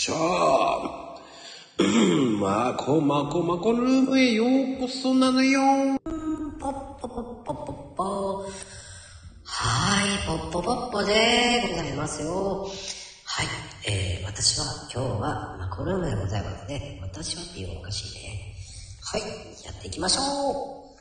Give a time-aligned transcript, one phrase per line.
[0.00, 0.16] しゃー。
[2.38, 4.48] まこまこまこルームへよう
[4.80, 5.60] こそなのよ。
[6.58, 6.72] ポッ
[7.02, 8.46] ポポッポポッポ。
[9.44, 12.66] はい、ポッポポッポでございますよ。
[13.26, 13.46] はい、
[13.86, 16.98] えー、私は今日はマコルームでございますね。
[17.02, 18.54] 私はっていうのおかしいね。
[19.02, 19.20] はい、
[19.66, 20.96] やっていきましょ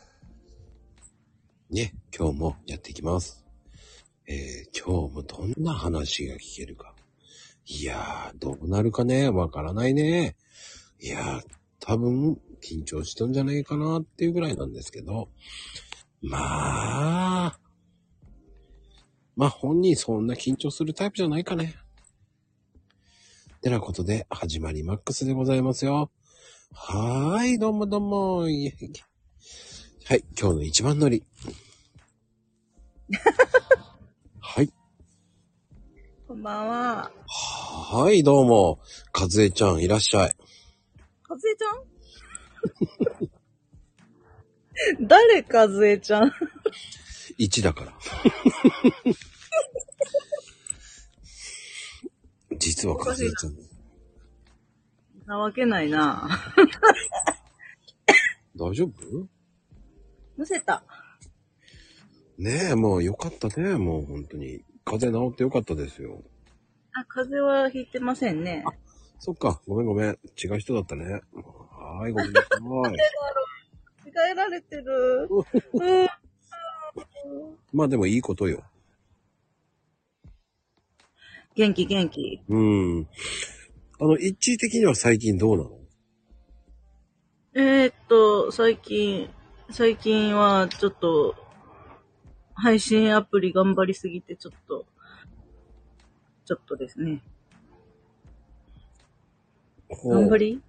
[1.70, 3.46] ね、今日もやっていきます。
[4.28, 6.94] えー、今日もどんな話が聞けるか。
[7.72, 10.36] いやー、どうなるかね、わからないね。
[11.00, 11.42] いやー、
[11.80, 15.30] 多分、緊張しとんじゃないかなっていうぐらいなんですけど。
[16.22, 16.38] ま
[17.46, 17.60] あ、
[19.36, 21.76] まあ本人そんな緊張するタイプじゃないかね。
[23.62, 26.12] てなことで、始まりマックスでございますよ。
[26.74, 28.38] はーい、どうもどうも。
[28.40, 28.90] はい、今
[30.10, 31.24] 日の一番乗り。
[36.30, 36.36] はい。
[36.36, 37.12] こんばんは。
[37.28, 38.80] はい、どうも。
[39.12, 40.36] かずえちゃん、いらっしゃい。
[41.24, 41.72] かずえちゃ
[45.02, 45.08] ん？
[45.08, 46.32] 誰かずえちゃん
[47.40, 47.94] ？1だから。
[52.58, 53.56] 実はかずえちゃん。
[55.26, 56.30] なわけないな。
[58.56, 59.28] 大丈夫？
[60.38, 60.84] むせた。
[62.38, 63.76] ねえ、もうよかったね。
[63.76, 64.64] もう本当に。
[64.90, 66.24] 風邪治ってよかったですよ。
[66.94, 68.64] あ、風邪はひいてませんね。
[69.20, 69.62] そっか。
[69.68, 70.18] ごめんごめん。
[70.44, 71.06] 違う人だったね。
[71.06, 72.60] はーい、ごめんなさい。
[74.10, 75.30] 違えられてる。
[75.74, 76.08] うん。
[77.72, 78.64] まあでもいいことよ。
[81.56, 82.42] 元気元気。
[82.48, 83.08] うん。
[84.00, 85.78] あの、一時的には最近どうなの？
[87.54, 89.30] えー、っと、最近、
[89.70, 91.36] 最近はちょっと、
[92.60, 94.86] 配信アプリ頑張りすぎてちょっと、
[96.46, 97.22] ちょっとですね。
[100.06, 100.62] 頑張り？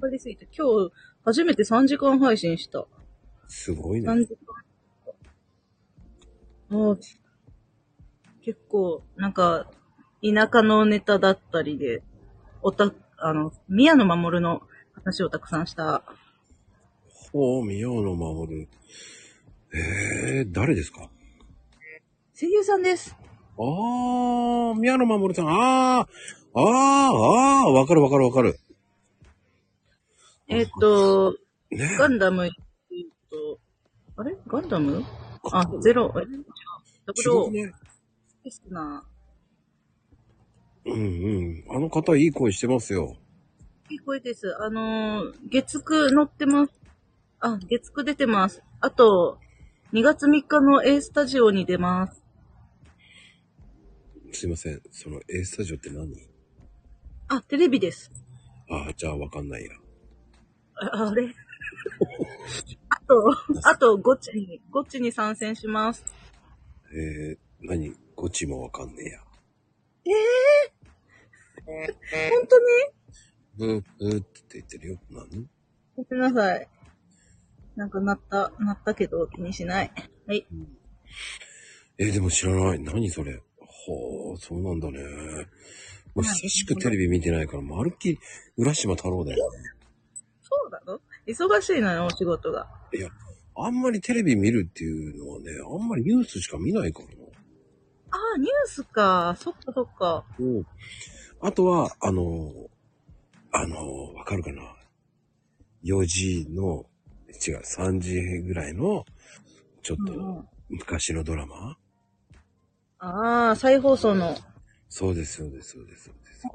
[0.00, 0.92] 頑張りすぎて、今日
[1.24, 2.86] 初めて3時間配信した。
[3.48, 4.08] すごいね。
[4.08, 4.36] 3時
[6.70, 6.76] 間。
[6.76, 7.00] もう、
[8.42, 9.70] 結構、なんか、
[10.22, 12.02] 田舎のネタだったりで、
[12.62, 14.62] おた、あの、宮野真守の
[14.94, 16.02] 話をたくさんした。
[17.32, 18.68] ほう、宮野守る。
[19.74, 21.10] えー、誰ですか？
[22.34, 23.14] 声優さんです。
[23.58, 25.48] あー、宮野守さん。
[25.48, 26.06] あー、
[26.54, 26.62] あー、
[27.64, 28.58] あー、わかるわかるわかる。
[30.48, 31.36] えっ、と、
[31.70, 32.50] ねガンダム、えっ
[33.30, 33.58] と、
[34.16, 34.36] あれ？
[34.46, 35.04] ガンダム？
[35.52, 36.44] あ、ゼロ、え違う。
[37.06, 37.72] ダブルオー、違うね。
[38.44, 39.04] ですな。
[40.84, 41.64] うんうん。
[41.70, 43.16] あの方いい声してますよ。
[43.90, 44.56] いい声です。
[44.60, 46.72] あのー月9乗ってます。
[47.40, 48.62] あ、月9出てます。
[48.80, 49.38] あと、
[49.92, 52.21] 2月3日の A スタジオに出ます。
[54.32, 54.80] すいません。
[54.90, 56.08] その A スタジオって何？
[57.28, 58.10] あ、テレビです。
[58.68, 59.70] あー、じゃあわかんないや。
[60.74, 61.28] ああれ？
[62.88, 63.14] あと、
[63.68, 66.04] あと、ゴチに、ゴチに参戦します。
[66.94, 67.94] えー、何？
[68.16, 69.20] ゴチもわかんねえや。
[71.64, 72.64] 本当に？
[73.56, 75.00] ブー、ブーって言ってるよ。
[75.10, 75.46] 何？
[75.96, 76.68] ごめんなさい。
[77.76, 79.92] なんかなった、なったけど気にしない。
[80.26, 80.46] はい。
[81.98, 82.80] えーでも知らない。
[82.80, 83.42] 何それ？
[83.86, 84.98] ほう、そうなんだね。
[86.14, 88.18] もう久しくテレビ見てないから、まるっきり
[88.56, 89.58] 浦島太郎だよね。
[90.42, 91.00] そうなの？
[91.26, 92.68] 忙しいのよ、お仕事が。
[92.94, 93.08] いや、
[93.56, 97.12] あんまりテレビ見るっていうのはね、あんまりニュースしか見ないからな。
[98.10, 99.34] ああ、ニュースか。
[99.38, 100.24] そっかそっか。
[100.38, 100.66] うん。
[101.40, 102.52] あとは、あの、
[103.50, 104.76] あの、わかるかな
[105.84, 106.84] ?4 時の、
[107.46, 109.04] 違う、3時ぐらいの、
[109.82, 111.78] ちょっと昔のドラマ、
[113.04, 114.36] ああ、再放送の。
[114.88, 116.46] そうです、そうです、そうです、そうです。
[116.46, 116.50] あ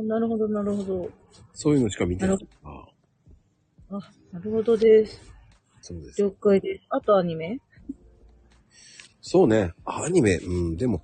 [0.00, 1.10] あ、なるほど、なるほど。
[1.54, 2.36] そういうのしか見てない。
[2.62, 3.98] あ、
[4.32, 5.18] なるほどです。
[5.80, 6.20] そうです。
[6.20, 6.84] 了解です。
[6.90, 7.58] あとアニメ？
[9.22, 9.72] そうね。
[9.86, 11.02] アニメ、うん、でも、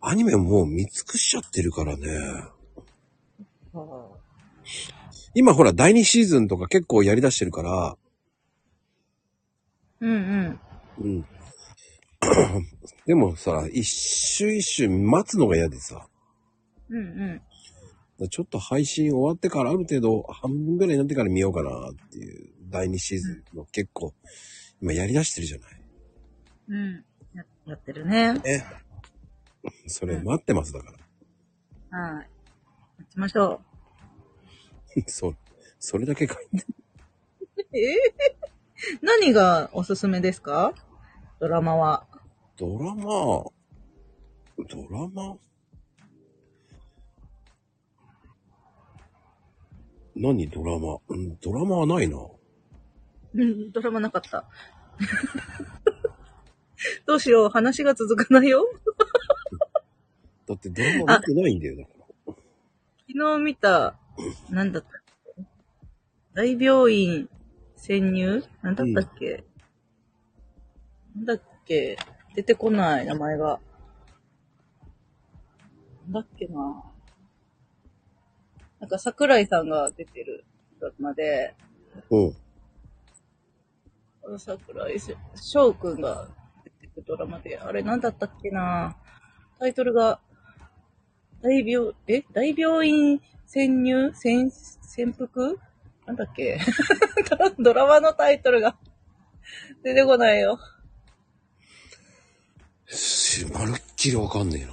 [0.00, 2.06] アニメもう見尽くしちゃってるからね。
[3.74, 4.06] ああ。
[5.34, 7.98] 今ほら、第2シーズンとか結構やり出してるから、
[10.00, 10.60] うんうん。
[11.04, 11.26] うん。
[13.06, 16.06] でもさ、一周一周待つのが嫌でさ、
[16.88, 17.40] うん
[18.20, 18.28] うん。
[18.28, 24.12] ちょっと配信終わってからある程度半分ぐらいになってから見ようかなっていう第2シーズンの結構
[24.82, 25.80] 今やり出してるじゃない？
[26.68, 27.04] うん。
[27.34, 28.34] ややってるね。
[28.34, 28.64] ね。
[29.86, 30.92] それ待ってますだか
[31.90, 31.98] ら。
[32.16, 32.28] はい。
[32.98, 33.60] 待ちましょ
[35.06, 35.36] そう。
[35.78, 36.66] それだけ書いて。
[37.62, 37.66] う。
[37.76, 37.96] ええ
[39.02, 40.74] 何がおすすめですか？
[41.40, 42.06] ドラマは。
[42.56, 43.52] ドラマ、ド
[44.90, 45.36] ラマ？
[50.16, 50.98] 何ドラマ？
[51.08, 52.16] うん、ドラマはないな。
[53.34, 54.48] うん、ドラマなかった。
[57.06, 58.64] どうしよう、話が続かないよ。
[60.48, 61.90] だってドラマ見てないんだよ、だか
[62.26, 62.34] ら。
[63.06, 63.96] 昨日見た、
[64.50, 64.92] なんだったっ
[65.36, 65.44] け？
[66.34, 67.28] 大病院
[67.76, 68.42] 潜入？
[68.62, 69.44] なんだったっけ、
[71.16, 71.96] なんだっけ？
[72.34, 73.60] 出てこない、名前が。
[76.04, 76.84] なんだっけな。
[78.80, 80.44] なんか桜井さんが出てる
[80.80, 81.54] ドラマで、
[82.10, 82.34] うん。
[84.38, 84.96] 桜井
[85.34, 86.28] 翔くんが
[86.64, 88.96] 出てくるドラマで、あれなんだったっけな。
[89.58, 90.20] タイトルが、
[91.42, 92.22] 大病、え？
[92.32, 94.12] 大病院潜入？
[94.14, 95.58] 潜、潜伏？
[96.06, 96.60] なんだっけ？
[97.58, 98.76] ドラマのタイトルが。
[99.82, 100.58] 出てこないよ。
[102.88, 104.72] しまるっきりわかんねえな。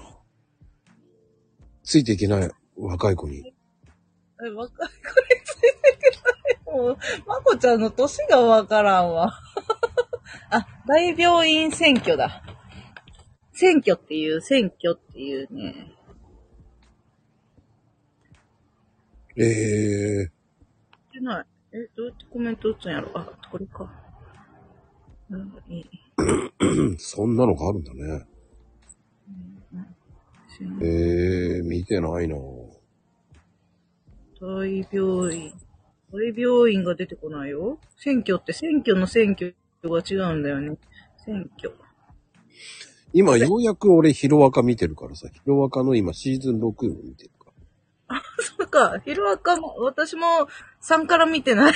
[1.84, 3.54] ついていけない若い子に。
[4.44, 4.90] え、若い子に
[5.44, 6.78] ついてけない。
[6.78, 6.98] もう、
[7.28, 9.34] まこちゃんの歳がわからんわ。
[10.50, 12.42] あ、大病院選挙だ。
[13.52, 15.92] 選挙っていう、選挙っていうね。
[19.38, 20.32] ええ
[21.14, 21.46] 出ない。
[21.74, 23.92] え、どうやってコメント打つんやろあ、これか。
[25.30, 26.05] うん、いい。
[26.18, 28.26] ー、そんなのがあるんだね。
[30.82, 32.36] ええー、見てないな
[34.40, 35.54] 大病院。
[36.12, 37.80] 大病院が出てこないよ。
[37.98, 40.78] 選挙って選挙の選挙が違うんだよね。
[41.26, 41.74] 選挙。
[43.14, 46.72] 今ようやく俺ヒロアカ見てるからさ、ヒロアカの今シーズン6を
[47.04, 47.52] 見てるか
[48.10, 48.22] ら。
[48.58, 50.48] そっか、ヒロアカも、私も
[50.82, 51.74] 3から見てない。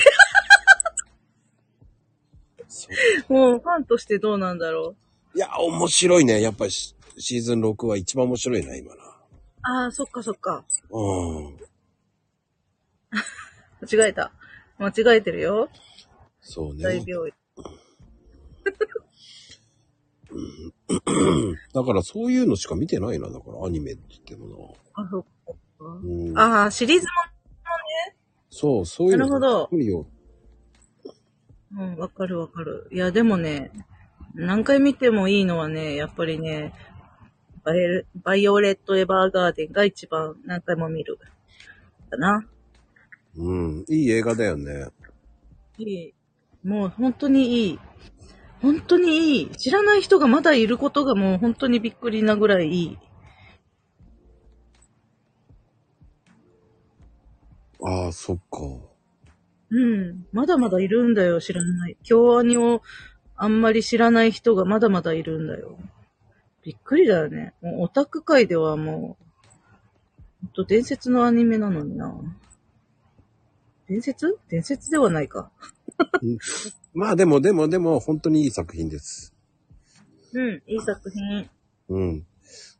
[3.29, 4.95] もうファンとしてどうなんだろ
[5.33, 5.37] う？
[5.37, 6.41] いや、面白いね。
[6.41, 9.03] やっぱりシシーズン6は一番面白いな、今な。
[9.61, 10.63] ああ、そっかそっか。
[10.89, 11.01] う
[11.51, 11.57] ん。
[13.81, 14.31] 間違えた。
[14.77, 15.69] 間違えてるよ。
[16.41, 16.83] そうね。
[16.83, 17.33] 大病院。
[21.73, 23.29] だからそういうのしか見てないな。
[23.29, 25.53] だからアニメって言ってもあ、そっか。
[25.83, 25.85] な。
[25.85, 26.37] うん。
[26.37, 27.07] ああ、シリーズ
[28.49, 30.07] そう、そういうのなるよ。
[31.71, 32.87] も、うん、わかるわかる。
[32.91, 33.71] いや、でもね、
[34.33, 36.73] 何回見てもいいのはね、やっぱりね、
[37.63, 41.19] バイエバイオレット・エヴァーガーデンが一番何回も見る。
[42.09, 42.45] かな。
[43.37, 43.85] うん。
[43.87, 44.87] いい映画だよね。
[45.77, 46.13] いい。
[46.63, 47.79] もう本当にいい。
[48.61, 49.49] 本当にいい。
[49.51, 52.97] 知らない人がまだいることがもう本当にびっくりなぐらいいい。
[57.81, 58.88] ああ、そっか。
[59.71, 60.25] うん。
[60.31, 61.97] まだまだいるんだよ、知らない。
[62.03, 62.81] 京アニを
[63.35, 65.77] あんまり知らない人がまだまだいるんだよ。
[66.63, 67.53] びっくりだよね。
[67.61, 69.25] もうオタク界ではもう、
[70.41, 72.13] ほんと伝説のアニメなのにな。
[73.87, 74.37] 伝説？
[74.49, 75.51] 伝説ではないか。
[76.93, 79.33] まあでもでもでも本当にいい作品です。
[80.33, 81.49] うん、いい作品。
[81.89, 82.25] うん。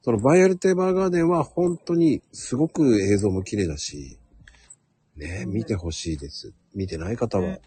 [0.01, 4.19] そのヴァイオレット・エヴァーガーデンは本当にすごく映像も綺麗だし、
[5.19, 6.53] ね、見てほしいです。
[6.73, 7.59] 見てない方は、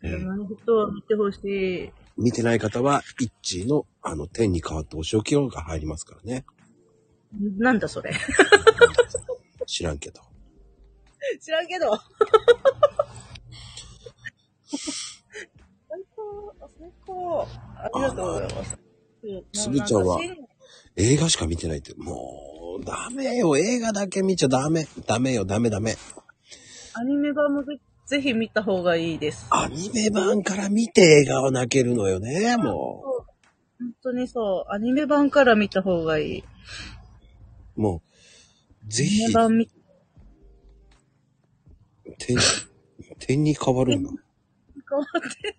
[0.00, 1.92] 知らない人は見てほしい。
[2.16, 6.44] 見てない方は、イッチーのあの天に変わってお仕置きが入りますからね。
[7.58, 8.12] なんだそれ。
[9.66, 10.20] 知らんけど。
[11.40, 11.96] 知らんけど。
[14.68, 17.42] 最高、最高。
[17.42, 18.78] ありがとうございます。
[19.52, 20.20] つぶちゃんは
[20.96, 23.56] 映画しか見てないって、もう、ダメよ。
[23.56, 24.86] 映画だけ見ちゃダメ。
[25.06, 25.96] ダメよ、ダメダメ。
[26.94, 29.46] アニメ版もぜぜひ見た方がいいです。
[29.50, 33.02] アニメ版から見て映画を泣けるのよね、も
[33.78, 34.72] 本当にそう。
[34.72, 36.44] アニメ版から見た方がいい。
[37.76, 37.80] う。
[37.80, 38.02] も
[38.86, 39.68] う、ぜアニひメ、版見、
[42.18, 42.36] 点、
[43.18, 44.10] 点に変わるんだ。
[44.88, 45.56] 変わって。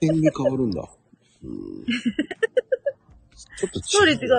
[0.00, 0.88] 点に変わるんだ。
[1.42, 4.26] うん、ちょっとストーリー違う。
[4.26, 4.36] いや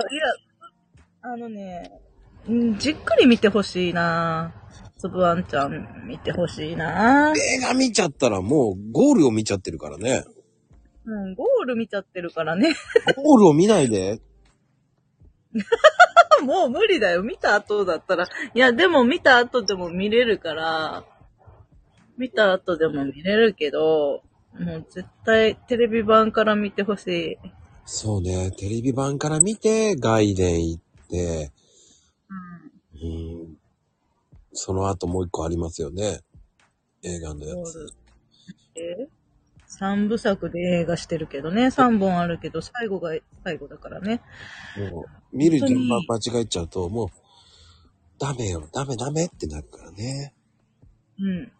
[1.22, 2.00] あのね、
[2.48, 4.52] うんじっくり見てほしいな
[4.98, 10.24] つぶあんちゃん見てほしいな映画見ちゃったらもうゴールを見ちゃってるからね。
[11.04, 12.74] うん、ゴール見ちゃってるからね。
[13.16, 14.20] ゴールを見ないで。
[16.42, 17.22] もう無理だよ。
[17.22, 18.28] 見た後だったら。
[18.54, 21.04] いや、でも見た後でも見れるから、
[22.18, 24.22] 見た後でも見れるけど、
[24.58, 27.38] もう絶対テレビ版から見てほしい。
[27.84, 31.52] そうね、テレビ版から見て、外伝行って、
[33.00, 33.55] うん、
[34.56, 36.20] その後もう一個ありますよね。
[37.02, 37.86] 映画のやつ。
[38.74, 39.08] え
[39.66, 41.70] 三部作で映画してるけどね。
[41.70, 43.10] 三本あるけど、最後が
[43.44, 44.22] 最後だからね。
[44.90, 47.08] もう、見る順番本間違えちゃうと、もう、
[48.18, 50.34] ダメよ、ダメダメってなるからね。
[51.18, 51.52] うん。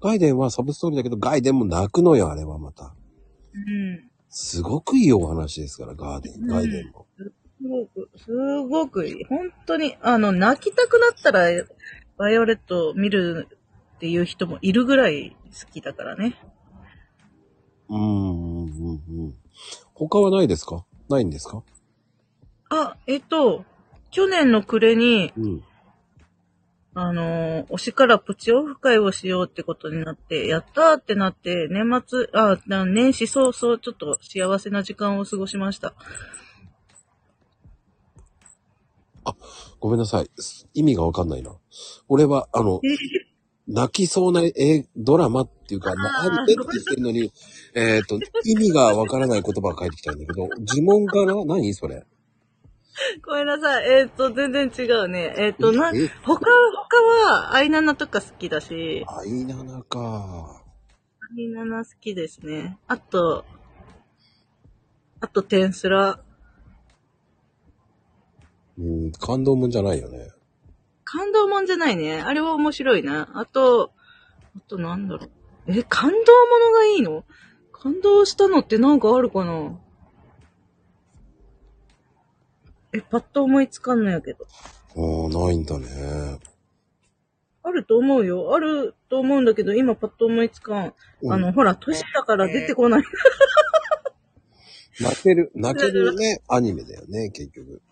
[0.00, 2.94] ガイデンはサブストーリーだけど、ガイデンも泣くのよ、あれはまた。
[3.52, 4.10] うん。
[4.28, 7.06] すごくいいお話ですから、ガーデン、うんガイデンも。
[7.16, 7.32] す
[7.68, 8.32] ごく、す
[8.68, 9.24] ごくいい。
[9.24, 11.48] 本当に、あの、泣きたくなったら、
[12.18, 13.48] バイオレット見る
[13.96, 16.34] っていう人もいるぐらい好きだからね。
[17.88, 19.34] うーん、うん、うん。
[19.94, 20.84] 他はないですか？
[21.08, 21.62] ないんですか？
[22.68, 23.64] あ、えっと、
[24.10, 25.64] 去年の暮れに、うん。
[26.98, 35.92] あのー推しからプチオフ会をしようってことになって、やったーってなって、年末、あ、な年始早々ちょっと幸せな時間を過ごしました。
[39.80, 40.30] ごめんなさい。
[40.74, 41.56] 意味がわかんないな。
[42.08, 42.80] 俺は、あの、
[43.68, 47.32] 泣きそうな絵、ドラマっていうか、まあ、あーあるって言ってるのに、
[47.74, 51.44] えっ、と、意味がわからない言葉が返ってきたんだけど、呪文かな？
[51.44, 52.04] 何それ？
[53.26, 53.90] ごめんなさい。
[54.02, 55.34] えっ、と、全然違うね。
[55.36, 56.08] えっ、と、な、え？
[56.22, 56.96] 他、他
[57.28, 60.62] は、アイナナとか好きだし、アイナナか。
[61.36, 62.78] アイナナ好きですね。
[62.86, 63.44] あと、
[65.20, 66.20] あと、テンスラ。
[68.78, 70.30] うん、感動もんじゃないよね。
[71.04, 72.20] 感動もんじゃないね。
[72.20, 73.30] あれは面白いな。
[73.34, 73.92] あと、
[74.56, 75.30] あとなんだろう。
[75.68, 76.22] え、感動も
[76.66, 77.24] のがいいの？
[77.72, 79.78] 感動したのってなんかあるかな？
[82.92, 84.46] え、パッと思いつかんのやけど。
[84.96, 86.38] ああ、ないんだね。
[87.62, 88.54] あると思うよ。
[88.54, 90.94] あると思うんだけど、今パッと思いつかん。
[91.22, 93.02] うんあの、ほら、年だから出てこない。
[95.00, 97.82] 泣ける、泣けるね、アニメだよね、結局。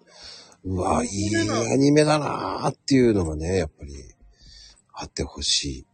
[0.65, 3.93] うわ、いいアニメだなーっていうのがね、やっぱり、
[4.95, 5.87] あってほし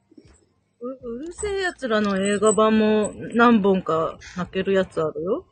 [0.81, 5.47] ううるせえ奴らの映画版も何本か泣けるやつあるよ。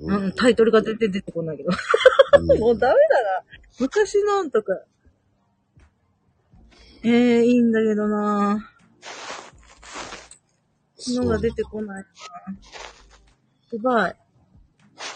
[0.00, 0.04] い。
[0.04, 1.70] う、うんタイトルが全然出てこないけど。
[1.70, 1.74] ん
[2.60, 3.44] もうダメだな。
[3.80, 4.72] 昔のんとか。
[7.04, 8.70] ええいいんだけどな
[11.08, 12.08] のが出てこないな
[13.68, 14.12] すごい。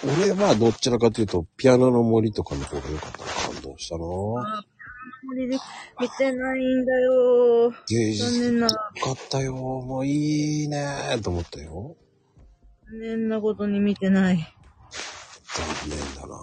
[0.04, 3.24] 俺はどちらかというと、ピアノの森とかの方が良かったな。
[3.54, 4.64] 感動したなあ
[5.24, 5.56] 森で
[6.00, 8.72] 見てないんだよ芸術残念な、よ
[9.02, 9.54] かったよ。
[9.54, 11.96] もういいねーと思ったよ。
[12.90, 14.36] 残念なことに見てない。
[14.36, 16.36] 残念だな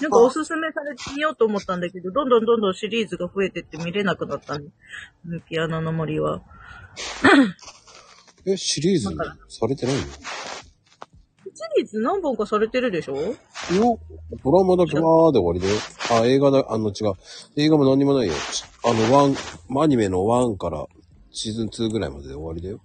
[0.00, 4.70] なんかおすすめされてみようと思ったんだけど、どんどんどんどんシリーズが増えてって見れなくなったんで。
[5.28, 6.42] うんピアノの森は。
[8.46, 9.16] え、シリーズに
[9.48, 10.02] されてないの？
[11.58, 13.16] シリーズ何本かされてるでしょ？
[13.16, 13.32] いや、
[14.44, 15.74] ドラマだけわーで終わりだよ。
[16.22, 17.14] あ、映画だ、あの違う。
[17.56, 18.34] 映画も何にもないよ。
[18.84, 19.34] あの、ワン、
[19.82, 20.86] アニメの1から
[21.32, 22.80] シーズン2ぐらいまでで終わりだよ。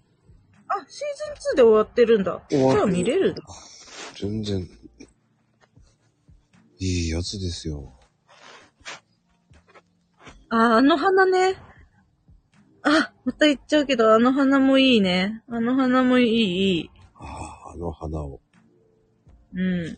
[0.68, 2.42] あ、シーズン2で終わってるんだ。
[2.50, 3.36] じゃあ見れる
[4.20, 4.68] 全然、
[6.80, 7.94] いいやつですよ。
[10.50, 11.56] あ、あの花ね。
[12.82, 15.44] あ、また言っちゃうけど、あの花もいいね。
[15.48, 16.90] あの花もいい、いい。
[17.16, 17.24] あ
[17.68, 18.42] あ、あの花を。
[19.56, 19.98] うん。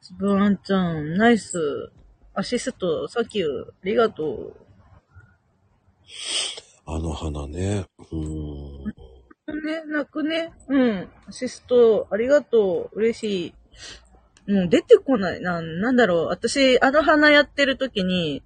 [0.00, 1.90] つぶあんちゃん、ナイス。
[2.34, 4.56] アシスト、サキュー、ありがとう。
[6.86, 7.86] あの花ね。
[8.10, 8.84] うーん。
[9.64, 10.52] ね、泣くね。
[10.68, 11.08] うん。
[11.26, 12.98] アシスト、ありがとう。
[12.98, 13.54] 嬉し
[14.48, 14.52] い。
[14.52, 15.40] もう出てこない。
[15.40, 16.26] な、なんだろう。
[16.26, 18.42] 私、あの花やってる時に、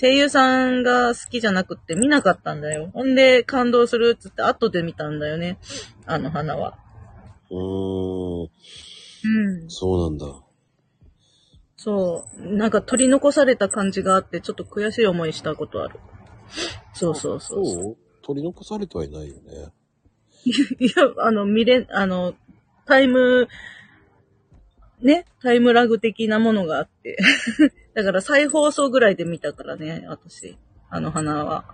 [0.00, 2.90] 声優さんが好きじゃなくって見なかったんだよ。
[2.92, 5.58] ほんで、感動するっつって後で見たんだよね。
[6.04, 6.78] あの花は。
[7.50, 8.48] うーん。
[9.24, 9.70] うん。
[9.70, 10.26] そうなんだ。
[11.76, 12.56] そう。
[12.56, 16.00] なんか取り残された感じがあって、ちょっと悔しい思いしたことある。
[16.94, 17.82] そうそうそうそう。
[17.82, 17.96] そう？
[18.22, 19.72] 取り残されてはいないよね。
[20.80, 22.34] いや、あの、見れ、あの、
[22.86, 23.48] タイム、
[25.00, 27.16] ね、タイムラグ的なものがあって。
[27.94, 30.56] だから再放送ぐらいで見たからね、私。
[30.88, 31.64] あの花は。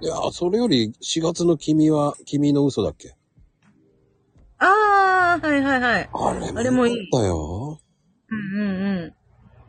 [0.00, 3.14] いやー、それより4月の君は、君の嘘だっけ？
[4.60, 6.10] あー、はいはいはい。
[6.12, 7.08] あれもあれもいい。
[7.10, 8.68] うんうん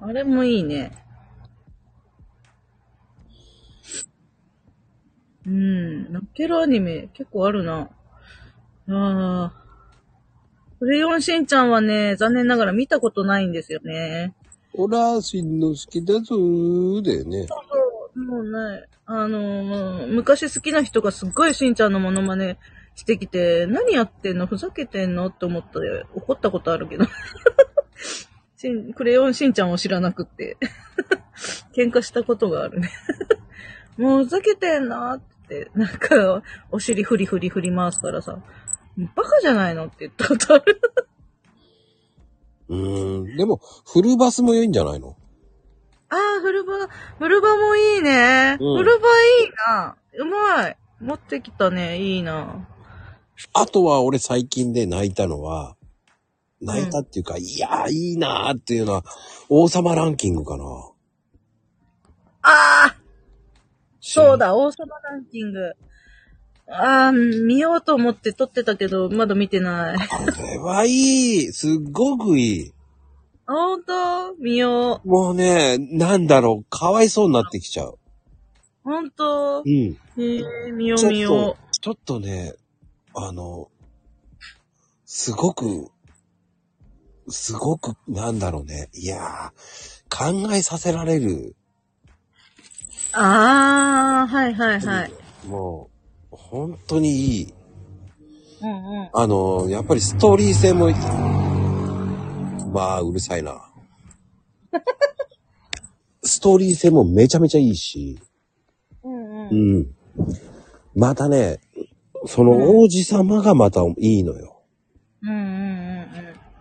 [0.01, 0.10] うん。
[0.10, 0.91] あれもいいね。
[5.48, 6.12] うん。
[6.12, 7.89] 泣けるアニメ結構あるな。
[8.89, 9.62] あー。
[10.79, 14.33] クレヨンしんちゃんはね、残念ながら見たことないんですよね。
[14.74, 17.48] オラしんの好きだぞーだよね。
[18.15, 22.57] もうね、あのー昔好きな人がすっごいしんちゃんのモノマネ
[22.95, 24.48] してきて、何やってんの？
[24.48, 25.27] ふざけてんの？
[25.27, 25.79] って思って
[26.13, 27.05] 怒ったことあるけど。
[28.57, 30.57] しんクレヨンしんちゃんを知らなくって。
[31.75, 32.91] 喧嘩したことがあるね。
[33.98, 38.39] もうふざけてんなって、なんか、お尻フリフリ振り回すからさ、
[39.15, 39.86] バカじゃないの？
[39.86, 40.81] って言ったことある。
[42.69, 43.38] うーん。
[43.38, 43.60] でも、
[43.91, 45.17] フルバスも良いんじゃないの？
[46.10, 46.74] ああ、フルバ、
[47.17, 48.57] フルバもいいね。
[48.60, 49.95] うんフルバいいな。
[50.19, 50.77] うまい。
[51.00, 52.00] 持ってきたね。
[52.00, 52.67] いいな。
[53.53, 55.75] あとは俺最近で泣いたのは、
[56.62, 59.03] 泣いたっていうか、いやーいいなーっていうのは、
[59.50, 60.63] 王様ランキングかな。
[62.43, 62.95] ああ
[64.00, 64.38] そう。
[64.38, 65.74] だ、王様ランキング。
[66.67, 69.98] ああ、見ようと思って撮ってたけど、まだ見てない。
[70.07, 71.51] これはいい。
[71.51, 72.74] すっごくいい。
[73.45, 75.07] あほんと見よう。
[75.07, 77.98] もうね、なんだろう、かわいそうになってきちゃう。
[78.83, 79.71] ほんとうん。
[79.71, 82.53] へえ、見よちょっう見よと、ちょっとね、
[83.13, 83.70] あの、
[85.06, 85.91] すごく、
[87.30, 88.89] すごく、なんだろうね。
[88.94, 91.32] いやー、考えさせられる。
[91.32, 91.56] う。
[93.13, 95.12] ああ、はいはいはい。
[95.46, 95.89] も
[96.32, 97.53] う、本当にいい。
[98.62, 99.10] うんうん。
[99.13, 100.89] あの、やっぱりストーリー性も
[102.72, 103.70] まあ、うるさいな。
[106.24, 108.20] ストーリー性もめちゃめちゃいいし、
[109.03, 109.50] うんう。
[109.51, 109.96] うんん。
[110.96, 111.60] またね、
[112.25, 114.62] その王子様がまたいいのよ。
[115.24, 116.01] うんうんうん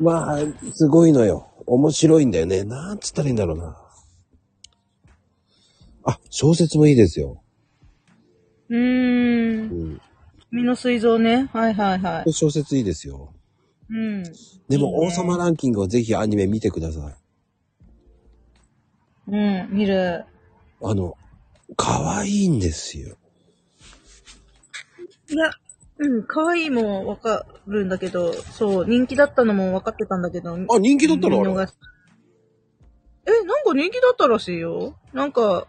[0.00, 0.38] まあ、
[0.72, 1.48] すごいのよ。
[1.66, 2.64] 面白いんだよね。
[2.64, 3.76] なんつったらいいんだろうな。
[6.04, 7.42] あ、小説もいいですよ。
[8.70, 8.78] うん。
[8.78, 9.70] うー。
[9.70, 10.00] うんん。
[10.50, 11.50] 身の水蔵ね。
[11.52, 12.32] はいはいはい。
[12.32, 13.34] 小説いいですよ。
[13.90, 14.22] うん。
[14.68, 17.10] でも、王様ランキングはぜひアニメ見てくださ
[19.28, 19.32] い。
[19.32, 20.24] うん、見る。
[20.82, 21.16] あの、
[21.76, 23.16] 可愛いんですよ。
[25.30, 25.50] いや、
[25.98, 30.54] うん、可愛いもわかるんだけど、そう、人気だったのも分かってたんだけど。
[30.54, 31.40] あ、人気だったの？
[31.40, 31.50] あれ？
[33.26, 34.96] え、なんか人気だったらしいよ。
[35.12, 35.66] なんか、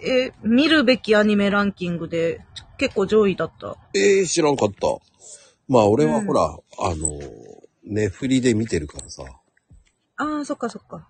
[0.00, 2.40] え、見るべきアニメランキングで
[2.76, 3.76] 結構上位だった。
[3.94, 4.86] ええ知らんかった。
[5.68, 6.42] まあ、俺はうんほら、
[6.80, 7.18] あの、
[7.84, 9.24] ネフリで見てるからさ。
[10.16, 11.08] ああ、そっかそっか。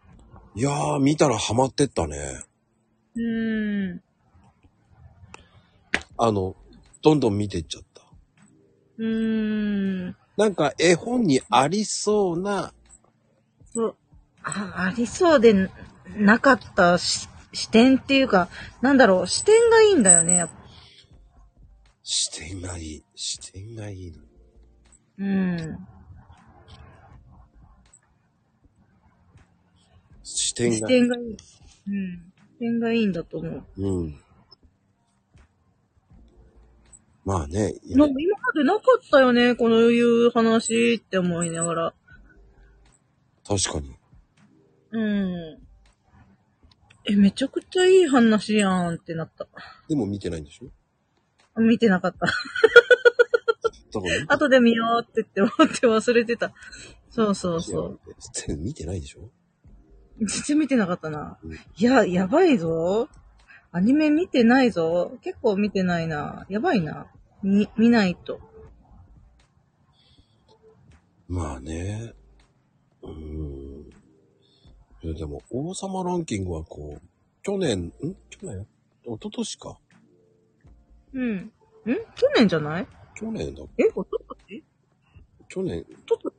[0.54, 2.16] いやー、見たらハマってったね。
[3.14, 4.02] うーん。
[6.16, 6.56] あの、
[7.02, 7.87] どんどん見ていっちゃった。
[8.98, 10.16] うーん。
[10.36, 12.72] なんか絵本にありそうな、
[13.74, 13.96] そう。
[14.42, 15.68] あ、ありそうでな
[16.16, 18.48] なかったし視点っていうか、
[18.82, 20.34] なんだろう、視点がいいんだよね。
[20.34, 20.54] やっぱ
[22.02, 23.04] 視点がいい。
[23.14, 24.18] 視点がいいの。
[25.18, 25.78] うん。
[30.22, 30.88] 視視点が。
[30.88, 31.24] 点がいい。
[31.24, 31.36] うん。
[31.36, 33.64] 視点がいいんだと思う。
[33.76, 34.20] うん。
[37.28, 38.12] まあね、今ま
[38.54, 41.94] でなかったよね、このいう話って思いながら。
[43.46, 43.94] 確かに。
[44.92, 45.58] うん。
[47.04, 49.46] え、めちゃくちゃいい話やんってなった。
[49.90, 51.60] でも見てないんでしょ？
[51.60, 52.28] 見てなかった。
[54.28, 56.54] 後で見ようって言って思って忘れてた。
[57.10, 58.00] そうそうそう。
[58.54, 58.56] う。
[58.56, 59.30] 見てないでしょ？
[60.18, 61.52] 全然見てなかったなうん。
[61.52, 63.10] いや、やばいぞ。
[63.70, 65.18] アニメ見てないぞ。
[65.20, 66.46] 結構見てないな。
[66.48, 67.06] やばいな。
[67.42, 68.40] み、見ないと。
[71.28, 72.14] まあね。
[73.02, 73.90] うーん。
[75.02, 77.02] いやでも、王様ランキングはこう、
[77.42, 77.92] 去年、ん？
[78.30, 78.66] 去年？
[79.04, 79.78] 一昨年か。
[81.14, 81.36] うん。
[81.36, 81.50] ん
[82.16, 82.86] 去年じゃない？
[83.14, 83.62] 去年だ。
[83.78, 84.64] え、おととし
[85.48, 86.32] 去年、とと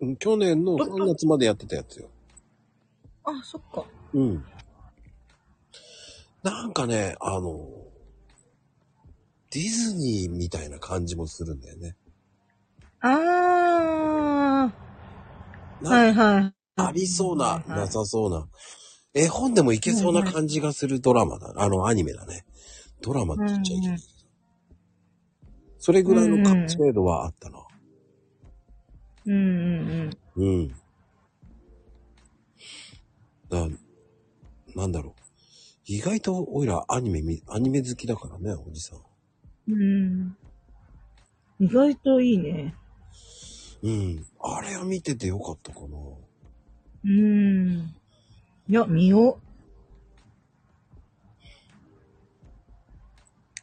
[0.00, 2.08] うん去年の3月までやってたやつよ。
[3.24, 3.84] あ、そっか。
[4.14, 4.44] うん。
[6.42, 7.68] なんかね、あの、
[9.50, 11.96] ディズニーみたいな感じもするんだよね。
[13.00, 15.84] あー。
[15.84, 16.54] なはいはい。
[16.76, 18.48] ありそうな、なさそうな。
[19.14, 21.54] 絵本でもいけそうな感じがするドラマだ。
[21.56, 22.44] あの、アニメだね。
[23.00, 23.98] ドラマって言っちゃいけない。
[25.78, 27.58] それぐらいの完成度はあったな。
[29.26, 29.36] うんう
[30.04, 30.68] んうん。
[33.48, 33.66] だ
[34.74, 35.22] なんだろう。
[35.86, 39.07] 意外と、おいらアニメみ、アニメ好きだからね、おじさん。
[39.68, 39.82] うん。
[41.60, 41.66] うん。
[41.66, 42.74] 意外といいね。
[43.82, 44.26] うん。
[44.40, 45.86] あれを見ててよかったかな。
[47.04, 47.94] うん。
[48.68, 49.38] いや、見よ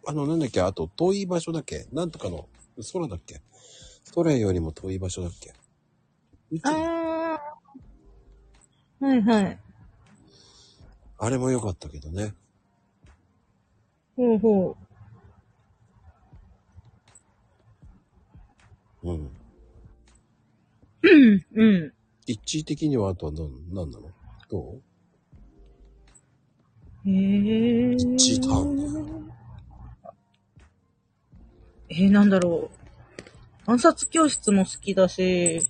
[0.08, 1.88] あの、なんだっけ、あと、遠い場所だっけ？
[1.91, 2.48] なんとかの、
[2.94, 3.41] 空だっけ？
[4.13, 5.54] 空よりも遠い場所だっけ？
[6.63, 9.06] あー。
[9.06, 9.60] はいはい。
[11.18, 12.36] あれも良かったけどね。
[14.15, 14.85] ほうほう
[19.13, 19.26] ん。
[19.26, 19.30] う。
[21.04, 21.46] うん。
[21.56, 21.94] うん。
[22.26, 24.10] 一致的にはあとは何、何なの？
[24.50, 24.82] ど
[27.06, 27.10] う？
[27.10, 27.94] へえ。
[27.94, 29.32] 一致ターン。
[31.89, 33.72] えー、なんだろう。
[33.72, 35.62] 暗殺教室も好きだし、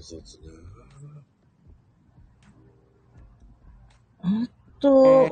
[0.00, 0.44] そうですね。
[4.22, 4.48] あ
[4.80, 5.28] と、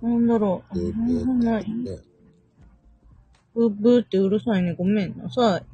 [0.00, 0.74] なんだろう。
[0.74, 1.98] ブーブーなんないね。
[3.54, 4.74] ブーブーってうるさいね。
[4.74, 5.64] ごめんなさい。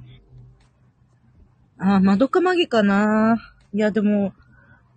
[1.79, 3.37] あ、窓かまぎかな。
[3.73, 4.33] いや、でも、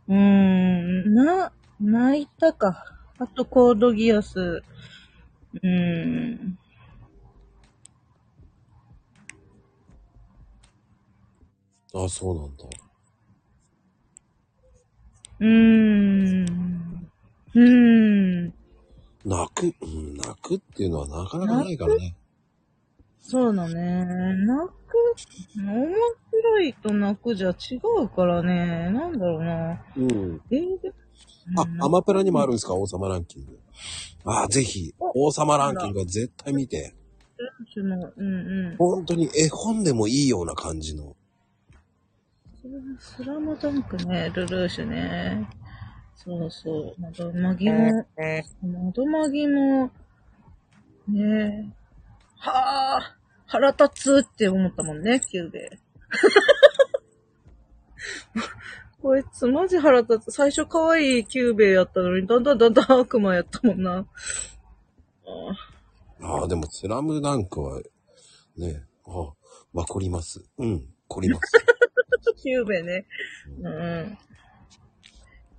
[0.08, 2.84] うーん、な、泣いたか。
[3.20, 4.39] あと、コードギアス。
[4.39, 6.58] うーん。
[11.94, 12.63] あ、そうなんだ。
[15.39, 17.08] うーん。
[17.54, 18.54] うーん。
[19.26, 22.15] 泣く、うん、泣くっていうのはなかなかないからね。
[23.32, 24.06] そうだね。
[24.46, 25.15] 泣く、
[25.56, 25.96] 面
[26.32, 28.89] 白いと泣くじゃ違うからね。
[28.89, 29.82] なんだろうな。
[29.96, 30.41] うん。
[30.52, 30.91] えー、で
[31.58, 32.76] あ、アマプラにもあるんですか？
[32.76, 33.58] 王様ランキング。
[34.26, 36.94] あ、ぜひ、王様ランキングは絶対見て。
[37.78, 38.76] うんうん。
[38.78, 41.15] 本当に絵本でもいいような感じの。
[43.00, 45.48] スラムダンクね、ルルーシュね。
[46.15, 47.02] そうそう。
[47.01, 48.06] まどマギも、
[48.62, 49.89] まどマギも、
[51.08, 51.74] ね
[52.38, 53.17] はあ、
[53.51, 55.77] 腹立つって思ったもんね、キュゥべえ。
[59.01, 60.31] こいつマジ腹立つ。
[60.31, 64.07] 最初可愛いキュゥべえやったのに、だんだんだんだん悪魔やったもんな。
[66.21, 67.81] あああ、でもスラムダンクは、
[68.55, 69.33] ね、あ、
[69.73, 70.41] まあ、凝ります。
[70.57, 71.51] うん、凝ります。
[72.41, 73.05] キューベね。
[73.59, 74.17] うん。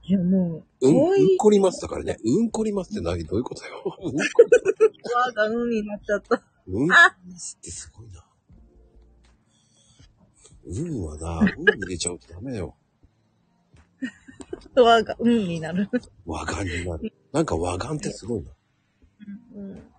[0.04, 2.16] いや、もう、うん、うんこりますだからね。
[2.24, 3.26] うんこりますって何？
[3.26, 3.84] どういうことよ。
[4.02, 4.18] うんこ
[5.26, 6.42] 輪 がうんになっちゃった。
[6.66, 6.96] う んっ
[7.60, 8.24] てすごいな。
[10.64, 12.76] うんはな、うん入れちゃうとダメよ。
[14.74, 15.88] 輪がうんになる。
[16.24, 17.12] 和眼になる。
[17.32, 18.50] なんか和眼ってすごいな。
[19.54, 19.92] うん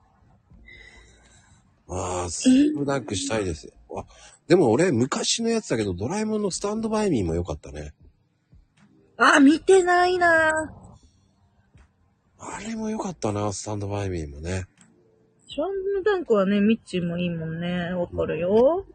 [1.90, 3.74] ああ、スラムダンクしたいですよ。
[3.96, 4.06] あ、
[4.48, 7.94] でも俺昔のやつだけど、ドラえもんのスタンドバイミーも良かったね。
[9.18, 10.52] あ、見てないな
[12.40, 14.66] あれも良かったな、スタンドバイミーもね。
[15.54, 17.94] シャンムダンクはね、ミッチーもいいもんね。
[17.94, 18.88] わかるよ。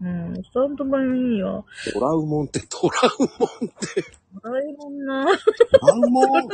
[0.00, 4.04] うん、スタンドバイミーは、ドラウモンって、ドラウモンって、
[4.42, 5.26] ドラえもんな。
[5.26, 6.48] ドラウモン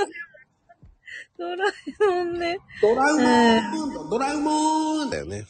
[1.39, 1.65] ドラ
[2.11, 2.59] えもんね。
[2.83, 5.47] ドラウモン、ドラウモンだよね。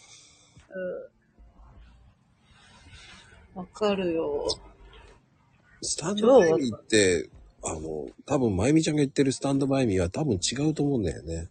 [3.57, 4.47] わかるよ。
[5.81, 7.29] スタンドバイミーって、
[7.65, 11.49] あの、多分、まゆみちゃんが言ってるスタンドバイミーは多分違うと思うんだよね。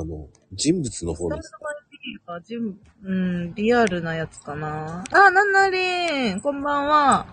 [0.00, 1.48] あの、人物の方です。
[1.48, 1.76] スタンドバイ
[2.08, 3.14] ミーは全部、う
[3.48, 5.02] ん、リアルなやつかな。
[5.10, 7.18] あ、ななりんこんばんは。
[7.20, 7.26] あ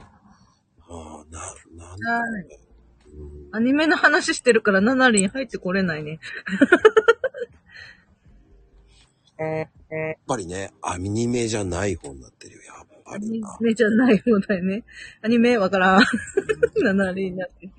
[0.89, 1.39] あ、な、
[1.75, 1.99] なん
[3.51, 6.19] アニメの話してるからナナリン入ってこれないね。
[9.37, 9.67] やっ
[10.27, 13.57] ぱりね、アニメじゃない方になってるよ、やっぱアニりな。
[13.61, 14.83] メじゃない方だよね。
[15.21, 16.03] アニメわからん。
[16.83, 17.69] ナナリンだって。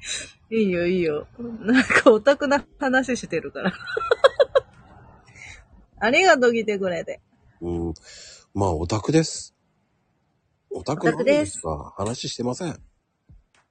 [0.50, 1.26] いいよいいよ。
[1.60, 3.72] なんかオタクな話してるから。
[5.98, 7.20] ありがとう来てくれて。
[7.60, 7.94] うん。
[8.54, 9.54] まあ、オタクです。
[10.70, 12.78] オタクなんですか話してません。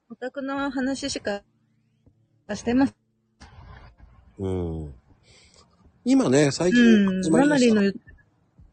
[0.10, 1.42] オタクの話しか
[2.54, 2.96] してます。
[4.40, 4.94] うん。
[6.04, 7.76] 今ね、最近まりました。
[7.76, 7.94] ナナリンの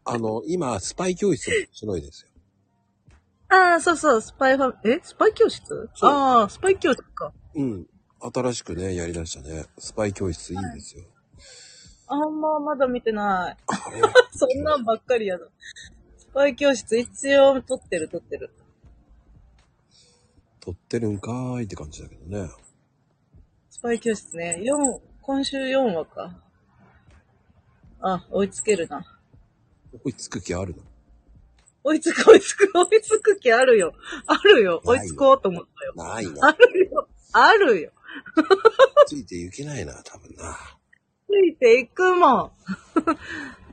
[0.05, 2.29] あの、今、スパイ教室面白いですよ。
[3.49, 5.01] ああ、そうそう、スパイファ、え？
[5.03, 5.91] スパイ教室？
[6.01, 7.33] ああ、スパイ教室か。
[7.55, 7.87] うん。
[8.35, 9.67] 新しくね、やりだしたね。
[9.79, 11.05] スパイ教室いいですよ。
[12.15, 13.57] あんままだ見てない。
[14.37, 15.47] そんなんばっかりやだ。
[16.19, 18.51] スパイ教室一応撮ってる撮ってる。
[20.61, 22.51] 撮ってるんかーいって感じだけどね。
[23.71, 24.61] スパイ教室ね。
[24.63, 26.39] 4、今週4話か。
[28.01, 29.05] あ、追いつけるな。
[30.05, 30.83] 追いつく気あるの？
[31.85, 33.95] 追いつく追いつく追いつく気あるよ。
[34.27, 34.83] あるよ。
[34.85, 35.95] 追ないつこうと思ったよ。
[35.97, 36.53] ないあな。
[36.53, 37.09] るよ。
[37.33, 37.91] あるよ。
[39.07, 40.57] ついていけないな、多分な。
[41.33, 42.51] ついていくもん。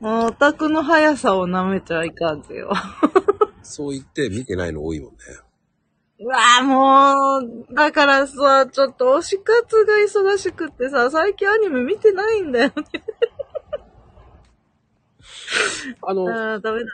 [0.00, 2.72] もうオタクの速さを舐めちゃいかんぜよ。
[3.62, 5.18] そう言って見てないの多いもんね。
[6.20, 12.74] うわぁ、もう、だからさ、ちょっと推し活が忙しくってさ、最近アニメ見てないんだよね。
[16.02, 16.90] あの、 ああ、ダメだね。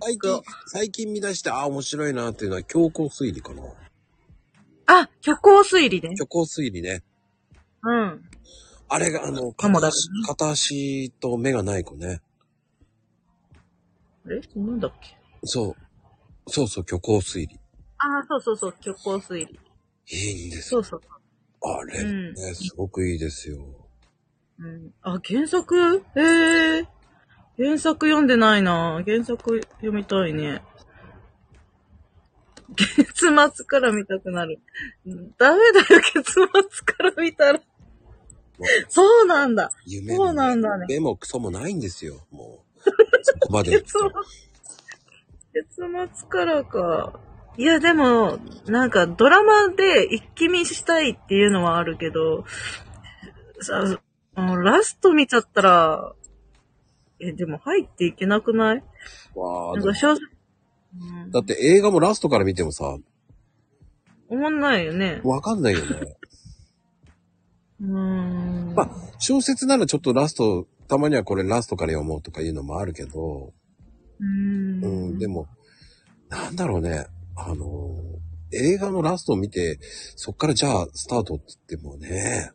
[0.00, 3.62] 最近最近見出して、ああ、面白いなっていうのは強行推理かな。
[4.86, 6.16] あ、虚構推理ね。
[6.16, 7.02] 虚構推理ね。
[7.84, 8.27] うん。
[8.88, 12.20] あれが、あの、かもだ片足片足と目がない子ね。
[14.26, 14.40] あれ？
[14.56, 15.16] なんだっけ？
[15.44, 16.50] そう。
[16.50, 17.60] そうそう、虚構推理。
[17.98, 19.60] ああ、そうそうそう、虚構推理。
[20.10, 20.82] いいんですよ。
[20.82, 21.70] そうそう。
[21.70, 23.58] あれ、うんね、すごくいいですよ。
[24.58, 24.94] うん。
[25.02, 26.02] あ、原作？
[26.16, 26.88] ええ
[27.58, 30.62] 原作読んでないな原作読みたいね。
[32.76, 34.60] 月末から見たくなる。
[35.36, 36.42] ダメだよ、月末
[36.86, 37.60] から見たら。
[38.88, 39.70] そうなんだ。
[39.86, 42.80] 夢そうなんだね夢もクソもないんですよ、もう。
[43.22, 44.12] そこまで行く月末と。、
[45.52, 47.20] 月末からか。
[47.56, 52.44] いや、でも、なんかドラマで一気見したいっていうのはあるけど、
[53.60, 54.00] さ、
[54.36, 56.14] ラスト見ちゃったら、
[57.20, 58.84] え、でも入っていけなくない
[59.34, 60.28] わあなんか小説、
[61.00, 62.96] うん、だって映画もラストから見てもさ、
[64.28, 65.20] 思んないよね。
[65.24, 66.17] わかんないよね。
[67.80, 68.74] うーん。
[68.74, 73.52] まあ、小説ならちょっとラスト、たまにはこれラストから読もうとかいうのもあるけど、
[74.20, 74.84] うーん。
[74.84, 75.46] うん、でも、
[76.28, 79.78] なんだろうね、あのー、映画のラストを見て、
[80.16, 82.50] そっからじゃあスタートって言ってもね、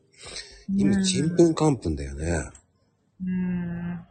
[0.75, 2.25] 今、ちんぷんかんぷんだよね。
[3.21, 4.05] うーん。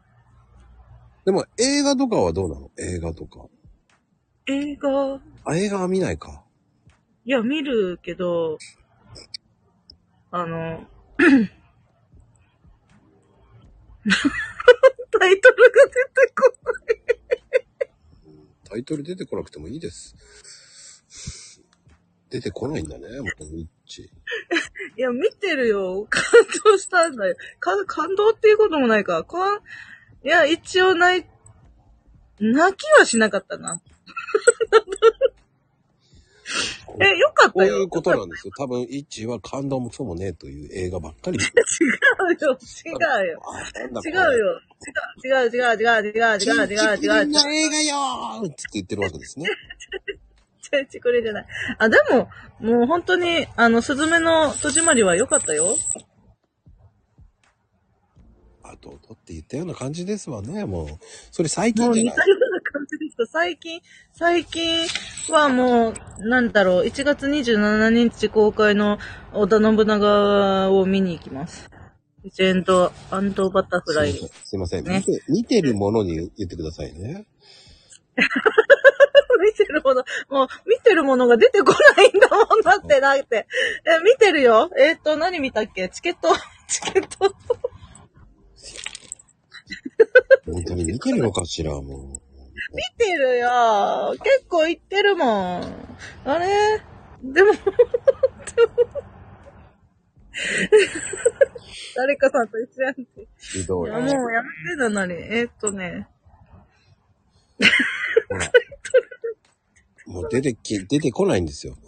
[1.25, 2.71] でも映画とかはどうなの？
[2.79, 3.47] 映画とか。
[4.47, 6.45] 映画、あ、映画は見ないか。
[7.25, 8.59] いや、見るけど、
[10.31, 10.85] あの、
[15.13, 17.03] タイトルが出てこない
[18.65, 20.17] タイトル出てこなくてもいいです。
[22.31, 24.11] 出てこないんだね、もう、ニッチ。
[24.97, 26.07] いや、見てるよ。
[26.09, 26.23] 感
[26.65, 27.37] 動したんだよ。
[27.61, 29.23] か感動っていうこともないか。
[29.25, 29.61] かん
[30.25, 31.29] いや、一応ない、
[32.41, 33.83] 泣きはしなかったな。
[37.01, 37.73] え、よかったよ。
[37.73, 38.53] こういうことなんですよ。
[38.57, 41.39] 多分、イッチは感動もそうもねえという映画ばっかり。
[41.41, 41.47] 違う
[42.41, 43.43] よ、違うよ。
[44.05, 44.61] 違うよ。
[45.25, 46.93] 違う、違う、違う、違う、違う、違う、違う、違う。
[46.93, 49.47] 違う違映画よーって言ってるわけですね。
[50.73, 51.47] 違う、違う、これじゃない。
[51.79, 52.29] あ、でも、
[52.61, 55.77] もう本当に、あの、すずめの戸締まりは良かったよ。
[58.73, 60.89] あと、とって言ったような感じですわね、もう。
[61.31, 62.13] それ最近じゃない？
[62.15, 63.27] 似たような感じでした。
[63.27, 63.81] 最近、
[64.15, 64.87] 最近
[65.31, 68.99] はもう、なんだろう、1月27日公開の
[69.35, 71.69] 織田信長を見に行きます。
[72.25, 72.93] レジェンド
[73.51, 74.13] バタフライ。
[74.13, 74.85] すいません。
[74.87, 77.27] ね見て、見てるものに言ってくださいね。
[79.45, 83.47] 見てるもの、もう、見てるものが出てこないんだもんだって、だって。
[83.85, 84.71] え、見てるよ。
[84.79, 85.89] えっ、と、何見たっけ？
[85.89, 86.29] チケット、
[86.69, 87.35] チケット。
[90.47, 92.21] 本当に見てるのかしら、も
[92.75, 94.15] 見てるよ。
[94.23, 95.63] 結構行ってるもん。
[96.25, 96.81] あれ？
[97.23, 97.53] でも、
[101.95, 103.03] 誰かさんと一緒やんて。
[103.23, 103.29] う。
[103.39, 103.91] ひどい。
[103.91, 105.15] いや、もうやめてだなり。
[105.15, 106.09] えーっとね。
[108.29, 108.51] ほら。
[110.07, 111.75] もう出てき、出てこないんですよ。
[111.75, 111.81] ね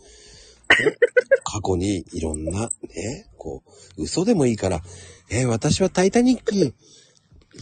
[1.44, 3.62] 過去にいろんな、ね、こ
[3.98, 4.82] う、嘘でもいいから、
[5.30, 6.74] えー私はタイタニック、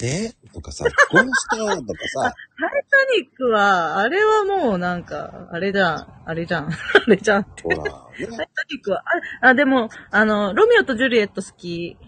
[0.01, 6.23] ね、とかさ、こうしたとかさ、タイタニックは、あれはもうなんか、あれじゃん。
[6.25, 6.71] あれじゃん。
[6.71, 6.77] あ
[7.07, 7.63] れじゃんって。
[7.63, 7.83] ほら、タ
[8.19, 9.03] イね、タニックは、
[9.43, 11.99] あ、あでも、あの、ロミオとジュリエット好き。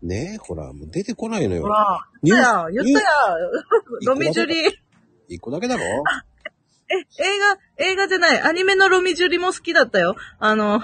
[0.00, 1.68] ね、ほら、もう出てこないのよほ。
[1.68, 2.72] ら、言ったやん。
[2.72, 4.06] 言ったやん。
[4.06, 4.66] ロミジュリ。
[4.66, 4.70] え、
[5.28, 5.82] 一個だけだろ？
[6.90, 7.04] 映
[7.38, 8.40] 画、映画じゃない。
[8.42, 10.14] アニメのロミジュリも好きだったよ。
[10.38, 10.80] あの、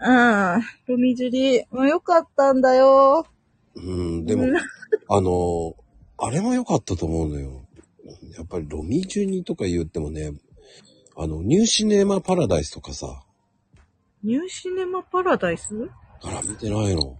[0.00, 3.26] うん、ロミジュリ、もうよかったんだよ。
[3.74, 4.46] うん、でも、
[5.08, 5.74] あの、
[6.18, 7.66] あれも良かったと思うのよ。
[8.36, 10.32] やっぱりロミジュニとか言ってもね、
[11.16, 13.22] あの、ニューシネマパラダイスとかさ、
[14.24, 15.74] ニューシネマパラダイス？
[15.74, 15.88] も
[16.22, 17.18] あら、見てないの。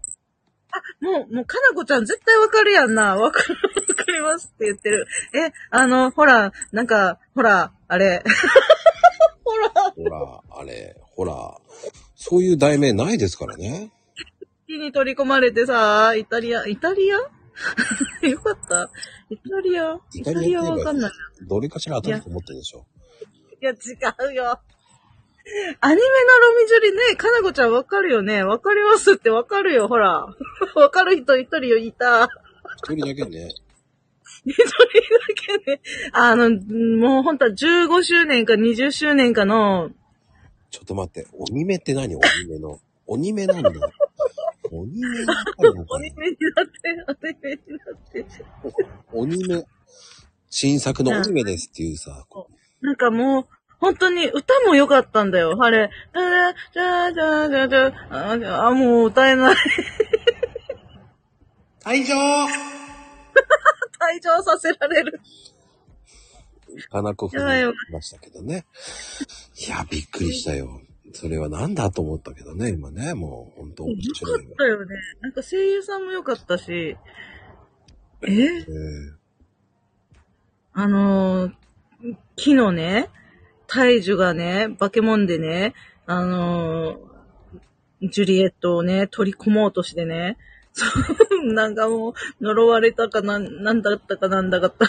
[1.01, 3.17] う、もう、かなこちゃん絶対わかるやんな。
[3.17, 3.57] わかる、
[3.88, 5.07] わかりますって言ってる。
[5.35, 8.23] え、あの、ほら、なんか、ほら、あれ。
[9.45, 11.59] ほら、ほら、あれ、ほら、
[12.15, 13.91] そういう題名ないですからね。
[14.72, 17.16] 火に取り込まれてさ、イタリア、イタリア？
[18.26, 18.90] よかった。
[19.28, 19.98] イタリア？
[20.14, 21.12] イタリアイタリアって言えばわかんない。
[21.42, 22.87] どれかしら当たると思ってるでしょ。
[23.61, 23.74] いや、違
[24.30, 24.58] うよ。
[25.80, 28.42] アニメのロミジュリね、かなこちゃんわかるよね。
[28.44, 30.26] わかりますってわかるよ、ほら。
[30.74, 32.28] わかる人一人いた。
[32.78, 33.50] 一人だけね、
[34.46, 34.80] 一人だ
[35.64, 35.80] けね。
[36.12, 39.90] あの、もうほんとは15周年か20周年かの、
[40.70, 42.16] ちょっと待って、鬼目って何？
[42.16, 42.80] 鬼目の。
[43.06, 43.70] 鬼目なんだ。
[44.72, 46.72] 鬼目だったのかなアニメになって、
[47.06, 48.26] アニメになって。
[49.12, 49.64] 鬼目。
[50.48, 52.26] 新作の鬼目ですっていうさ、
[52.80, 53.46] なんかもう、
[53.78, 55.56] 本当に歌も良かったんだよ。
[55.61, 55.90] あれ、
[56.72, 59.56] じゃじゃじゃじゃじゃあ、あもう歌えない。
[61.80, 62.14] 退場
[63.98, 65.20] 退場させられる。
[66.90, 68.64] かなこふにやばいよましたけどね。
[69.66, 70.80] いや、びっくりしたよ。
[71.12, 74.48] それはなんだと思ったけどね、今ね、もう本当面良白いよ。
[74.48, 74.96] かったよね。
[75.20, 76.96] なんか声優さんも良かったし、
[78.22, 78.27] え？
[78.27, 78.66] ええ
[80.75, 81.53] あのー、
[82.37, 83.11] 木のね、
[83.66, 85.75] 大樹がね、化け物でね、
[86.07, 90.38] あのー、ジュリエットをね、取り込もうとしてね、
[91.52, 94.87] なんかもう、呪われたかな、なんだったかなんだかった。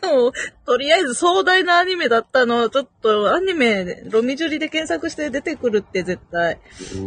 [0.00, 0.32] かもう、
[0.66, 6.60] とりあえず壮大なアニメだったの、ちょっとアニメ、ロミジュリで検索して出てくるって絶対。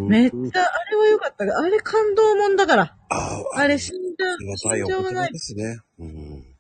[0.08, 2.96] めっちゃ、あれは良かったが、あれ感動もんだから。
[3.10, 5.40] ああ、あれ死んじゃう、死んじゃわないで。
[5.40, 5.80] すね。
[6.00, 6.58] うん。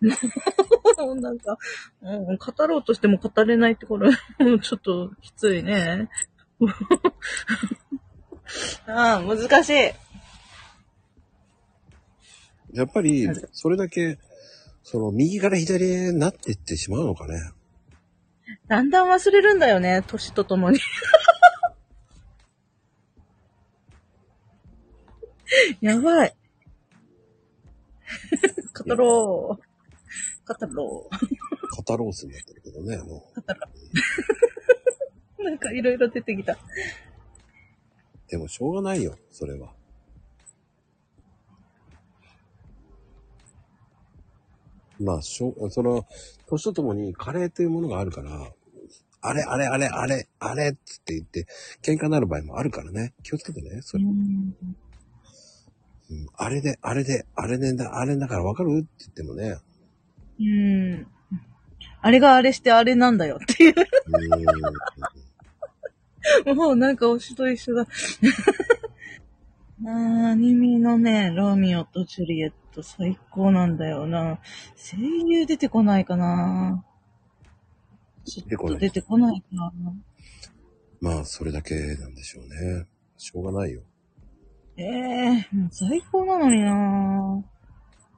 [1.20, 1.58] なんか、
[2.02, 4.10] うん、語ろうとしても語れないってこれ、
[4.62, 6.08] ちょっときついね。
[8.86, 9.74] ああ、難しい。
[12.72, 14.18] やっぱり、それだけ、
[14.82, 17.50] その、右から左へなっていってしまうのかね。
[18.68, 20.78] だんだん忘れるんだよね、年とともに。
[25.80, 26.34] やばい。
[28.86, 29.64] 語ろう。
[30.46, 31.10] 語ろ
[31.70, 33.32] 肩ロースになってるけどね、も
[35.38, 35.44] う。
[35.44, 36.54] なんかいろいろ出てきた。
[36.54, 36.56] う。
[38.28, 39.74] でも、しょうがないよ、それは。
[45.00, 46.06] まあ、しょう、その、
[46.46, 48.52] 年とともにカレーというものがあるから、
[49.20, 51.46] あれ、あれ、あれ、あれ、あれっつって言って、
[51.82, 53.14] 喧嘩になる場合もあるからね。
[53.22, 54.04] 気をつけてね、それ。
[54.04, 54.54] うん、
[56.36, 58.80] あれで、あれで、あれでだ、あれだからわかる？
[58.80, 59.56] って言ってもね。
[60.40, 61.06] うん。
[62.00, 63.74] あれがあれしてあれなんだよっていう。
[66.46, 67.86] う もうなんか推しと一緒だ。
[69.86, 74.40] アニメのね、ロミオとジュリエット最高なんだよな。
[74.74, 76.84] 声優出てこないかな。
[78.24, 79.90] ちょっと出てこないかな。
[79.90, 80.02] ん
[81.00, 82.86] まあ、それだけなんでしょうね。
[83.16, 83.82] しょうがないよ。
[84.76, 87.44] ええもう最高なのにな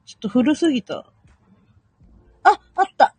[0.05, 1.11] ちょっと古すぎた。
[2.43, 3.15] あ、あった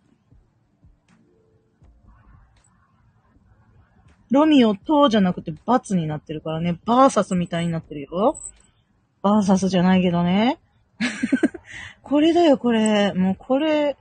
[4.33, 6.79] ロミオとじゃなくてバツになってるからね。
[6.87, 8.39] バーサスみたいになってるよ。
[9.21, 10.59] バーサスじゃないけどね。
[12.01, 13.13] これだよ、これ。
[13.13, 13.95] もうこれ、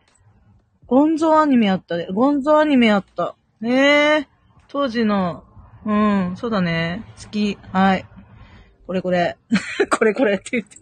[0.85, 2.07] ゴンゾアニメやったで。
[2.07, 3.35] ゴンゾアニメやった。
[3.61, 4.27] ええ
[4.69, 5.43] 当時の、
[5.85, 7.03] うん、そうだね。
[7.21, 7.57] 好き。
[7.73, 8.05] はい。
[8.87, 9.37] これこれ。
[9.91, 10.77] これこれって言って。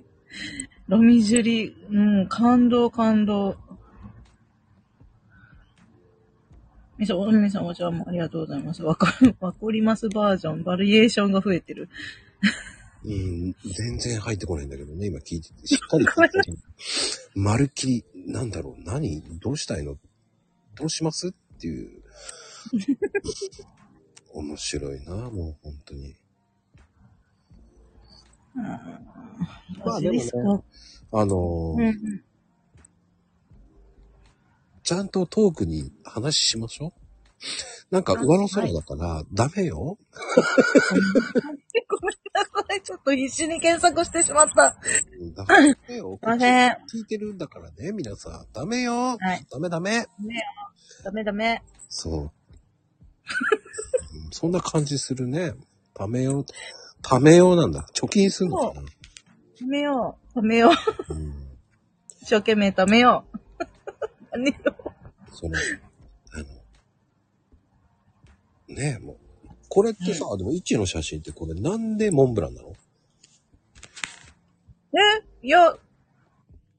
[0.87, 3.57] ロミジュリ、うん、感動感動。
[6.99, 8.83] みそ、おみさんお茶もありがとうございます。
[8.83, 11.89] わかる、 わかりますバージョン、バリエーションが増えてる。
[13.05, 16.57] うん、全然入ってこないんだけどね、今聞いてて、しっかり聞いてて。
[17.39, 19.21] まるっきり、なんだろう、何？
[19.39, 19.97] どうしたいの？
[20.75, 21.29] どうします？
[21.29, 22.03] っていう。
[24.33, 26.15] 面白いな、もう本当に。
[29.85, 30.63] まあでもねですか？
[31.13, 32.23] あのーうん。
[34.89, 36.91] ちゃんとトークに話しましょう？
[37.93, 39.75] なんか上の空だから、ダメよ。
[39.77, 39.99] ごめん
[42.33, 42.81] なさい。
[42.81, 44.75] ちょっと必死に検索してしまった。
[45.35, 45.45] ダ
[45.87, 46.17] メよ。
[46.19, 46.71] すいません。
[46.91, 48.47] 聞いてるんだからね、皆さん。
[48.51, 49.15] ダメよ。
[49.19, 50.07] はいダメダメ。
[51.03, 51.61] ダメダメ。
[51.87, 52.21] そう。
[52.23, 52.31] うん
[54.31, 55.53] そんな感じするね。
[55.93, 56.45] ためよう。
[57.03, 57.85] ためようなんだ。
[57.93, 58.81] 貯金すんのかな？
[58.81, 60.39] 貯めよう。
[60.39, 61.13] 貯めよう。
[61.13, 61.47] うん。
[62.23, 63.39] 一生懸命貯めよう。
[64.31, 64.53] 何よ。
[65.31, 65.55] その、
[66.33, 66.43] あの、
[68.75, 69.17] ねえ、もう。
[69.67, 72.73] これってさ、でも、一の写真ってこれなんでモンブランなの？
[74.93, 74.97] え
[75.43, 75.77] いや、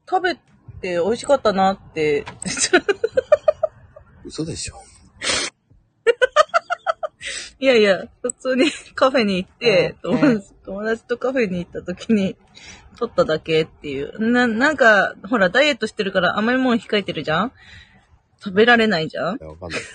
[0.09, 0.41] 食べて
[0.83, 2.25] 美味しかったなって。
[4.25, 4.83] 嘘でしょ。
[7.61, 10.41] いやいや、普通にカフェに行って、友
[10.85, 12.37] 達とカフェに行った時に
[13.01, 14.31] 撮っただけっていう。
[14.31, 17.53] な、なんか、ほら、ダイエットしてるから甘いもん控えてるじゃん？
[18.39, 19.37] 食べられないじゃん？
[19.37, 19.81] いやわかんない。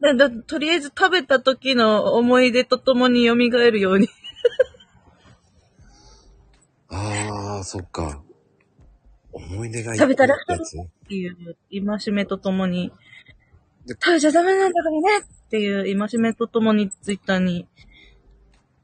[0.00, 4.08] だだとりあえず食べた時の思い出とともに蘇るように。
[6.88, 8.22] ああ、そっか。
[9.32, 10.38] 思い出がいっ食べたらっ
[11.08, 12.92] ていう、戒めとともに
[13.86, 17.66] で、食べちゃダメなんだからねっていう戒めとともにツイッターに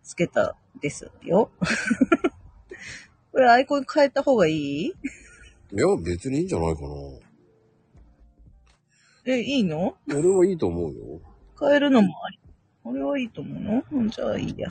[0.03, 1.51] つけたですよ。
[3.33, 4.87] これアイコン変えた方がいい？
[4.87, 4.93] い
[5.73, 6.89] や、別にいいんじゃないかな。
[9.27, 9.97] え、いいの？
[10.09, 11.21] 俺はいいと思うよ。
[11.59, 12.41] 変えるのもあり。
[12.85, 13.85] 俺はいいと思うの？
[13.93, 14.71] うんじゃあいいや。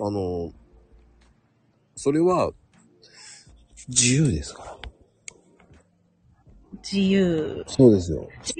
[0.00, 0.50] あの、
[1.94, 2.50] それは、
[3.88, 4.78] 自由ですから。
[6.82, 7.62] 自由。
[7.68, 8.28] そうですよ。
[8.42, 8.54] そ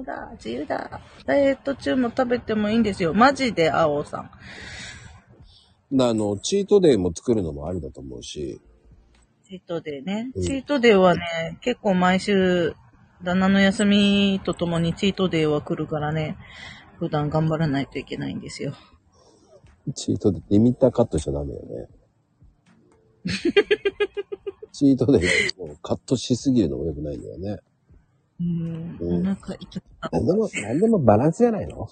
[0.00, 1.00] うだ、自由だ。
[1.26, 3.14] ダイエット中も食べてもいいんですよ。
[3.14, 4.30] マジで、青さん。
[6.00, 8.60] あの、チートデイも作るのもありだと思うし、
[9.48, 10.30] チートデーね。
[10.34, 12.74] うんチートデーはね、結構毎週、
[13.22, 16.36] 旦那の休みとともにチートデーは来るからね。
[16.98, 18.74] 普段頑張らないといけないんですよ。
[19.94, 21.88] チートでリミッターカットしちゃダメよね。
[24.72, 25.18] チートで
[25.56, 27.58] もうカットしすぎるのも良くないんだよね。
[28.40, 29.56] うん、うんかっ
[30.12, 31.88] なんでも、なんでもバランスじゃないの？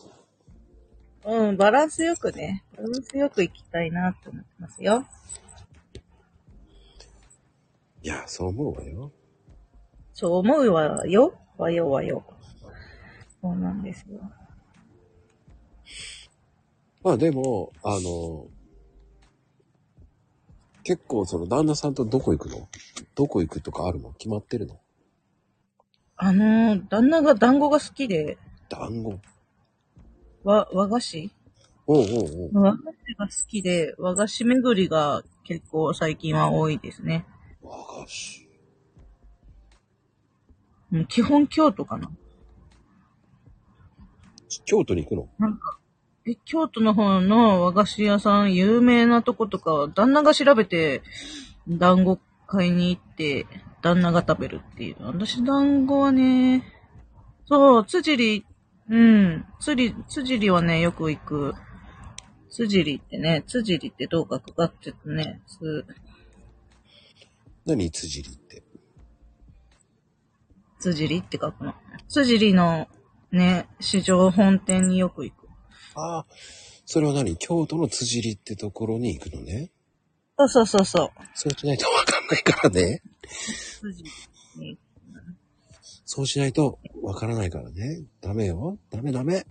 [1.23, 1.31] た。
[1.31, 5.05] うん、バランスよくね、バランスよく行きたいなって思ってますよ。
[8.03, 9.11] いや、そう思うわよ。
[10.15, 11.35] そう思うわよ。
[11.59, 12.25] わよわよ。
[13.43, 14.21] そうなんですよ。
[17.03, 18.47] まあでも、あの、
[20.85, 22.69] 結構その旦那さんとどこ行くの？
[23.17, 24.13] どこ行くとかあるの？
[24.13, 24.79] 決まってるの？
[26.19, 28.39] あのー、旦那が団子が好きで、
[28.69, 29.21] 団子。
[30.45, 31.31] わ、和菓子？
[31.87, 32.07] おうおう
[32.55, 32.63] おう。
[32.63, 37.27] 和菓子が好きで、和菓子巡りが結構最近は多いですね。
[37.63, 38.49] 和菓子。
[40.93, 42.11] うん基本京都かな。
[44.65, 45.29] 京都に行くの？
[45.39, 45.79] なんか、
[46.25, 51.03] え、京都の方の和菓子屋さん、有名なとことか、旦那が調べて、
[51.69, 53.47] 団子買いに行って、
[53.87, 54.97] 旦那が食べるっていう。
[55.01, 56.65] 私、団子はね、
[57.47, 58.47] そう、辻り、
[58.91, 61.55] うん、辻り、辻りはね、よく行く。
[62.51, 65.87] 辻りってね、辻りってどう書くかって言うとね、つ、
[67.65, 67.91] 何？
[67.93, 68.65] 辻りって。
[70.81, 71.75] 辻りって書くの。
[72.09, 72.89] 辻りの
[73.31, 75.49] ね、市場本店によく行く。
[75.95, 76.27] ああ、
[76.87, 77.37] それは何？
[77.37, 79.71] 京都の辻りってところに行くのね？
[80.39, 81.11] そうそうそうそう。
[81.35, 83.03] そうしないとわかんないからね。
[86.05, 88.05] そうしないとわからないからね。
[88.21, 88.79] ダメよ。
[88.91, 89.45] ダメダメ。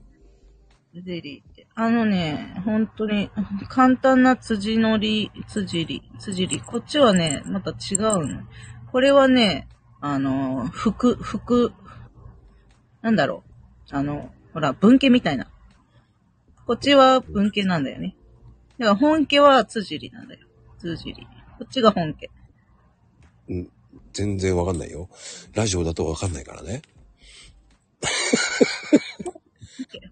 [0.93, 1.67] ゼリーって。
[1.75, 3.29] あのね、本当に、
[3.67, 6.61] 簡単な辻のり、辻り、辻り。
[6.61, 8.43] こっちはね、また違うの。
[8.91, 9.67] これはね、
[9.99, 11.73] あの、服、服、
[13.01, 13.43] なんだろ
[13.91, 13.95] う。
[13.95, 15.47] あの、ほら、文家みたいな。
[16.65, 18.15] こっちは文家なんだよね。
[18.79, 20.47] だから本家は辻りなんだよ。
[20.79, 21.27] 辻り。
[21.57, 22.29] こっちが本家。
[23.49, 23.69] うん。
[24.13, 25.09] 全然わかんないよ。
[25.53, 26.81] ラジオだとわかんないからね。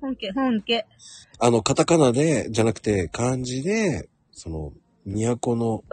[0.01, 0.85] 本家、本家。
[1.39, 4.73] あの、カタカナで、じゃなくて漢字で、その、
[5.05, 5.83] 都の、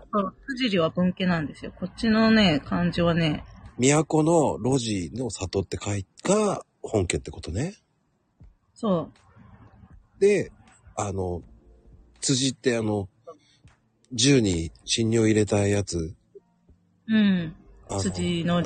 [0.48, 1.72] 辻りは文家なんですよ。
[1.76, 3.44] こっちのね、漢字はね、
[3.78, 7.74] 都の路地の里って書いた本家ってことね。
[8.74, 9.10] そ
[10.18, 10.52] う、で、
[10.96, 11.42] あの、
[12.20, 13.08] 辻ってあの、
[14.12, 16.14] 銃に侵入入れたやつ。
[17.10, 17.54] うん。
[17.98, 18.62] 辻の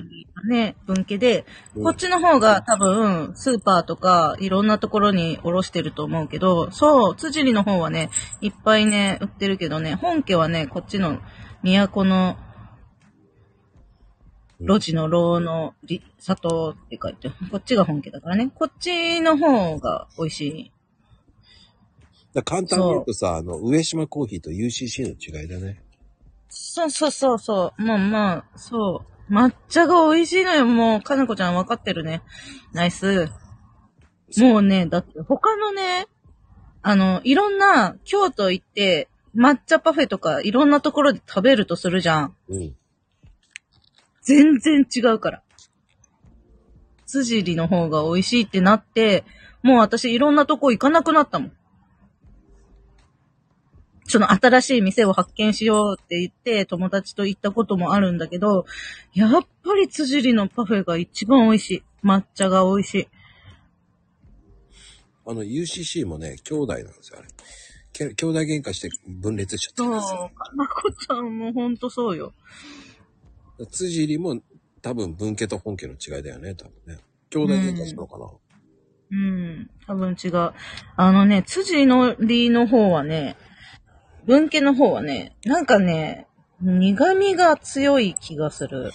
[0.47, 11.21] ね、分家で、うんこっちの方が多分、スーパーとか、いろんなところにおろしてると思うけど、そう、辻りの方はね、いっぱいね、売ってるけどね、本家はね、こっちの、
[11.63, 12.37] 都の、
[14.61, 18.51] 路地の牢のり里って書いて、こっちが本家だからね。
[18.55, 20.73] こっちの方が美味しい。
[22.35, 25.84] だ簡単に言うとさ、あの、上島コーヒーと UCC の違いだね。
[26.57, 27.83] そうそうそうそう。
[27.83, 29.33] まあまあ、そう。
[29.33, 30.65] 抹茶が美味しいのよ。
[30.67, 32.23] もう、かなこちゃん分かってるね。
[32.73, 33.29] ナイス。
[34.39, 36.07] もうね、だって他のね、
[36.83, 42.37] あの、いろんな、京都行って、抹茶パフェとかいろんなところで食べるとするじゃん。
[42.49, 42.77] うん。
[44.23, 45.43] 全然違うから。
[47.07, 49.25] 辻りの方が美味しいってなって、
[49.63, 51.53] もう私いろんなとこ行かなくなったもん。
[54.07, 58.67] その新しい店を発見しようって言って友達と行ったこともあるんだけど、
[59.15, 59.31] やっ
[59.63, 61.83] ぱり辻りのパフェが一番美味しい。
[62.05, 63.09] 抹茶が美味しい。
[65.27, 67.29] あの、UCC もね、兄弟なんですよ、あれ。
[67.95, 70.31] け兄弟喧嘩して分裂しちゃったんですよ。
[70.37, 72.35] かなこちゃんもほんとそうよ。
[73.71, 74.41] 辻りも
[74.83, 77.01] 多分文家と本家の違いだよね、多分ね。
[77.31, 78.27] 兄弟喧嘩したのかな、
[79.13, 80.53] うん、多分違う。
[80.97, 83.37] あのね、辻のりの方はね、
[84.27, 86.27] 文家の方はね、なんかね、
[86.61, 88.91] 苦味が強い気がする。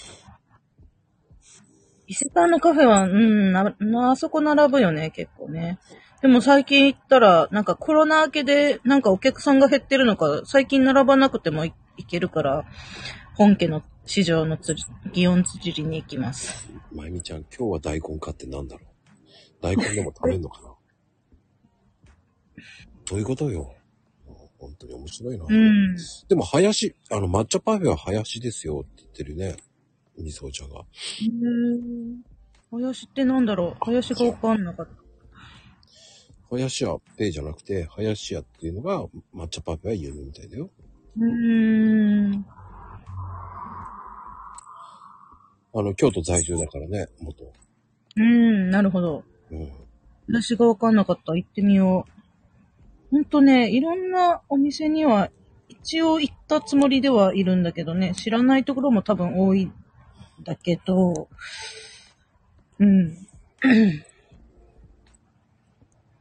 [2.08, 5.78] 伊勢丹のカフェは、うん、な、な、あそこ並ぶよね、結構ね。
[6.22, 12.66] でも最近行ったら、なんかコロナ明けで、なんかお客さんが減ってるのか、最近並ばなくてもいいけるから、
[13.36, 16.68] 本家の市場のつり、祇園つりに行きます。
[16.92, 18.88] まゆみちゃん、今日は大根かってなんだろう？
[19.62, 20.70] 大根でも食べんのかな？
[23.06, 23.76] どういうことよ？
[24.60, 25.46] 本当に面白いな。
[25.50, 25.96] うん。
[26.28, 29.56] でも、林、あの、抹茶パフェは林ですよって言ってるね。
[30.18, 30.80] みそちゃんが。
[30.80, 32.16] へー
[32.72, 33.86] 林ってなんだろう？
[33.86, 34.92] 林がわかんなかった。
[36.52, 40.70] 林家 A じゃなくて、林家っていうのが抹茶パフェは有名みたいだよ。
[41.18, 42.46] うーん。
[45.74, 47.46] あの、京都在住だからね、元。
[47.46, 49.24] うーん、なるほど。
[49.52, 49.72] うん。
[50.28, 51.36] 私がわかんなかった。
[51.36, 52.12] 行ってみよう。
[53.12, 55.32] ほんとね、いろんなお店には
[55.68, 59.74] 一応行ったつもりではいるんだけどね、知らないところも多分多いん
[60.44, 61.28] だけど、
[62.80, 62.88] うん。
[62.88, 62.92] う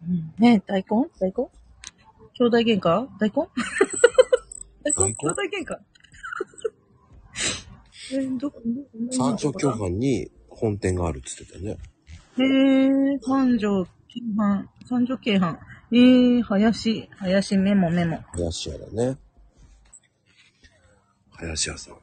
[0.07, 1.09] んね大根？
[1.20, 1.34] 大根？
[2.34, 3.07] 兄弟喧嘩？
[3.18, 3.32] 大根？
[4.84, 5.12] 大根？
[5.14, 5.76] 兄弟喧嘩？
[8.11, 11.82] えー、どこ、どこ三条共犯に本店があるって言ってたよね。
[12.39, 12.43] へ
[13.14, 13.91] え、三条京
[14.36, 15.59] 阪、三条京阪。
[15.91, 18.22] ええ林、林メモメモ。
[18.32, 19.16] 林屋だね。
[21.30, 21.97] 林屋さん。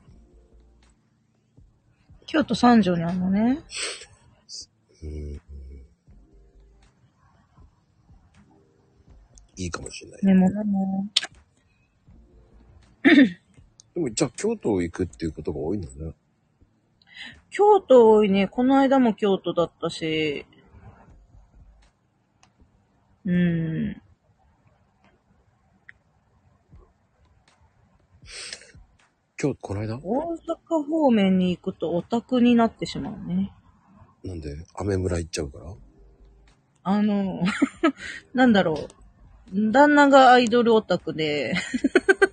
[2.26, 3.60] 京都三条にあるのね。
[5.04, 5.42] うん。
[9.58, 10.26] いいかもしれない。
[10.26, 11.06] メモメモ。
[13.94, 16.14] でも、じゃあ京都行くっていうことが多いんだね。
[17.52, 18.48] 京都多いね。
[18.48, 20.46] この間も京都だったし。
[23.26, 24.02] うん。
[29.42, 30.00] 今日、この間？
[30.02, 30.38] 大
[30.80, 33.52] 阪方面に行くとオタクになってしまうね。
[34.24, 35.74] なんで、アメ村行っちゃうから？
[36.84, 37.42] あの、
[38.34, 38.88] なんだろ
[39.54, 39.72] う。
[39.72, 41.54] 旦那がアイドルオタクで、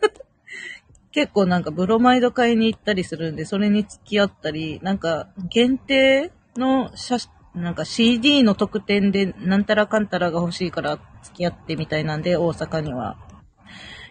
[1.12, 13.18] 結構なんかブロマイド買いに行ったりするんで、それに付き合ったり、なんか限定の写真、なんか CD の特典でなんたらかんたらが欲しいから付き合ってみたいなんで大阪には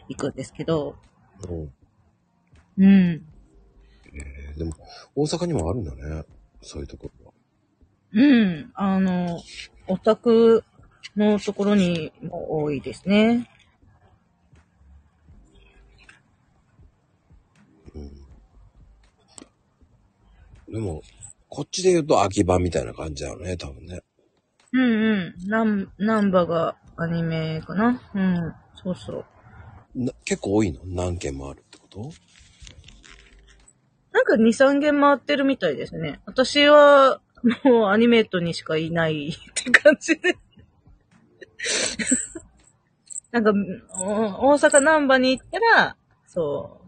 [0.08, 0.96] 行くんですけど、
[1.50, 1.74] うん。
[2.78, 3.26] うん。
[4.14, 4.74] えーでも、
[5.16, 6.26] 大阪にもあるんだね。
[6.62, 7.34] そういうところは。
[8.14, 8.72] うん。
[8.76, 9.40] あの、
[9.88, 10.64] オタク
[11.16, 13.50] のところにも多いですね。
[20.72, 21.02] でも、
[21.54, 24.00] こっちで言うと秋葉みたいな感じだよね、多分ね。
[24.72, 25.50] うんうん。
[25.50, 28.02] ナン、ナンバがアニメかな？
[28.16, 28.56] うん。
[28.82, 29.26] そうそう。
[29.94, 30.80] な結構多いの？
[30.86, 32.10] 何件もあるってこと？
[34.14, 36.22] なんか2、3軒回ってるみたいですね。
[36.26, 37.20] 私は、
[37.66, 40.38] もうアニメートにしかいないって感じで。
[43.32, 43.52] なんか、
[44.00, 45.98] お大阪南波に行ったら、
[46.28, 46.80] そ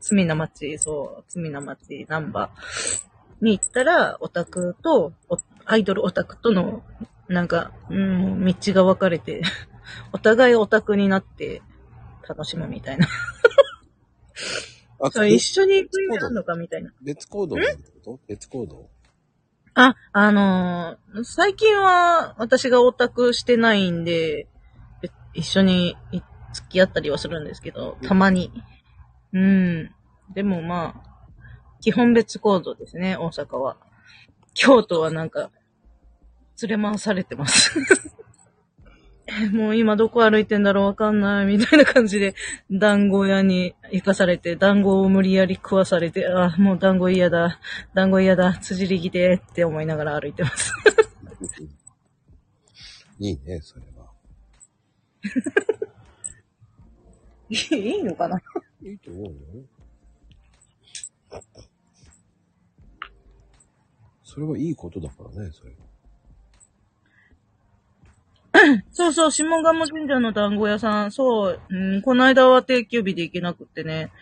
[0.00, 2.50] 罪な町、そう、罪な町南波
[3.40, 6.82] に行ったら、オタクと、おアイドルオタクとの、
[7.28, 9.42] なんか、うん、道が分かれて、
[10.12, 11.62] お互いオタクになって
[12.28, 13.06] 楽しむみたいな。
[14.98, 16.92] あそう一緒に行く意味あるのかみたいな。
[17.02, 18.88] 別行動ってこと別行動？
[19.74, 24.48] あ、あのー最近は私がオタクしてないんで、
[25.02, 26.22] べ一緒にい
[26.54, 28.50] 付き合ったりはするんですけど、たまに。
[29.34, 29.90] うん。
[30.34, 31.15] でもまあ、
[31.86, 33.76] 基本別行動ですね、大阪は。
[34.54, 35.52] 京都はなんか、
[36.60, 37.78] 連れ回されてます。
[39.28, 42.34] え もう今どこ歩いてんだろうわかんない、みたいな感じで、
[42.72, 47.60] 団子屋に行かされて、団子を無理やり食わされて、あ、もう団子嫌だ、
[47.94, 50.72] 団子嫌だ、辻りぎでって思いながら歩いてます。
[53.20, 54.10] いいね、それは。
[57.48, 58.42] いいのかな？
[58.82, 59.30] いいと思うよ。
[64.36, 65.76] それはいいことだからね、それは。
[68.92, 74.12] そうそう、下鴨神社の団子屋さん、そう、うん、この間は定休日で行けなくってね。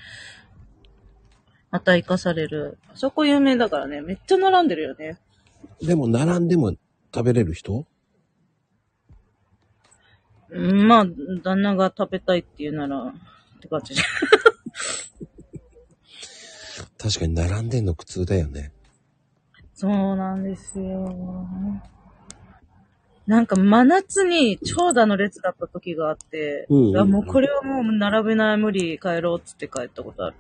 [1.73, 2.79] また行かされる。
[2.87, 5.19] あそこ有名だからね、めっちゃ並んでるよね。
[5.83, 6.77] でも、並んでも
[7.13, 7.85] 食べれる人？
[10.51, 11.07] うん、まあ、
[11.43, 13.13] 旦那が食べたいって言うなら、っ
[13.61, 14.03] て感じで。
[16.99, 18.74] 確かに並んでんの苦痛だよね。
[19.75, 21.15] そうなんですよ。
[23.27, 30.37] なんか真夏に長蛇の列だった時があって、うんうんうんあもうこれはもう並べない無理帰ろうっつって帰ったことある。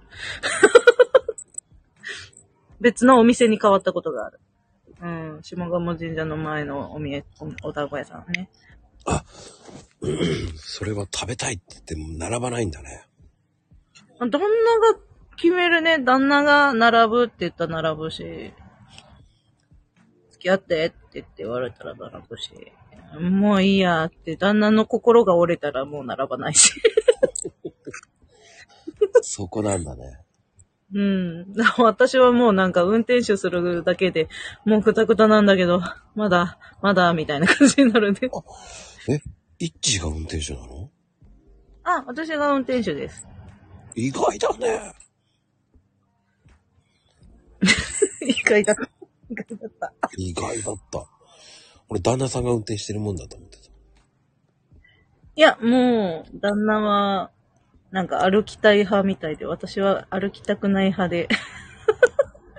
[2.80, 4.40] 別のお店に変わったことがある。
[5.00, 5.06] う
[5.38, 5.38] ん。
[5.42, 8.50] 下鴨神社の前のおみえ、おお団子屋さんね。
[10.56, 13.06] それは食べたいって言っても並ばないんだね。
[14.18, 14.42] 旦那が
[15.36, 15.98] 決めるね。
[15.98, 18.52] 旦那が並ぶって言ったら並ぶし、
[20.44, 22.50] 付き合ってって言って言われたら並ぶし、
[23.18, 26.74] もういいやって、旦那の心が折れたらもう並ばないし。
[29.22, 30.18] そこなんだね。
[30.92, 31.54] うん。
[31.78, 34.28] 私はもうなんか運転手するだけで、
[34.66, 35.80] もうくたくたなんだけど、
[36.14, 38.28] まだ、まだ、みたいな感じになるんで。
[39.08, 39.20] え？
[39.60, 40.90] イッチが運転手なの？
[41.84, 43.26] あ、私が運転手です。
[43.94, 44.92] 意外だね。
[48.26, 48.74] 意外だ
[49.34, 49.92] 外だった。
[50.16, 51.06] 意外だった。
[51.88, 53.64] 俺旦那さんが運転してるもんだと思ってた。
[55.36, 57.30] いや、もう、旦那は、
[57.90, 61.28] なんか歩きたい派みたいで、私は歩きたくない派で。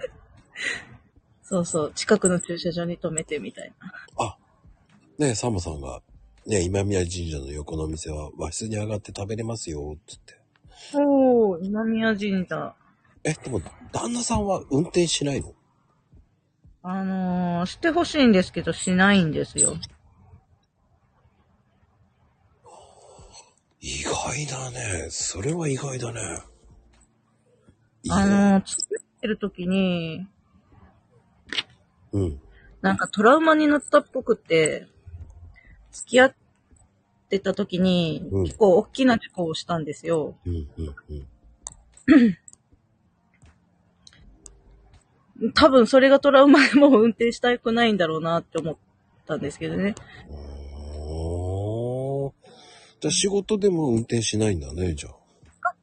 [1.43, 4.25] そうそう、近くの駐車場に止めてみたいな。
[4.25, 4.37] あ、
[5.17, 6.01] ねえ、サモさんが、
[6.45, 10.37] ねえ、今宮神社の横のお店は和室に上がって食べれますよ、つって。
[10.93, 12.75] おー、今宮神社。
[13.23, 13.61] え、でも、
[13.91, 15.53] 旦那さんは運転しないの？
[16.87, 19.75] あのー、してほしいんですけど、しないんですよ。
[23.81, 25.07] 意外だね。
[25.09, 26.21] それは意外だね。
[28.07, 30.27] あのー、付き合ってる時に、
[32.11, 32.39] うん。
[32.81, 34.87] なんかトラウマになったっぽくて、
[35.91, 36.35] 付き合っ
[37.29, 40.35] てた時に、うん結構大きな事故をしたんですよ。
[40.45, 42.37] うん、うん、うん。
[45.53, 48.75] 多分それがトラウマでもう運転したくないんだろうなって思っ
[49.27, 49.95] たんですけどね。
[51.09, 52.31] おー。
[53.01, 55.15] じゃあ仕事でも運転しないんだね、じゃあ。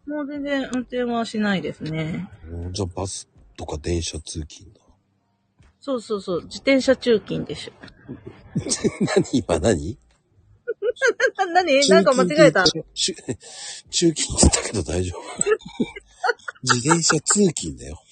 [0.06, 2.28] もう全然運転はしないですね。
[2.50, 4.80] うんじゃあバスとか電車通勤だ。
[5.80, 7.72] そうそうそう、自転車中勤でしょ。
[9.16, 9.98] 何今何？
[11.52, 15.22] な、なんか間違えた中勤って言ったけど大丈夫。
[16.62, 18.02] 自転車通勤だよ。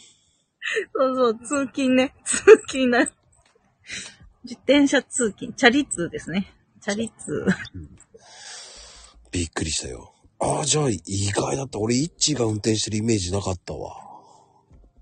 [0.95, 2.15] そうそう、通勤ね。
[2.25, 3.01] 通勤な。
[4.45, 5.53] 自転車通勤。
[5.53, 6.53] チャリ通ですね。
[6.81, 7.47] チャリ通。
[9.31, 10.13] びっくりしたよ。
[10.39, 11.01] ああ、じゃあ意
[11.33, 11.79] 外だった。
[11.79, 13.97] 俺、イッチーが運転してるイメージなかったわ。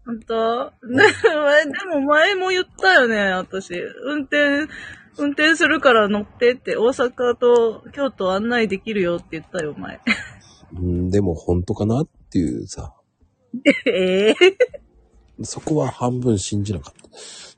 [0.04, 0.64] 本当？
[0.86, 3.74] ね、前 でも前も言ったよね、私。
[4.04, 4.66] 運転、
[5.18, 10.00] 運転するから乗ってって、大阪と京都案内できるよって言ったよ、前。
[10.74, 12.94] うん、でも本当かなっていうさ。
[13.86, 14.34] ええ
[15.42, 17.08] そこは半分信じなかった。
[17.08, 17.10] っ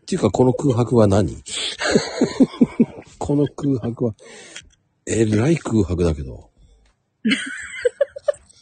[0.06, 1.36] ていうか、この空白は何？
[3.18, 4.14] この空白は、
[5.06, 6.50] えらい空白だけど。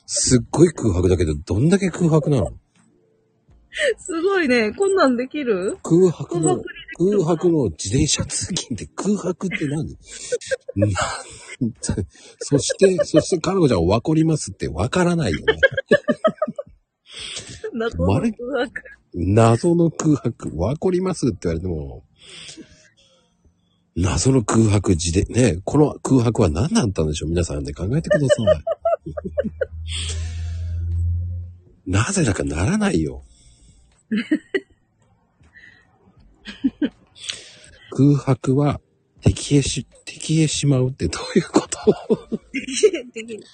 [0.07, 2.53] すっごい空白だけど、どんだけ空白なの？
[3.99, 4.73] すごいね。
[4.73, 5.79] こんなんできる？
[5.83, 6.57] 空白の
[6.99, 9.97] 空白、の自転車通勤って空白って何？
[10.77, 10.93] なん
[12.41, 15.59] そして、そして彼女は分かりますって分からないよね。
[17.73, 18.98] 謎の空白。
[19.21, 21.27] 謎の空白、分かります？
[21.29, 22.05] って言われても、
[23.97, 27.31] 謎の空白自で、ね、この空白は何だったんでしょう？
[27.31, 28.47] 皆さんで考えてください。
[31.91, 33.25] なぜだかならないよ。
[37.91, 38.81] 空白は
[39.21, 41.79] 敵へし、敵へしまうってどういうこと？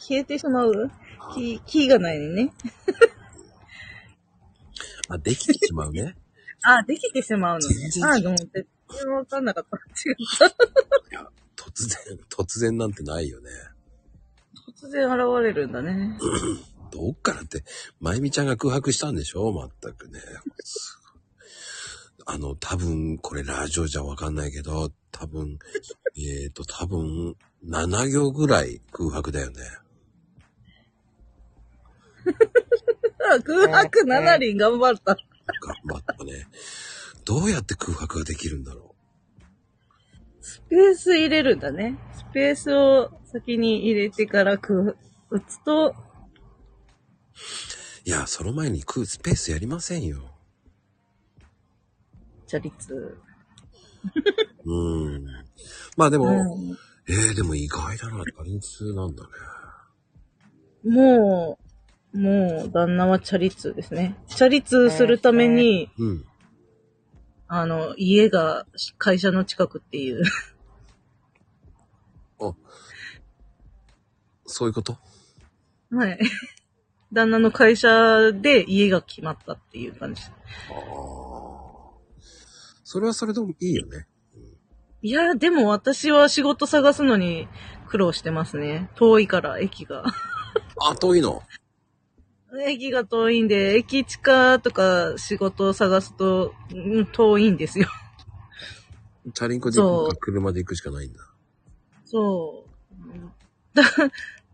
[0.00, 0.90] 消えてしまう
[1.34, 2.52] キー、キーがないね。
[5.08, 6.16] あ、できてしまうね。
[6.62, 9.76] あ、できてしまうの全然違うあ、でも全然わかんなかった。
[9.76, 9.80] 違
[10.48, 11.32] った。
[11.56, 13.50] 突然、突然なんてないよね。
[14.80, 16.18] 突然現れるんだね。
[16.92, 17.64] どっからって、
[18.00, 19.52] まゆみちゃんが空白したんでしょ？
[19.52, 20.20] まったくね。
[22.26, 25.58] あの、多分、これラジオじゃわかんないけど、多分、
[26.16, 27.36] えっ、と、多分、
[27.66, 29.62] 7行ぐらい空白だよね。
[33.32, 35.14] あ空白7輪頑張った。
[35.14, 35.18] 頑
[35.86, 36.46] 張ったね。
[37.24, 38.94] どうやって空白ができるんだろ
[40.40, 41.98] スペース入れるんだね。
[42.12, 44.94] スペースを先に入れてから空、
[45.30, 45.94] 打つと、う。
[48.04, 50.18] いや、その前に空スペースやりませんよ。
[52.46, 53.16] チャリツ。
[54.66, 55.24] うん。
[55.96, 58.18] まあでも、うんえー、でも意外だな。
[58.18, 59.30] 打率なんだね。
[60.84, 61.63] もう、
[62.14, 64.16] もう、旦那はチャリ通ですね。
[64.28, 66.24] チャリ通するために、うん。
[67.48, 68.66] あの、家が
[68.98, 70.22] 会社の近くっていう。
[74.46, 74.98] そういうこと？
[75.90, 76.18] はい。
[77.12, 80.22] 旦那の会社で家が決まったっていう感じ。
[80.22, 80.32] ああ。
[82.84, 84.06] それはそれでもいいよね。
[85.02, 87.48] いや、でも私は仕事探すのに
[87.88, 88.90] 苦労してますね。
[88.94, 90.04] 遠いから、駅が。
[90.78, 91.42] あ、遠いの？
[92.62, 97.88] 駅が遠いんで、駅地下とか仕事を探すと、うん遠いんですよ。
[99.32, 101.20] チャリンコで行くそか車で行くしかないんだ。
[102.04, 103.76] そう。
[103.76, 103.82] だ、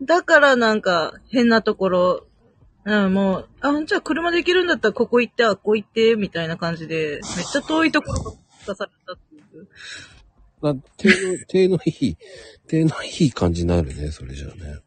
[0.03, 2.27] だからなんか変なところ、
[2.85, 9.69] うん、もう、あ、じゃあ車で行けるんだったらここ行って、あ、ここ行って、みたいな感じで、めっちゃ遠いところがされたっていう。
[10.63, 12.17] あ手の、手のいい、
[12.67, 14.79] 手のいい感じになるね、それじゃあね。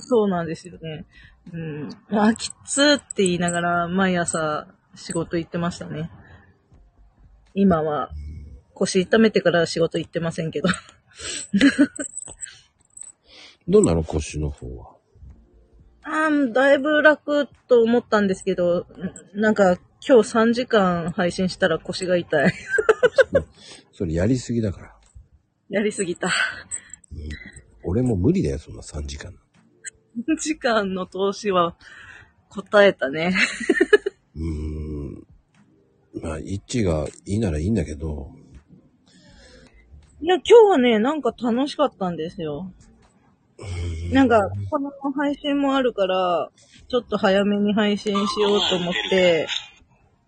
[0.00, 1.06] そうなんですよね。
[1.52, 1.88] うん。
[2.10, 6.10] あ、きつーって言いながら毎朝仕事行ってましたね。
[7.54, 8.10] 今は
[8.74, 10.68] 腰痛めてから仕事行ってませんけど。
[13.68, 14.96] どうなの腰の方は？
[16.02, 18.86] あーだいぶ楽と思ったんですけど、
[19.34, 19.76] なんか
[20.06, 22.52] 今日3時間配信したら腰が痛い。
[23.92, 24.96] それやりすぎだから。
[25.68, 26.30] やりすぎた。
[27.84, 29.38] 俺も無理だよ、そんな3時間。
[30.28, 31.76] 3時間の投資は
[32.48, 33.34] 答えたね。
[34.36, 34.44] うー
[35.18, 35.26] ん。
[36.22, 38.32] まあ、一致がいいならいいんだけど、
[40.22, 42.70] いや、今日はね、なんか楽しかったんですよ。
[44.12, 46.50] なんか、この配信もあるから、
[46.88, 49.46] ちょっと早めに配信しようと思って、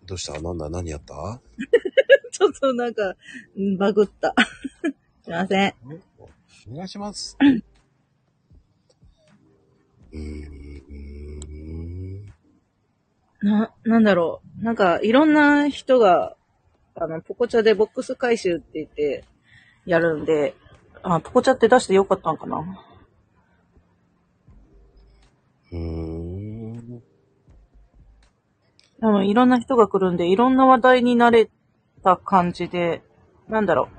[0.05, 0.41] どうした？
[0.41, 1.13] なんだ何やった？
[2.31, 3.15] ちょっとなんか、
[3.57, 4.33] んバグった。
[5.23, 5.73] すいません。
[6.71, 7.37] お願いします。
[10.13, 10.53] うーん。
[13.41, 14.63] な、なんだろう。
[14.63, 16.35] なんか、いろんな人が、
[16.95, 19.25] あの、ポコチャでボックス回収って言って、
[19.85, 20.55] やるんで、
[21.01, 22.57] あ、ポコチャって出してよかったんかな。
[25.71, 27.03] うーん。
[29.01, 31.49] 多分、いろんな人が来るんで、いろんな話題になれ
[32.03, 33.01] た感じで、
[33.49, 33.89] なんだろ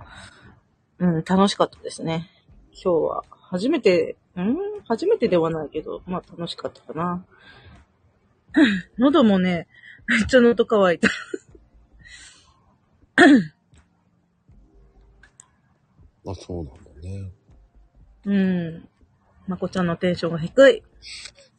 [0.98, 1.06] う。
[1.06, 2.30] うん、楽しかったですね。
[2.72, 3.24] 今日は。
[3.28, 4.73] 初めて、ん？
[4.86, 7.24] 初めてではないけど、まあ楽しかったかな。
[8.98, 9.66] 喉もね、
[10.06, 11.08] めっちゃ喉乾いた。
[16.26, 17.32] あ、そうなんだね。
[18.24, 18.88] うん。
[19.46, 20.78] まこちゃんのテンションが低い。
[20.78, 20.82] い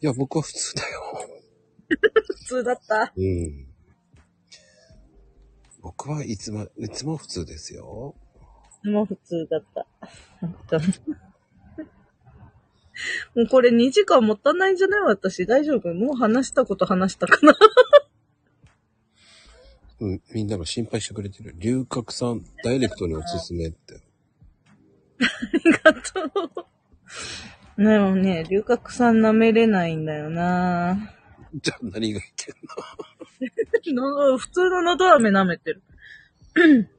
[0.06, 1.30] や、僕は普通だよ。
[2.28, 3.14] 普通だった。
[3.16, 3.68] うん。
[5.82, 8.16] 僕はいつも、いつも普通ですよ。
[8.84, 9.86] もう普通だった。
[13.36, 15.02] もうこれ2時間もったいないんじゃない？
[15.04, 15.46] 私。
[15.46, 15.94] 大丈夫？
[15.94, 17.54] もう話したこと話したかな？
[20.02, 21.56] うん、みんなが心配してくれてる。
[21.58, 24.02] 龍角散ダイレクトにおすすめって。
[25.20, 26.68] ありがと
[27.78, 27.82] う。
[27.82, 31.14] でもね、龍角散舐めれないんだよな
[31.62, 32.56] じゃあ何がいけん
[33.96, 34.38] の？
[34.38, 35.82] 普通ののど飴舐めてる。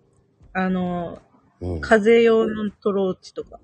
[0.52, 1.22] あの、
[1.60, 1.80] のうん。
[1.80, 3.60] 風邪用のトローチとか。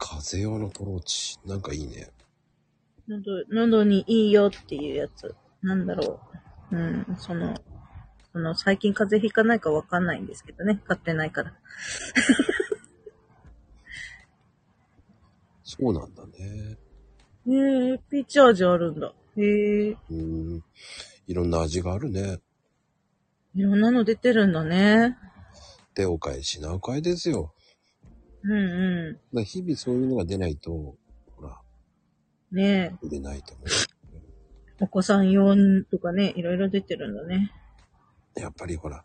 [0.00, 1.38] あ、風邪用のトローチ。
[1.44, 2.08] なんかいいね。
[3.08, 5.34] 喉、喉にいいよっていうやつ。
[5.62, 6.20] なんだろ
[6.72, 6.76] う。
[6.76, 7.54] うん、その、
[8.32, 10.80] その、最近風邪ひかないかわかんないんですけどね。
[10.86, 11.52] 買ってないから。
[15.64, 16.78] そうなんだね。
[17.46, 19.12] へえ、ピーチ味あるんだ。
[19.36, 20.64] へえ、うん。
[21.26, 22.40] いろんな味があるね。
[23.54, 25.16] いろんなの出てるんだね。
[25.94, 27.54] で、お返しなお買いですよ。
[28.42, 30.96] うんうだから日々そういうのが出ないと、ほ
[31.42, 31.60] ら、
[32.52, 32.56] ん。
[32.56, 33.64] ねえ、売れないと思
[34.80, 35.54] お子さん用
[35.90, 37.52] とかね、いろいろ出てるんだね。
[38.36, 38.40] う。
[38.40, 39.04] やっぱりほら、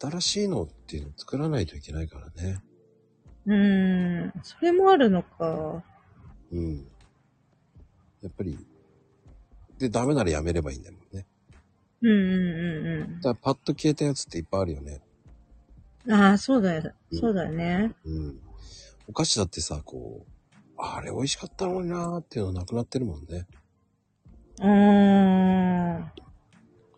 [0.00, 2.60] 新しいのっていうのを作らないといけないからね。
[3.46, 5.82] うーん、それもあるのか。
[6.52, 6.86] うん。
[8.22, 8.56] やっぱり、
[9.78, 11.26] で、ダメならやめればいいんだもんね。
[12.02, 15.00] うんうんうんだからパッと消えたやつっていっぱいあるよね。
[16.06, 16.12] うん。
[16.14, 16.92] ああ、そうだよ。
[17.12, 17.92] そうだよね。
[18.04, 18.40] うん。
[19.08, 20.30] お菓子だってさ、こう、
[20.78, 23.46] あれ美味しかったのになーっていうのなくなってるもんね。
[24.60, 26.12] うーん。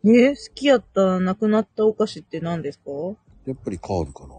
[0.06, 2.90] え好きやった、なくなったお菓子って何ですか？
[3.46, 4.34] やっぱりカールかな。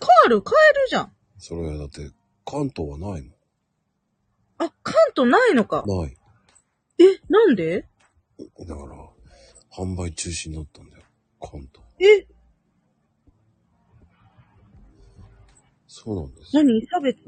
[0.00, 0.42] カール？
[0.42, 1.12] 買えるじゃん。
[1.38, 2.10] それはだって、
[2.44, 3.32] 関東はない
[4.58, 5.84] あ、関東ないのか。
[5.86, 6.16] ない。
[6.98, 7.86] え、なんで？
[8.58, 9.08] だから、
[9.72, 11.04] 販売中止になったんだよ。
[11.40, 11.84] 関東。
[12.00, 12.26] え、
[16.02, 16.62] そうなんですよ。
[16.64, 16.86] 何？
[16.86, 17.18] 差別？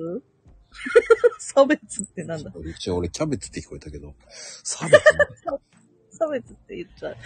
[1.39, 2.51] 差別ってなんだ？
[2.77, 4.14] 一応俺キャベツって聞こえたけど、
[4.64, 5.01] 差別？
[6.11, 7.16] 差別って言っちゃう。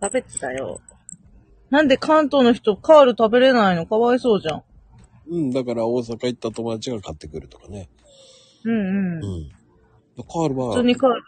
[0.00, 0.80] 差別だよ。
[1.70, 3.86] なんで関東の人カール食べれないの？
[3.86, 4.64] かわいそうじゃん。
[5.28, 7.88] うん、だから大阪行った友達が買ってくるとかね。
[8.64, 9.24] うんうん。
[9.24, 9.50] うん。
[10.28, 11.22] カール普は通にカール。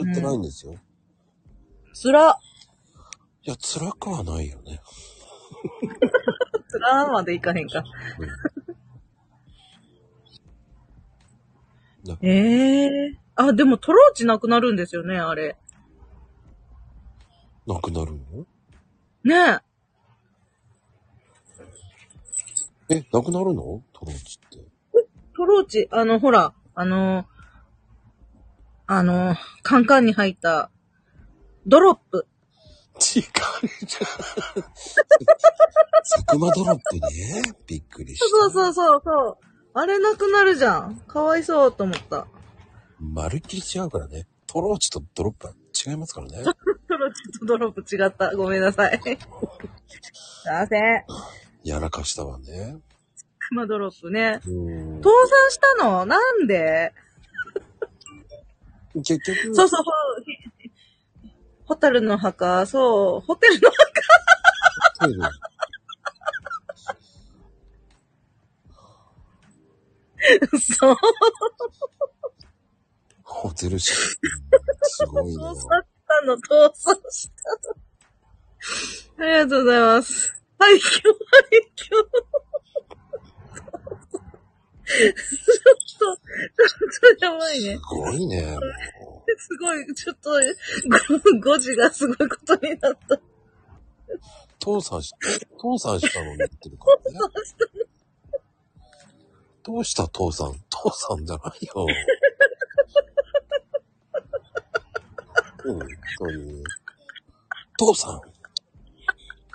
[0.00, 0.74] 売ってないんですよ。
[1.92, 2.36] つら。
[3.44, 4.80] いや、辛くはないよね。
[6.68, 7.82] つらまでいかへんか。
[7.82, 7.84] な
[12.22, 15.56] ええあ、でもトローチなくなるんですよね、あれ。
[17.66, 18.46] なくなるの？
[19.24, 19.60] ね
[22.90, 22.94] え。
[22.96, 23.82] え、なくなるの？
[23.92, 24.58] トローチって。
[25.34, 27.26] トローチ、あの、ほら、あの、
[28.86, 30.70] あの、カンカンに入った、
[31.66, 32.26] ドロップ。
[32.96, 33.22] 違う
[33.86, 34.06] じゃん。
[36.04, 37.42] サクマドロップね。
[37.66, 38.28] びっくりした。
[38.28, 39.38] そうそうそうそう。
[39.74, 40.96] あれなくなるじゃん。
[41.06, 42.26] かわいそうと思った。
[43.00, 44.26] まるっきり違うからね。
[44.46, 45.52] トローチとドロップは
[45.86, 46.42] 違いますからね。
[46.88, 48.34] トローチとドロップ違った。
[48.36, 49.00] ごめんなさい。
[49.02, 49.18] すい
[50.48, 51.04] ません。
[51.64, 52.76] やらかしたわね。
[53.48, 54.40] 熊ドロップね。
[54.46, 55.02] うん。
[55.02, 56.06] 倒産したの？
[56.06, 56.92] なんで？
[58.94, 59.90] 結局、そうそう、ほ
[61.74, 63.76] ホタルの墓、そう、ホテルのホ
[65.08, 65.30] テル墓、
[70.58, 70.96] そう、
[73.22, 74.18] ホテルし、す
[75.06, 75.54] ごいな倒産。
[75.54, 75.66] し
[76.06, 77.42] たの、倒産した
[79.22, 79.26] の。
[79.26, 80.32] ありがとうございます。
[80.58, 80.90] 廃墟、廃
[81.76, 81.84] 墟。
[81.84, 82.06] ちょっ
[85.98, 87.80] と、ちょっとやばいねす。
[87.80, 88.42] ごいね。
[88.42, 88.60] も
[89.38, 90.30] すごい、ちょっと、
[91.42, 93.14] ご5時がすごいことになった。
[93.14, 93.22] う
[94.58, 95.12] 父さんし、
[95.58, 97.18] 父さんしたのに言ってるからね。
[99.64, 100.62] どうした父さん？
[100.68, 101.72] 父さんじゃないよ。
[105.64, 105.78] 本
[106.18, 106.62] 当に。
[107.78, 108.20] 父さん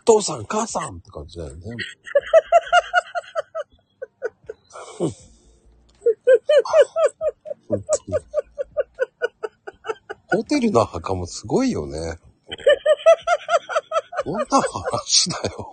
[0.03, 1.61] 父さん母さんって感じだよね。
[4.97, 5.11] 本
[7.69, 8.17] 当に。
[10.31, 12.17] ホテルの墓もすごいよね。
[14.23, 15.71] こんな話だよ。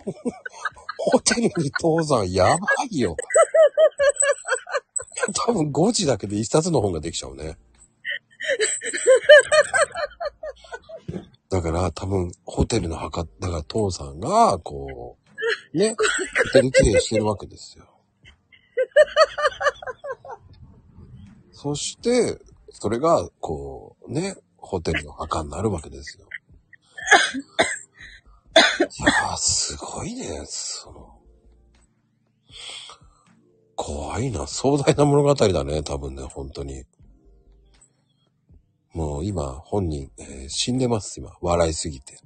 [0.99, 3.15] ホテルに父さんやばいよ。
[5.45, 7.57] 多分5時だけで一冊の本ができちゃうね。
[11.49, 15.17] だから多分ホテルの墓、だから父さんが、こ
[15.73, 17.85] う、ね、 ホテル経営してるわけですよ。
[21.51, 22.39] そして、
[22.69, 26.27] それが、こう、ね、ホテルの墓になるわけですよ。
[28.99, 31.16] いやー、すごいね、その。
[33.77, 36.83] 怖いな、壮大な物語だね、多分ね、本当に。
[38.93, 41.31] もう今、本人、えー死んでます、今。
[41.41, 42.17] 笑いすぎて。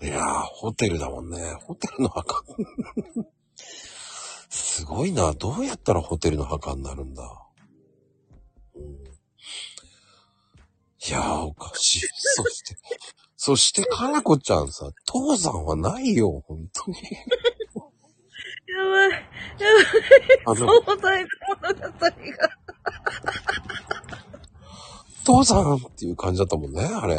[0.00, 1.38] いやー、ホテルだもんね。
[1.62, 2.42] ホテルの墓。
[4.48, 5.34] すごいな。
[5.34, 7.22] どうやったらホテルの墓になるんだ。
[8.76, 8.86] うん、い
[11.10, 12.00] やー、おかしい。
[12.14, 12.76] そして、
[13.36, 16.96] そして、かなこちゃんさ、父さんはないよ、本当に。
[18.78, 19.16] やばい、や
[20.46, 21.28] ばい、壮大な
[21.62, 22.10] 物語が。
[25.24, 27.16] 父さんっていう感じだったもんね、あれ。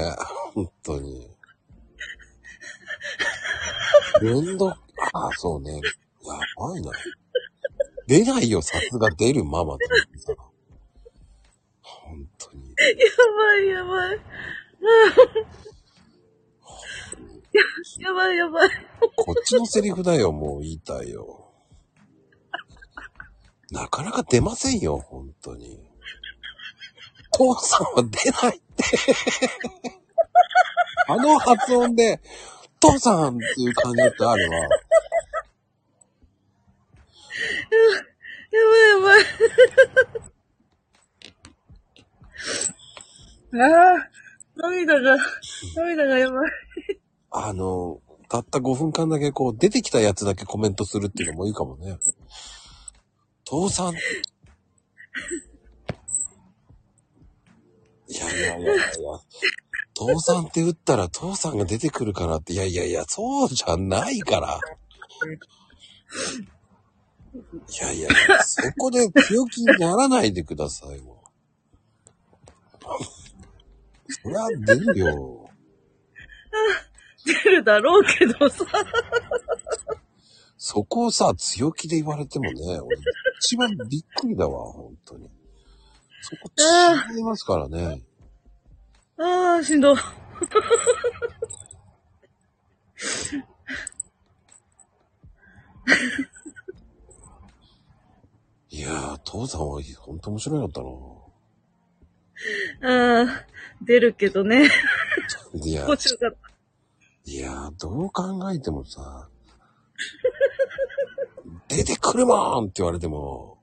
[0.53, 1.30] 本当に。
[4.22, 4.78] 連動、あ
[5.14, 5.74] あ、そうね。
[5.76, 5.82] や
[6.57, 6.91] ばいな。
[8.07, 9.86] 出ないよ、さすが出るママって
[10.18, 10.34] さ。
[11.82, 12.70] 本当に。
[12.70, 12.76] や
[13.38, 14.20] ばい、やばい。
[17.99, 18.70] やばい、やばい。
[19.18, 21.39] こっちのセリフだよ、もう言いたいよ。
[23.72, 25.80] なかなか出ませんよ、本当に。
[27.32, 28.84] 父さんは出ないって。
[31.07, 32.20] あの発音で、
[32.80, 34.57] 父さんっていう感じってあるわ。
[38.51, 39.24] やばい、やばい。
[43.51, 44.09] ああ、
[44.55, 45.17] 涙が、
[45.76, 46.51] 涙がやばい。
[47.32, 51.97] あの、たった5分間だけこう出てきたやつだけコメントするっていうのもいいかもね。
[53.50, 53.95] 父さん。
[58.08, 58.86] いやいやいやいや。
[59.95, 64.60] 父さんって打ったら父さんが出てくるからって、いやいやいや、そうじゃないから。
[67.41, 68.10] いやいや、
[68.43, 71.18] そこで強気にならないでください、もう。
[74.14, 75.50] そりゃ出るよ。
[77.26, 78.64] 出るだろうけどさ。
[80.62, 82.51] そこをさ、強気で言われてもね、
[82.84, 82.97] 俺
[83.39, 85.32] 一番びっくりだわ、本当に。
[86.22, 86.51] そこ
[87.16, 88.03] 違いますからね。
[89.18, 89.97] ああ、しんどい。
[98.72, 100.72] いやー、父さんは本当面白いかっ
[102.82, 103.24] たな。
[103.24, 103.45] ああ、
[103.82, 104.70] 出るけどね。
[105.53, 105.88] いや。
[107.24, 109.30] いやー、どう考えてもさ、
[111.70, 113.59] 出てくるもんって言われても、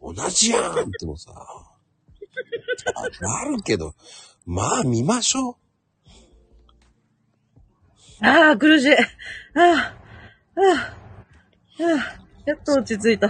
[0.00, 1.32] 同じやんってもさ、
[2.94, 3.94] あなるけど、
[4.46, 5.58] まあ見ましょ
[8.20, 8.92] ああ、苦しい。
[8.94, 9.94] ああ、あ
[10.60, 10.96] あ、
[11.80, 13.26] ああ、やっと落ち着いた。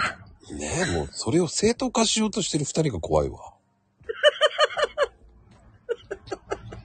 [0.50, 0.54] う。
[0.54, 3.54] ねえ、もうそれを正当化しようとしてる二人が怖いわ。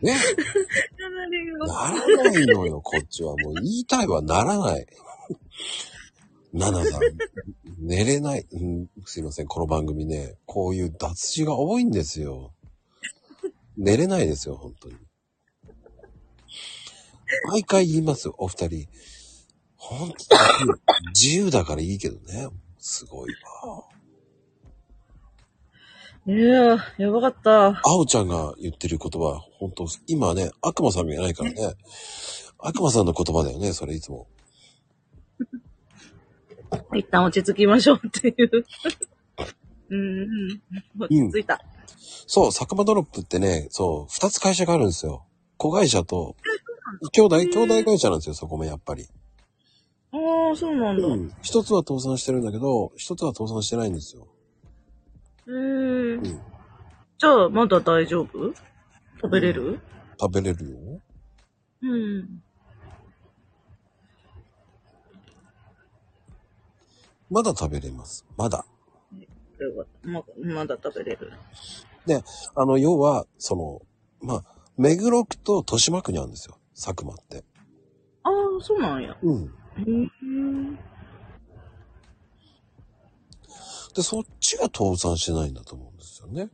[0.02, 0.16] ね
[1.68, 3.36] ならないのよ、こっちは。
[3.36, 4.88] もう言いたいはならない。
[6.54, 7.02] ナナさん、
[7.80, 8.90] 寝れない、うん。
[9.06, 12.54] すいません、この番組ね、こういう脱字が多いんですよ。
[13.78, 14.96] 寝れないですよ、本当に。
[17.50, 18.88] 毎回言いますよ、お二人。
[19.76, 20.16] ほんと
[21.14, 22.48] 自由だからいいけどね。
[22.80, 23.32] すごい
[23.66, 23.86] わ。
[26.26, 27.68] いやー、やばかった。
[27.68, 31.74] あおちゃんが言ってる言葉、本当今ね、悪魔さんがいないからね。
[32.58, 34.28] 悪魔さんの言葉だよね、それいつも。
[36.94, 38.66] 一旦落ち着きましょうっていう。
[39.90, 40.62] うんうん。
[41.00, 41.62] 落ち着いた。
[42.30, 45.26] そう、佐久間ドロップってね、そう、二つ会社があるんですよ。
[45.58, 46.36] 子会社と、
[47.12, 49.06] 兄弟、兄弟会社なんですよ、そこもやっぱり。
[50.12, 50.18] あ
[50.54, 51.08] あ、そうなんだ。
[51.08, 51.32] うん。
[51.42, 54.28] 一つは倒産してるんだけど、一つは倒産してないんですよ。
[55.48, 56.24] へえうん。
[56.24, 58.54] じゃあ、まだ大丈夫？
[59.22, 59.80] 食べれる？
[60.20, 60.78] 食べれるよ。
[61.82, 62.44] うん。
[67.30, 68.26] まだ食べれます。
[68.38, 68.66] まだ。
[70.04, 71.34] ままだ食べれる。
[72.56, 73.82] あの、要は、その、
[74.22, 74.44] まあ、
[74.78, 76.58] 目黒区と豊島区にあるんですよ。
[76.76, 77.44] 佐久間って。
[78.24, 79.18] ああ、そうなんや。
[79.22, 79.54] うん。
[79.78, 80.76] うん。
[83.96, 86.50] で、そっちが倒産してないんだと思うんですよね。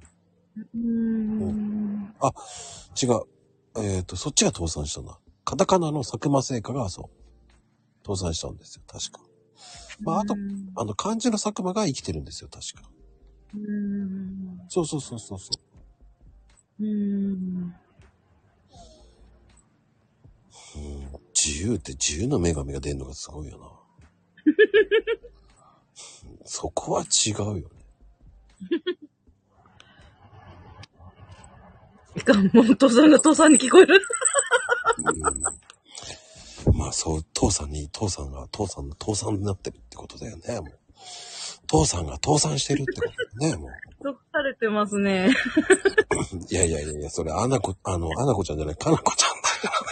[0.73, 2.13] うん。
[3.01, 3.23] 違う。
[3.75, 5.19] えっ、と、そっちが倒産したんだ。
[5.43, 7.23] カタカナの佐久間製菓がそう。
[8.05, 9.32] 倒産したんですよ、確か。
[10.01, 10.35] まあ、あと、
[10.75, 12.89] あの、漢字の佐久間が生きてるんですよ、確か。
[13.53, 14.59] うん。
[14.67, 15.49] そうそうそうそうそ
[16.79, 16.83] う。
[16.83, 17.75] うん。
[21.35, 23.67] 自由って自由の女神が出るのがすごいよな。
[26.45, 27.63] そこは違うよね。
[32.15, 34.01] いかん、もう、父さんが父さんに聞こえる。
[34.97, 35.15] うん、
[36.71, 40.79] まあそう、父さんに、父さんが、父さんの父さんになってるってことだよね、もう。
[41.67, 43.71] 父さんが倒産してるってことだよね、もう。
[44.03, 45.33] 毒されてますね。
[46.49, 49.87] いやいやいやいや、それ、アナコ、あの、アナコちゃんじゃない、カナコちゃんだからね。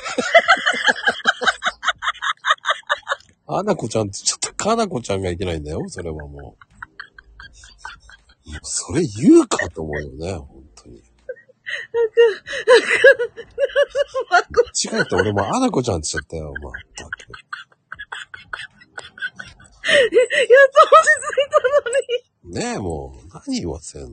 [3.59, 6.29] アナコちゃんってちょっとカナコちゃんがいけないんだよ、それはもう。
[6.31, 6.55] も
[8.57, 10.60] うそれ言うかと思うよね、
[11.93, 12.09] 本
[14.53, 14.69] 当に。
[14.83, 17.09] 違うって俺もアナコちゃんって言っちゃったよ、まったく。
[19.83, 19.91] やっ
[20.71, 22.55] と落ち着いたのに。
[22.55, 24.09] ねえ、もう、何言わせんの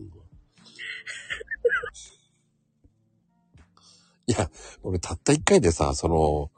[4.27, 4.51] いや、
[4.83, 6.51] 俺たった一回でさ、その、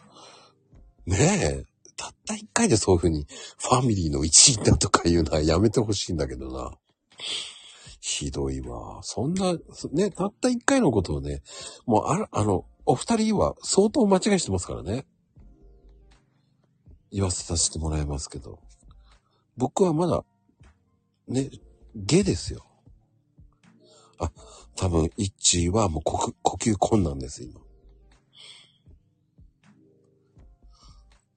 [1.07, 1.65] ねえ、
[1.97, 3.27] たった一回でそういう風に、
[3.59, 6.73] ファミリーの一員だとか言うのはやめてほしいんだけどな。
[8.01, 9.01] ひどいわ。
[9.03, 9.55] そんな、
[9.93, 11.43] ね、たった一回のことをね、
[11.87, 15.07] もうあら、あの、お二人は相当間違いしてますからね。
[17.13, 18.59] 言わせさせてもらいますけど。
[19.57, 20.25] 僕はまだ、
[21.29, 21.51] ね、
[21.95, 22.65] ゲですよ。
[24.19, 24.33] あ、
[24.77, 27.61] 多分、一致はもう呼吸困難です、今。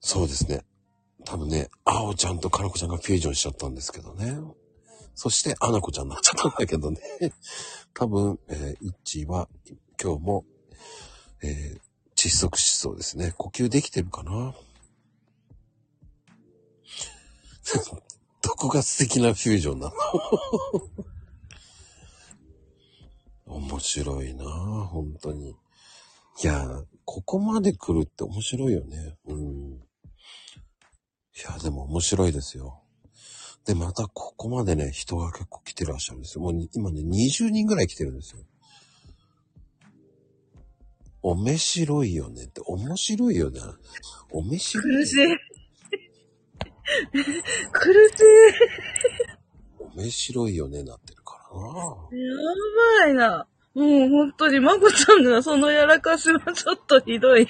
[0.00, 0.64] そうですね。
[1.24, 4.38] 多分ね、あおちゃんとかなこちゃんがフュージョンしちゃったんですけどね。
[5.14, 7.00] そして、あなこちゃんになっちゃったんだけどね。
[7.94, 9.48] 多分、えー、一致は
[10.02, 10.44] 今日も、
[11.42, 11.80] えー、
[12.16, 13.32] 窒息しそうですね。
[13.38, 14.54] 呼吸できてるかな？
[18.42, 19.90] どこが素敵なフュージョンな
[23.46, 23.54] の？
[23.56, 25.50] 面白いなぁ、本当に。
[26.42, 29.16] いや、ここまで来るって面白いよね。
[29.26, 29.72] うん。
[29.74, 32.83] いや、でも面白いですよ。
[33.66, 36.42] で、またここまでね、人が結構来てらっしゃるんですよ。
[36.42, 38.42] もうに今ね、20人ぐらい来てるんですよ。
[41.22, 43.60] 面白いよねって、面白いよね。
[44.30, 44.84] 面白い。
[44.84, 45.38] 苦しい。
[47.72, 48.22] 苦し
[49.96, 51.68] 面白いよね、なってるからな。
[51.70, 52.28] や
[53.06, 53.46] ばいな。
[53.74, 57.48] もう本当に、まこちゃんがそのやらかしはちょっとひどい。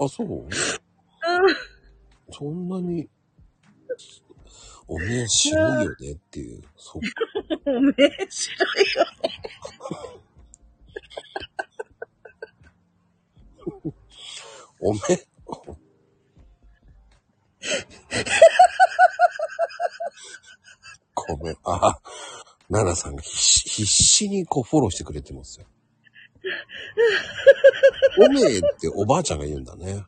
[0.00, 0.26] あ、そう？
[0.26, 0.48] うん
[2.32, 3.08] そんなに、
[4.88, 7.02] おめえ白いよねっていう、そう。
[7.02, 7.92] もう面
[8.30, 9.36] 白いよね。
[14.78, 15.26] おめえ、
[21.14, 21.56] ごめん。
[21.64, 21.98] あ、
[22.68, 25.66] 奈々さんが必死必死にこうフォローしてくれてますよ。
[28.18, 30.04] おめえっておばあちゃんが言うんだね。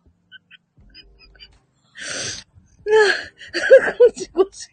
[3.99, 4.69] ゴチゴチ。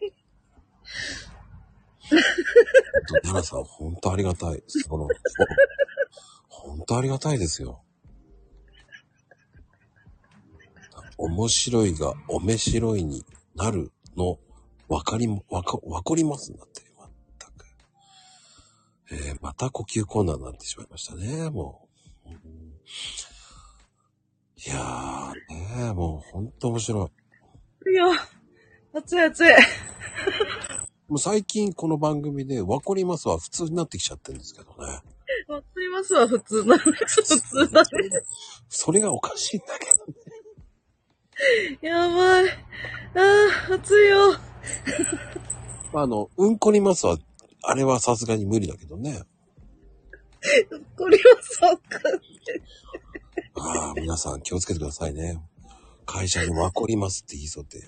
[3.23, 4.63] 奈々さん、ほんとありがたい。
[4.67, 5.07] その、
[6.47, 7.81] ほんとありがたいですよ。
[11.17, 14.37] 面白いが、おめ白いになるの、
[14.87, 17.09] わかりも、わか、わかりますんだって、まっ
[17.39, 17.65] たく。
[19.11, 21.87] えーまた呼吸困難になってしまいましたね、も
[22.25, 22.29] う。
[22.29, 22.65] うん
[24.57, 27.24] いやーねもうほんと面白い。
[27.87, 28.05] いや、
[28.93, 29.49] 暑い暑い。
[31.07, 35.01] もう最近この番組でわかりますは普通になってきちゃってるんですけどね。
[35.47, 36.81] わかりますわ、普通だね。
[36.81, 37.87] 普通だね。
[38.69, 40.13] それがおかしいんだけどね。
[41.81, 42.49] やばい。
[42.49, 42.55] あ
[43.69, 44.31] あ、暑いよ。
[45.93, 47.17] まあ、あの、うんこりますは、
[47.61, 49.21] あれはさすがに無理だけどね。
[50.97, 51.99] これはそうか。
[53.55, 55.39] ああ、皆さん気をつけてくださいね。
[56.05, 57.81] 会社にわかりますって言いそうで。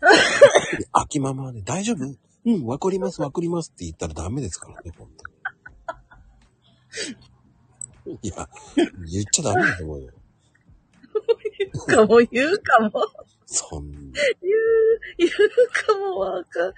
[0.92, 2.04] 秋ママはね、大丈夫？
[2.46, 5.24] うん、わかります、わかりますって言ったらダメですからね、本当
[8.10, 8.18] に。
[8.22, 8.50] いや、
[9.10, 10.12] 言っちゃダメだと思うよ。
[11.88, 12.90] かも言うかも。
[13.46, 13.96] そんな、
[15.16, 15.30] 言う
[15.86, 16.74] かもわかん。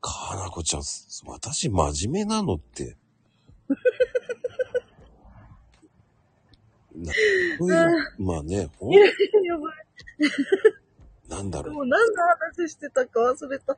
[0.00, 0.82] かなこちゃん、
[1.26, 2.96] 私真面目なのって。
[8.18, 9.00] まあね、ほんや
[9.58, 9.86] ばい。
[11.28, 11.80] なんだろうも。
[11.82, 12.22] う何の
[12.56, 13.76] 話してたか忘れた。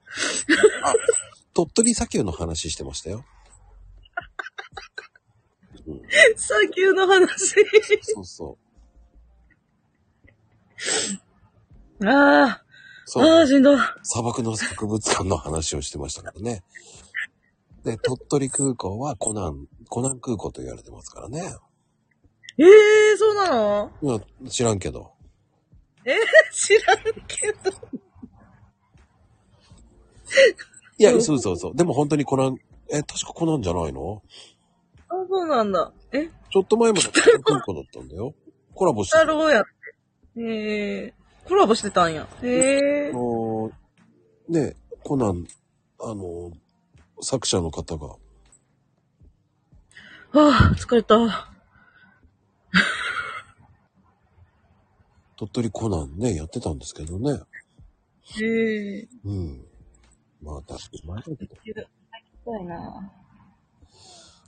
[1.55, 3.25] 鳥取砂丘の話してましたよ。
[6.37, 7.55] 砂丘の話。
[8.03, 8.59] そうそ
[12.01, 12.07] う。
[12.07, 12.65] ああ、
[13.07, 13.25] そう。
[13.25, 13.81] ああ、しんどい。
[14.03, 16.63] 砂漠の博物館の話をしてましたからね。
[17.85, 21.57] で、鳥取空港はコナン、コナン空港と言われてますからね。
[22.59, 23.93] ええー、そうなの？
[24.03, 25.13] いや、知らんけど。
[26.53, 27.71] 知らんけど。
[30.99, 31.77] いや、そうそうそう。
[31.77, 32.57] でも本当にコナン、
[32.91, 34.23] え、確かコナンじゃないの？
[35.09, 35.93] あ、そうなんだ。
[36.13, 38.35] え、ちょっと前までコナン空港だったんだよ。
[38.75, 39.25] コラボしてた。
[39.25, 39.71] だろうやって。
[40.41, 42.27] ええー、コラボしてたんや。
[42.43, 43.71] ええあの
[44.49, 45.47] ね、コナン、
[46.01, 46.51] あの
[47.21, 48.17] 作者の方が、
[50.33, 51.53] ああ、疲れた。
[55.39, 57.41] 鳥取コナンね、やってたんですけどね。
[58.43, 59.65] ええうん。
[60.43, 61.83] まあ、確かに前だけど。
[61.83, 61.85] ー。
[62.45, 63.13] 怖いな。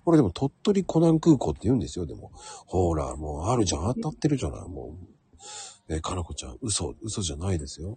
[0.04, 2.32] これでも鳥取コナン空港って言うんですよ、でも。
[2.66, 5.94] ほら、もうあるじゃん、当たってるじゃない、もう。
[5.94, 7.96] えーかなこちゃん、嘘、嘘じゃないですよ。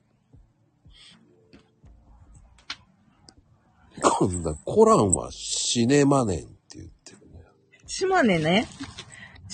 [4.01, 7.43] 今度はコランはシネマネンって言ってるね。
[7.87, 8.67] 島根ね。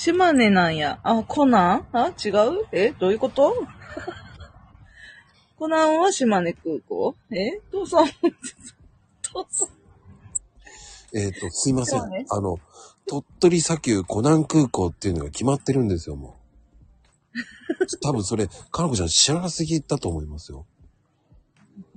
[0.01, 1.01] 島根なんや。
[1.03, 1.87] あ、コナン？
[1.91, 2.65] あ、違う？
[2.71, 3.53] え、どういうこと？
[5.59, 7.15] コナンは島根空港？
[7.31, 8.05] え父さん、
[9.21, 9.67] 父さん。
[11.17, 12.01] えっ、と、すいません。
[12.01, 12.59] あの、
[13.07, 16.39] 鳥取砂丘コナン空港っていうのが決まってるんですよ、も
[17.35, 17.97] う。
[18.01, 20.65] 多分それ、かなこちゃん知らなすぎだと思いますよ。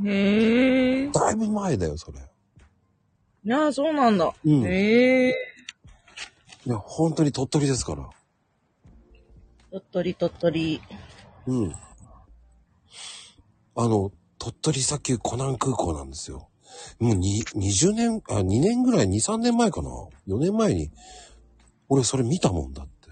[0.04, 1.08] へえ。
[1.12, 2.18] だいぶ前だよ、それ。
[2.18, 4.34] いや、そうなんだ。
[4.44, 5.51] うんへえ。
[6.64, 8.08] いや、本当に鳥取ですから。
[9.70, 10.80] 鳥取、鳥取。
[11.46, 11.72] うん。
[13.74, 16.48] あの、鳥取砂丘コナン空港なんですよ。
[16.98, 19.90] もうに、20年、あ、2年ぐらい、2、3年前かな
[20.28, 20.90] ?4 年前に、
[21.88, 23.10] 俺それ見たもんだって。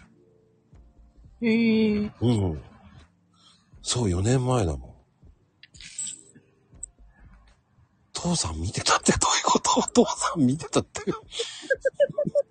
[1.46, 2.12] へえ。
[2.20, 2.62] うん。
[3.82, 4.90] そう、4年前だもん。
[8.12, 9.81] 父さん見てたってどういうこと？
[10.05, 11.01] 父さん見てたって。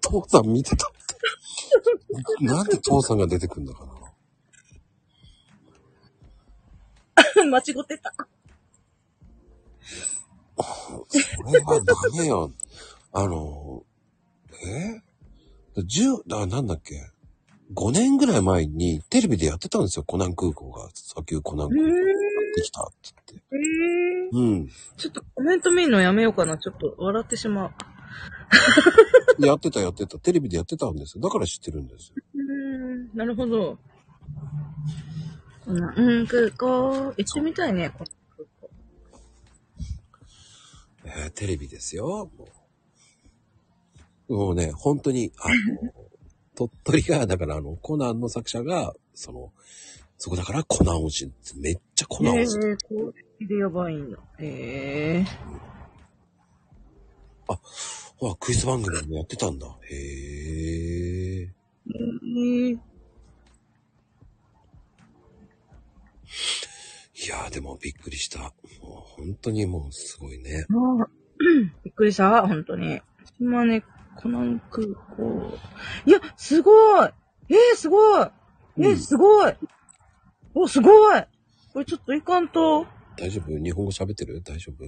[0.01, 0.91] 父さん見てたっ
[2.39, 2.45] て。
[2.45, 3.91] なんで父さんが出てくんだかな。
[7.45, 8.13] 間違ってた。
[10.57, 12.51] それはダメよ。
[13.13, 13.83] あの、
[14.65, 15.01] え？
[15.83, 16.95] 十、あ、なんだっけ
[17.73, 20.03] ？5年ぐらい前にテレビでやってたんですよ。
[20.03, 20.89] コナン空港が。
[20.93, 22.07] 砂丘コナンへ空港やっ
[22.51, 22.53] え。
[22.55, 24.29] てきたって言って。
[24.33, 24.69] うん。
[24.97, 26.57] ちょっとコメント見るのやめようかな。
[26.57, 27.71] ちょっと笑ってしまう。
[29.47, 30.17] やってたやってた。
[30.19, 31.23] テレビでやってたんですよ。
[31.23, 32.15] だから知ってるんですよ。
[32.35, 32.41] うー
[33.13, 33.77] ん、なるほど。
[35.65, 37.89] こんな、うん、空港、行ってみたいね。
[37.89, 38.03] こ
[38.37, 38.69] 空港
[41.05, 42.29] えーテレビですよ。
[42.37, 42.47] も
[44.27, 45.93] うもうね、本当に、あの、
[46.55, 49.51] 鳥取が、だからあの、コナンの作者が、その、
[50.17, 52.57] そこだからコナン推し、めっちゃコナンええ推し。
[52.57, 54.17] ー、こうでやばいんだ。
[54.37, 55.59] ええ
[58.19, 59.65] ほら、クイズ番組もやってたんだ。
[59.89, 61.45] へえ。
[61.45, 61.47] ー。
[61.47, 62.77] ええ
[67.21, 68.39] いやーでもびっくりした。
[68.39, 68.51] もう
[68.81, 70.65] 本当にもうすごいね。
[70.69, 71.07] ああ
[71.83, 73.01] びっくりした、本当に。
[73.37, 73.81] 島根、
[74.17, 75.57] コナン空港。
[76.05, 76.71] いや、すご
[77.05, 77.09] い
[77.49, 78.27] えー、すごい
[78.77, 79.53] えー、うんすごい
[80.55, 81.23] お、すごい
[81.73, 82.85] これちょっといかんと。
[83.17, 83.57] 大丈夫？
[83.57, 84.41] 日本語喋ってる？
[84.41, 84.85] 大丈夫？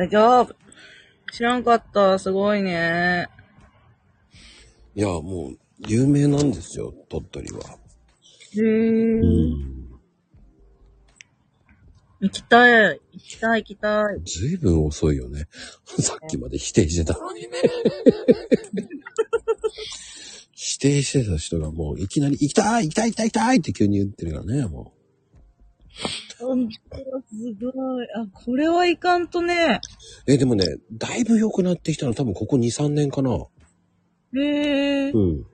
[0.00, 0.56] 大丈夫。
[1.30, 2.18] 知らんかった。
[2.18, 3.28] すごいね。
[4.94, 7.60] いや、もう、有名なんですよ、鳥取は。
[8.54, 8.62] へえ。
[8.62, 9.90] うん。
[12.20, 13.00] 行きたい。
[13.12, 14.20] 行きたい、行きたい。
[14.24, 15.48] ずいぶん遅いよね。
[15.84, 17.48] さっきまで否定してたのにね。
[20.54, 24.94] 否定してた人がもういきなり行きたい行きたい行きたい行きたいって急に言ってるからね、も
[26.38, 28.06] 本当だすごい。
[28.16, 29.80] あ、これはいかんとね。
[30.26, 30.32] う。
[30.32, 33.30] え、でもね、だいぶ良くなってきたの多分ここ2、3年かな。
[34.36, 35.10] へえ。
[35.10, 35.46] うん。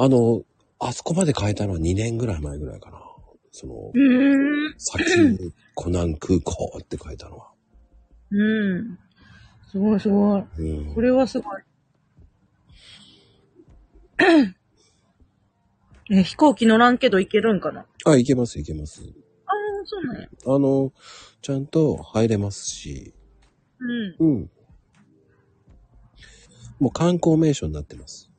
[0.00, 0.42] あの、
[0.78, 2.98] あそこまで変えたのは2年ぐらい前ぐらいかな。
[3.50, 3.74] その。
[4.76, 7.50] 先にコナン空港って書いたのは。
[8.30, 8.98] うん。
[9.70, 10.44] すごいすごい。
[10.58, 11.00] うんこ。
[11.00, 11.62] れはすごい。
[16.10, 17.86] え、飛行機乗らんけど行けるんかな？
[18.04, 19.02] ああ、いけますいけます。
[19.46, 19.52] あ、
[19.84, 20.28] そうなんや。
[20.46, 20.92] あの、
[21.42, 23.14] ちゃんと入れますし、
[24.18, 24.26] うん。
[24.26, 24.50] うん。
[26.80, 28.30] もう観光名所になってます。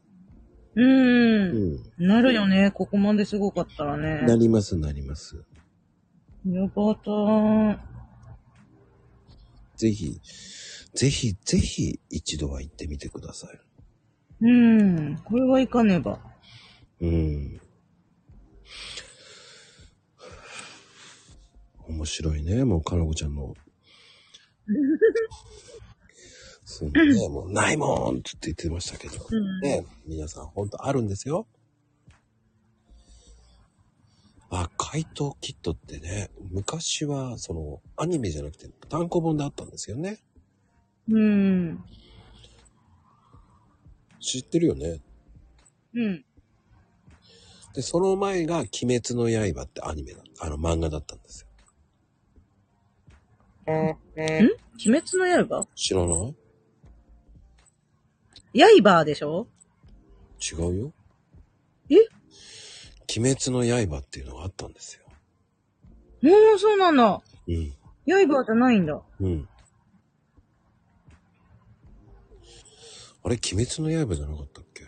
[0.75, 0.81] う。
[0.81, 1.79] うんん。
[1.97, 2.71] なるよね。
[2.71, 4.21] ここまですごかったらね。
[4.21, 5.43] なりますなります。
[6.45, 7.77] よかったー。
[9.75, 10.19] ぜひ、
[10.93, 13.59] ぜひ、ぜひ一度は行ってみてください。
[14.41, 15.17] うん。
[15.23, 16.19] これは行かねば。
[17.01, 17.61] うん。
[21.87, 23.55] 面白いね、もう、かなこちゃんの。
[26.63, 29.15] そうね、もう、ないもんって言ってましたけど。
[29.29, 29.61] うん。
[29.61, 31.47] ね、皆さん、ほんとあるんですよ。
[34.51, 40.19] あ、怪盗キットってね、昔は、その、アニメじゃなくて、単行本であったんですよね。
[41.07, 41.83] うん。
[44.19, 45.01] 知ってるよね。
[45.93, 46.25] うん。
[47.73, 48.69] で、その前が、鬼
[48.99, 51.47] 滅の刃ってアニメだ、あの、漫画だったんですよ。
[53.71, 53.95] 鬼
[54.85, 55.67] 滅の刃？
[55.75, 56.31] 知らな
[58.53, 58.81] い？
[58.81, 59.47] 刃でしょ？
[60.41, 60.93] 違うよ。
[61.91, 61.95] え？
[63.15, 65.03] 鬼滅の刃っていうのがあったんですよ。
[66.23, 67.21] もうそうなんだ。
[67.47, 67.75] うん。
[68.07, 68.99] 刃じゃないんだ。
[69.19, 69.47] うん。
[73.23, 74.85] あれ、鬼滅の刃じゃなかったっけ？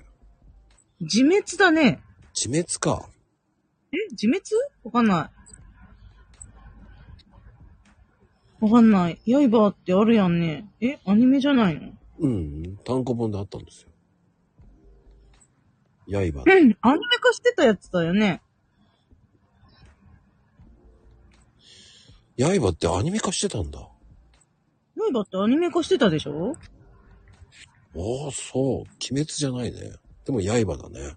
[1.02, 2.02] 自滅だね。
[2.34, 3.10] 自滅か。
[3.94, 4.42] え自滅？
[4.84, 5.30] わかんな
[8.62, 8.66] い。
[8.66, 9.20] わかんない。
[9.26, 10.70] 刃ってあるやんね。
[10.80, 11.94] えアニメじゃないの？
[12.20, 13.90] うん、単行本であったんですよ。
[16.08, 16.44] 刃。
[16.46, 16.78] うん。
[16.82, 18.42] アニメ化してたやつだよね。
[22.38, 23.80] 刃ってアニメ化してたんだ。
[23.80, 23.90] あ
[25.14, 26.56] 刃ってアニメ化してたでしょ？
[27.94, 28.64] あ、そう。
[28.80, 29.94] 鬼滅じゃないね。
[30.26, 31.16] でも刃だね。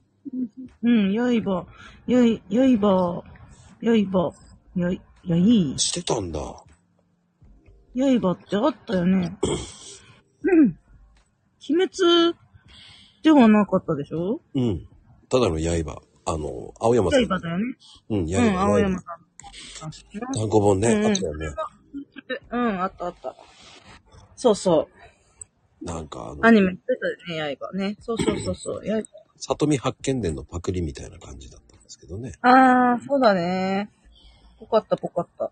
[0.83, 1.67] うん、刃、
[2.07, 3.23] やい、刃、
[3.81, 4.33] 刃、
[4.75, 4.91] や、
[5.25, 6.41] やい、してたんだ。
[7.97, 9.39] 刃ってあったよね。
[10.43, 10.79] うん。
[11.71, 12.37] 鬼滅
[13.23, 14.41] ではなかったでしょ？
[14.55, 14.87] うん。
[15.29, 16.03] ただの刃。
[16.27, 17.27] あの、青山さん。
[17.27, 17.65] 刃だよね。
[18.11, 18.39] うん、刃。
[18.39, 19.17] うん、青山さ
[19.87, 19.91] ん。
[20.35, 20.93] 単行本ね。
[20.93, 21.47] うんあったよね。
[22.51, 23.37] うん、あったあった。
[24.37, 24.89] そうそ
[25.81, 25.85] う。
[25.85, 26.83] なんか、あのアニメして
[27.27, 27.97] たよね、刃ね。
[28.01, 28.83] そうそうそうそう。
[28.85, 29.03] 刃。
[29.37, 32.33] 里見八犬伝のパクリみたいな感じだったんですけどね。
[32.43, 33.91] あー、そうだね。
[34.59, 35.51] ぽかったぽかった。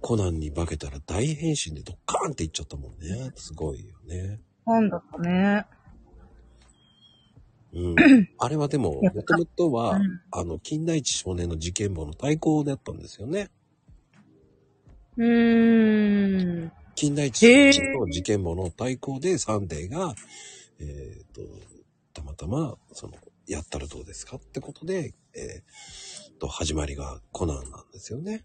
[0.00, 3.30] コナンに化けたら大変身でドッカーンっていっちゃったもんね。
[3.36, 4.40] すごいよね。
[4.64, 5.66] ファンだったね。
[7.72, 7.94] うん。
[8.38, 13.50] あれはでも、もともとは、うんあの、金田一少年の事件簿の対抗だったんですよね。
[15.16, 16.72] うーん。
[16.94, 20.14] 金田一少年の事件簿の対抗でサンデーが、
[20.80, 21.42] えっ、と、
[22.22, 23.14] たまたま、その、
[23.46, 28.44] やったらどうですかってことで、えーと、始まりがコナンなんですよね。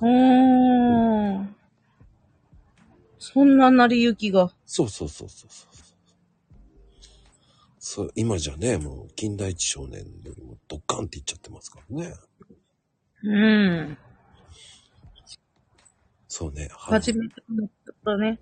[0.00, 1.56] うーん。
[3.18, 4.52] そんな成り行きが。
[4.64, 5.86] そうそうそうそうそう。
[7.78, 12.14] そう、今じゃね、もう、金田一少年よりもドッカンっていっちゃってますからね。
[13.22, 13.98] うん。
[16.28, 16.68] そうね。
[16.72, 17.68] 初めて思っ
[18.04, 18.38] たね。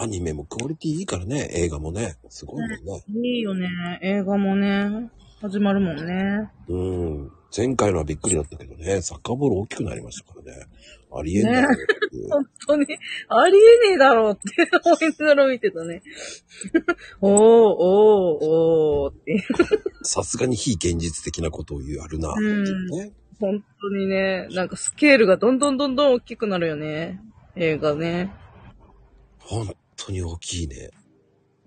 [0.00, 2.16] アニメもクオリティいいからね、映画もね。
[2.28, 3.04] すごいもんね。
[3.24, 3.68] いいよね。
[4.02, 5.10] 映画もね。
[5.40, 6.50] 始まるもんね。
[6.68, 7.32] うん。
[7.56, 10.66] 前回のはびっくりだったけどね、サッカーボール大きくなりましたからね。
[11.10, 12.28] ありえんだよっていう。
[12.28, 12.86] 本当に、
[13.28, 16.02] ありえねえだろうって思いながら見てたね。
[17.20, 19.42] おー、おー、おーって。
[20.02, 22.28] さすがに非現実的なことをやるな、
[22.90, 23.12] ね。
[23.40, 27.20] 本当にね、なんかスケールがどんどんどんどん大きくなるよね。
[27.56, 28.32] 映画ね。
[29.38, 29.74] 本
[30.06, 30.90] 当に大きいね。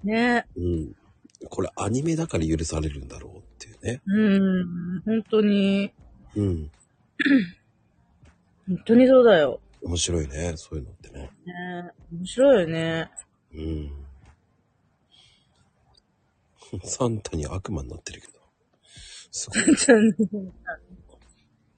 [0.03, 0.45] ね。
[0.56, 0.95] うん。
[1.49, 4.02] これアニメだから許されるんだろうっていうね。
[4.06, 5.02] うん。
[5.02, 5.94] 本当に、
[6.36, 6.72] うん。
[8.68, 9.60] 本当にそうだよ。
[9.84, 11.32] 面白いね、そういうのってね。
[11.45, 13.12] ね面白いよね。
[13.53, 13.91] うん。
[16.84, 18.34] サンタに悪魔になってるけど。
[19.32, 19.62] すごい。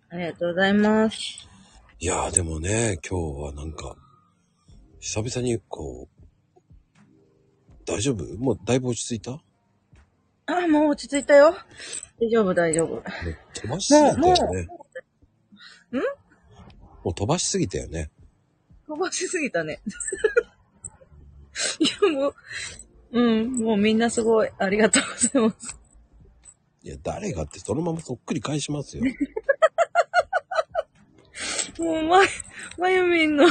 [0.10, 1.48] ありがとうございます。
[2.00, 3.96] いやーでもね、今日はなんか、
[5.00, 6.13] 久々にこう、
[7.86, 8.24] 大丈夫？
[8.38, 9.32] もうだいぶ落ち着いた？
[9.32, 9.42] も
[10.46, 11.56] あ、もう落ち着いたよ。
[12.20, 12.96] 大丈夫、大丈夫。
[12.98, 13.04] う
[13.54, 14.68] 飛ばしすぎたよね。
[15.92, 16.02] も
[17.04, 18.10] もう飛ばしすぎたよね。
[18.88, 19.82] 飛ばしすぎたね。
[21.80, 22.36] いや、もう、
[23.12, 24.50] うん、もうみんなすごい。
[24.58, 25.78] ありがとうございます。
[26.84, 29.04] いや、誰がってそのままそっくり返しますよ。
[31.80, 32.20] もう、ま、
[32.78, 33.46] まゆみんの、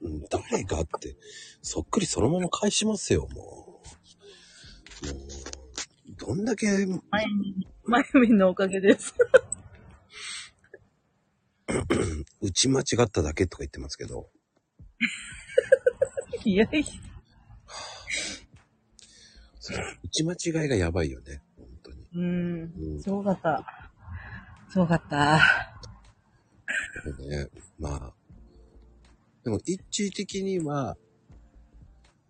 [0.00, 1.16] うん、誰がって、
[1.62, 3.82] そっくりそのまま返しますよ、も
[5.02, 5.06] う。
[5.06, 5.16] もう、
[6.16, 9.14] どんだけ、まゆみん、まゆみんのおかげです。
[12.40, 14.30] 打ち間違っただけとか言ってますけど、
[16.44, 16.84] いやいや。
[19.60, 22.08] その打ち間違いがやばいよね、本当に。
[22.14, 23.64] うんう、んすごかった。
[24.70, 25.40] すごかった。
[27.18, 27.48] ね。
[27.78, 28.17] まあ。
[29.48, 29.80] でも、一
[30.10, 30.98] 致的には、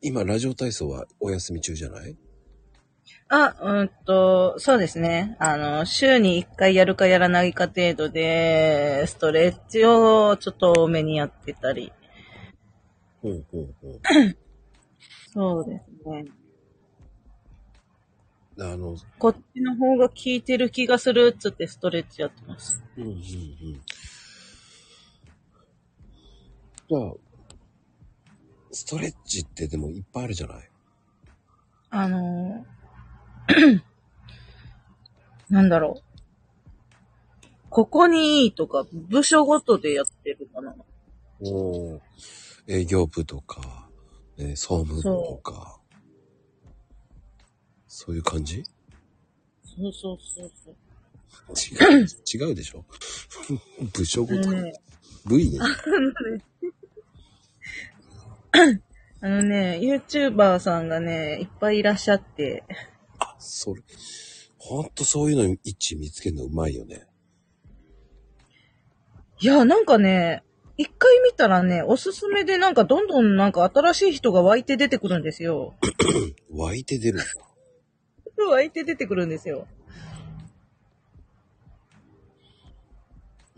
[0.00, 2.16] 今、ラジオ体操はお休み中じゃない？
[3.28, 5.36] あ、うんと、そうですね。
[5.40, 11.92] あの、週に1回やるかやらないか程度で、ストレッチをちょっと多めにやってたり。
[13.20, 14.00] ほうほうほう。
[15.34, 16.24] そうですね。
[18.60, 22.84] あの、こっちの方が効いてる気がするっつってストレッチやってます。
[22.96, 23.18] うんうんうん。
[26.88, 27.12] じゃあ、
[28.72, 30.70] ストレッチってでもいっぱいあるじゃない？
[31.90, 32.66] あの、
[35.50, 36.02] なんだろう。
[37.70, 40.74] ここにいいとか、部署ごとでやってるかな。
[41.40, 42.00] おー。
[42.66, 43.88] 営業部とか、
[44.36, 45.78] ね、総務部とか、
[47.86, 48.16] そう。
[48.16, 48.64] いう感じ？
[49.64, 50.74] そうそうそうそう。
[51.54, 52.06] 違う、
[52.48, 52.84] 違うでしょ？
[53.94, 54.50] 部署ごと。
[54.50, 54.72] ね、
[55.24, 55.58] 部位ね。
[59.20, 62.64] あのね、YouTuber さんがね、いっぱいいらっしゃって、
[63.18, 63.82] あ、それ、
[64.58, 67.06] ほんとそういうの位置見つけるのうまいよね。
[69.40, 70.42] いや、なんかね、
[70.76, 75.74] 一回見たらね、おすすめでなんかどんどんなんか新しい人が湧いて出てくるんですよ。
[76.50, 77.18] 湧いて出る。
[78.48, 79.66] 湧いて出てくるんですよ。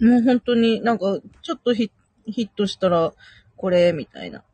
[0.00, 1.92] もう本当になんか、ちょっとヒ
[2.24, 3.12] ヒットしたら、
[3.56, 4.44] これ、みたいな。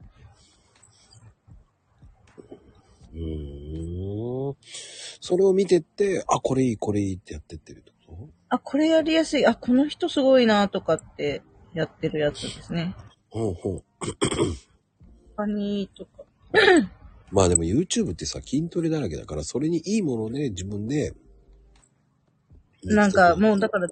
[3.16, 4.56] うーん。
[5.20, 9.46] それを見てって、あ、これいい、これいいってやってってるってこあ、これやりやすい。
[9.46, 11.42] あ、この人すごいな、とかって
[11.74, 12.94] やってるやつですね。
[13.30, 13.84] とほうほう。
[15.36, 16.24] 他に、とか。
[17.32, 21.12] まあでも YouTube ってさ、筋トレだらけだから、それにいいものをね、自分で。
[22.84, 23.88] なんか、もうだから、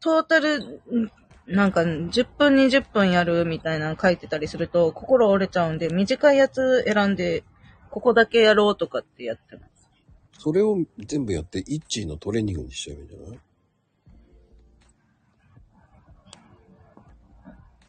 [0.00, 0.80] トータル、ん
[1.46, 7.44] なんか、10分20分やるみたいなの書いてたりすると、心折れちゃうんで、短いやつ選んで、
[7.92, 9.88] ここだけやろうとかってやってます。
[10.38, 13.38] それを全部やって、イッチーのトレーニングにしちゃえばいいんじゃない？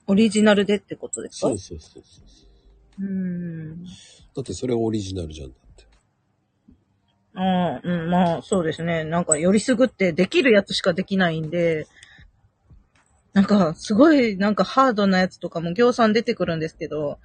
[0.08, 1.48] オリジナルでってことですか？
[1.48, 2.22] そうそうそうそ
[3.00, 3.06] う。
[3.06, 3.86] うーん。
[3.86, 3.90] だ
[4.42, 5.88] ってそれオリジナルじゃんだって。
[7.36, 7.42] あ
[7.78, 9.06] あ、うん、まあ、そうですね。
[9.06, 11.88] なんか、よりすぐってできるやつしかできないんで、
[13.32, 17.20] なんか、すごい、なんかハードなやつとかも行さん出てくるんですけど、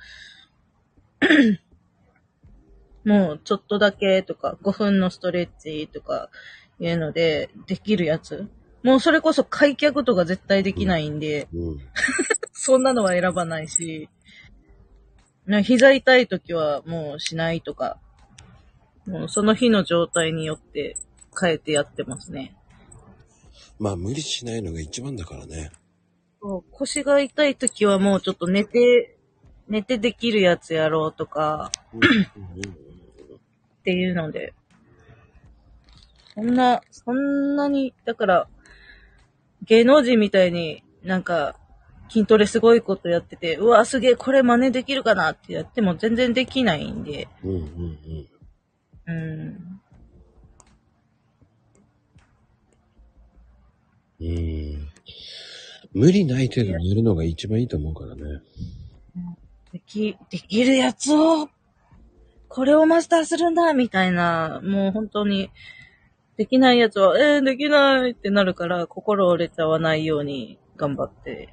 [3.04, 6.30] もう、ちょっとだけとか、5分のストレッチとか、
[6.80, 8.48] いうので、できるやつ。
[8.82, 11.78] もうそれこそ開脚とか絶対できないんで、うん。
[12.52, 14.08] そんなのは選ばないし、
[15.46, 17.98] ね膝痛い時はもうしないとか、
[19.06, 20.96] もうその日の状態によって
[21.40, 22.54] 変えてやってますね。
[23.78, 25.72] まあ無理しないのが一番だからね。
[26.40, 29.18] そう腰が痛い時はもうちょっと寝て、
[29.66, 32.87] 寝てできるやつやろうとかうんうん
[33.88, 34.52] っていうので、
[36.34, 38.48] そんな、そんなに、だから、
[39.64, 41.56] 芸能人みたいになんか、
[42.10, 47.98] 筋トレすごいことやってて、うわ、すげえ、これ真似できるかなってやっても全然できないんで、うんうん
[49.06, 49.10] うん。
[49.10, 49.12] う
[49.46, 49.80] ん。
[54.20, 54.88] うん。
[55.94, 58.42] 無理ない程度にやるのが一番いいと思うからね。
[59.72, 61.48] でき、できるやつを、
[62.48, 65.50] これをマスターするんだみたいな、もう本当に、
[66.36, 71.48] できないやつは、えー、できないってなるから、心折れちゃわないように頑張って。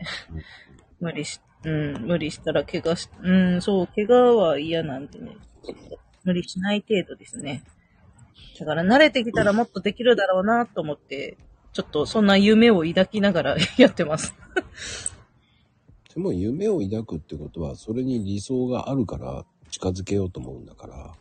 [1.00, 5.38] 無理し、うん、無理したら怪我し、うん、そう、怪我は嫌なんでね。
[6.24, 7.64] 無理しない程度ですね。
[8.60, 11.38] だから慣れてきたらもっとできるだろうなと思って、
[11.74, 14.34] ちょっとそんな夢を抱きながら やってます。
[16.14, 19.46] でも夢を抱くってことは、それに理想があるから
[19.76, 21.14] 近づけようと思うんだから、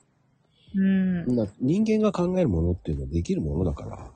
[0.76, 1.34] うん。
[1.34, 4.12] な人間が考えるものっていうのはできるものだか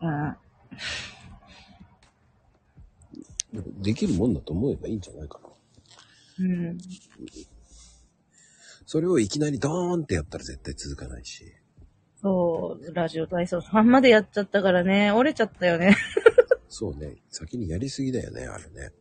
[0.00, 0.36] ら、
[3.54, 3.82] うん。
[3.82, 5.48] できるもんだと思えばいいんじゃないかな。
[6.40, 6.78] うん。
[8.84, 11.46] それをいきなりドーンってやったら絶対続かないし。
[12.20, 15.96] そう、ラジオ体操3までやっちゃったからね、折れちゃったよね。
[16.68, 17.16] そうね。
[17.30, 18.92] 先にやりすぎだよね、あれね。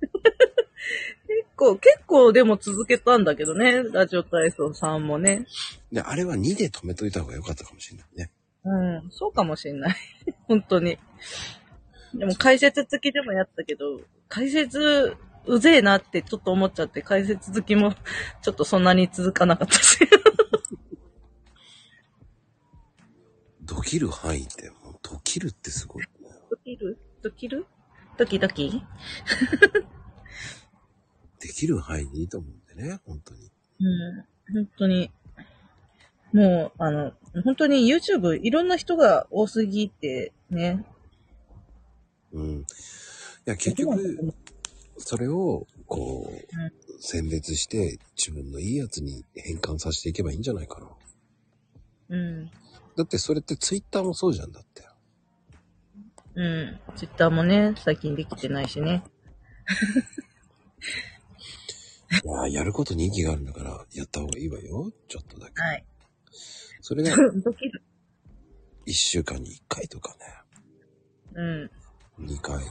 [1.56, 5.46] 結構、結構でも続けたんだけどね、ラジオ体操3もね。
[5.90, 8.30] で、あれは2で止めといた方が良かったかもしれないね。
[8.64, 9.96] うん、そうかもしんない。
[10.48, 10.98] 本当に。
[12.14, 15.16] でも解説付きでもやったけど、解説
[15.46, 17.94] うぜえなってちょっと思っちゃって、解説付きも
[18.42, 19.98] ちょっとそんなに続かなかったし。
[23.64, 26.08] ドキる範囲って、もうドキるってすごいね。
[26.50, 26.98] ドキる？
[27.22, 27.66] ドキる？
[28.18, 28.70] ドキドキ？
[28.70, 28.80] で
[31.56, 33.50] きる範囲でいいと思うんでね、本当に。
[33.80, 34.24] うん、
[34.54, 35.10] 本当に。
[36.32, 37.12] もう、あの、
[37.44, 40.84] 本当に YouTube いろんな人が多すぎてね。
[42.32, 42.58] うん。
[42.58, 42.64] い
[43.46, 44.34] や、結局、
[44.98, 50.88] それを、こう、選別して、自分のいいやつに変換させていけばいいんじゃないかな。
[52.10, 52.50] うん。
[52.96, 54.86] だってそれって Twitter もそうじゃんだって。
[56.34, 56.80] うん。
[56.96, 59.02] Twitter もね、最近できてないしね。
[62.10, 64.92] いやーやることに意義があるんだから、やった方がいいわよ。
[65.08, 65.60] ちょっとだけ。
[65.60, 65.84] はい。
[66.80, 67.82] それが、ドキる。
[68.86, 70.16] 1週間に1回とか
[71.34, 71.62] うん。
[71.64, 71.70] ね、
[72.20, 72.64] 2回。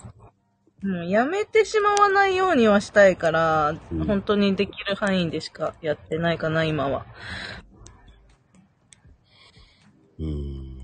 [0.84, 7.06] もうやめてしまわないようにはしたいから、うん本当にできる範囲でしかやってないかな、今は。
[10.20, 10.76] うーん。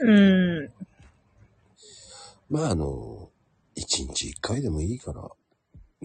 [0.00, 0.72] うん。
[2.48, 3.30] まあ、あの、
[3.76, 5.28] 1日1回でもいいから、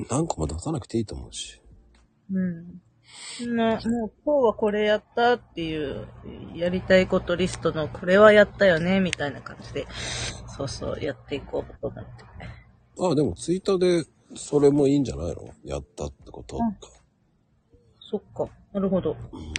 [0.09, 1.61] 何個も出さなくていいと思うし。
[2.31, 2.81] うん。
[3.55, 6.07] まあ、もう今日はこれやったっていう、
[6.55, 9.87] やりたいことリストのこれはやったよね、みたいな感じで、
[10.47, 12.09] そうそう、やっていこうと思って。
[12.99, 14.05] ああ、でもツイッターで
[14.35, 15.49] それもいいんじゃないの？
[15.65, 16.63] やったってことか。
[17.99, 19.15] そっか、なるほど。
[19.33, 19.53] うん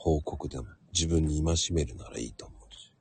[0.00, 0.64] 報告でも
[0.94, 2.92] 自分に戒めるならいいと思うし。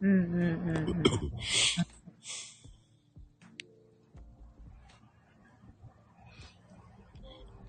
[0.00, 1.02] うんうんうんうん。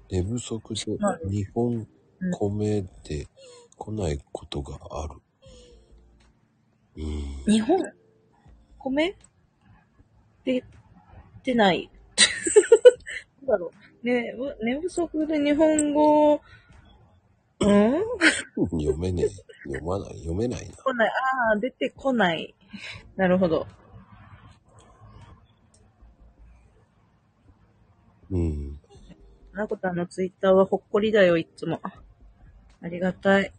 [0.10, 1.86] 寝不足では日本
[2.58, 3.28] 米で
[3.78, 5.16] 来ないことがある。
[6.98, 7.00] う
[7.50, 7.54] ん。
[7.54, 7.78] 日本？
[8.80, 9.16] 米？
[10.46, 10.64] で、
[11.44, 11.90] 出ない。
[13.42, 13.72] なんだろ
[14.04, 14.06] う。
[14.06, 16.36] ね、う寝不足で日本語、
[17.60, 18.02] うん？
[18.80, 19.30] 読めねえ。
[19.66, 20.20] 読まない。
[20.20, 20.76] 読めないな。
[20.78, 21.10] 来ない。
[21.10, 22.56] ああ、出てこない。
[23.18, 23.68] なるほど。
[28.30, 28.77] うん。
[29.58, 31.82] なこたんのツイッターはほっこりだよ、いつも。
[32.82, 33.52] ありがたい。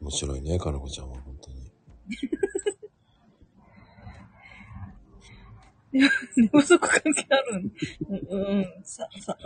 [0.00, 1.70] 面白いね、かなこちゃんは本当に。
[5.92, 7.72] 寝不足関係あるん
[8.30, 9.36] うん、うん、さ、さ、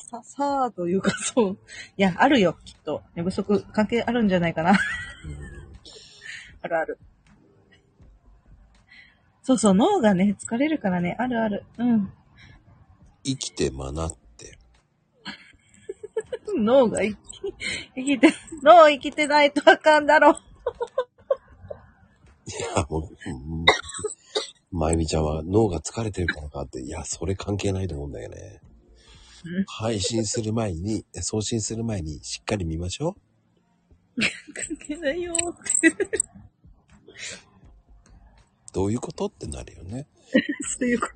[0.00, 1.58] さ、さあというかそう。
[1.96, 3.02] いや、あるよ、きっと。
[3.14, 4.72] 寝不足関係あるんじゃないかな。
[6.62, 6.98] あるある。
[9.42, 11.64] そうそう、脳がね、疲れるからね、あるある。
[11.78, 12.12] うん。
[13.24, 14.58] 生きて学って。
[16.56, 17.18] 脳が生き、
[17.96, 20.38] 生きて、 脳生きてないとあかんだろ。
[22.46, 23.32] いや、もう、う
[23.62, 23.66] ん
[24.70, 28.60] まゆみちゃんは脳が疲れてるからかって、いや、それ関係ないと思うんだよね
[29.44, 29.64] うん。
[29.66, 33.16] 配信する前に、送信する前にしっかり見ましょ
[34.54, 35.34] 関係ないよ。
[35.34, 35.54] う。
[38.72, 39.26] どういうこと？
[39.26, 40.06] ってなるよね。
[40.78, 41.14] そういうこと？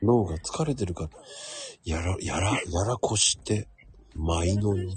[0.00, 1.10] 脳が疲れてるから、
[1.84, 3.68] やら、やら、やらこして、
[4.14, 4.96] 舞のよ。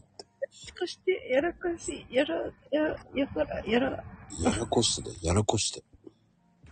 [0.78, 2.36] そして、やらかし、やら、
[2.72, 4.04] やら、やから、やら、
[4.44, 5.84] やらこして、やらこして。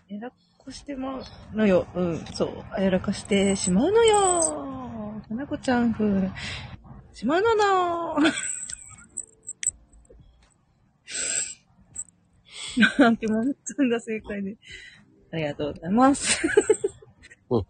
[0.10, 0.36] やらか
[0.72, 1.24] してまう
[1.56, 1.88] のよ。
[1.96, 2.82] うん、そう。
[2.82, 5.22] やらかしてしまうのよ。
[5.28, 6.30] かなこちゃん風。
[7.14, 13.18] しまうのなぁ。
[13.18, 14.58] きもんさんが正解で。
[15.32, 16.48] ありがとうございます。
[17.50, 17.66] うん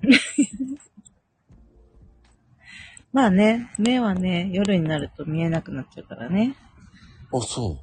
[3.12, 6.54] まあね、目はね、夜になると見えなくなっちゃうからね。
[7.32, 7.78] あ、そ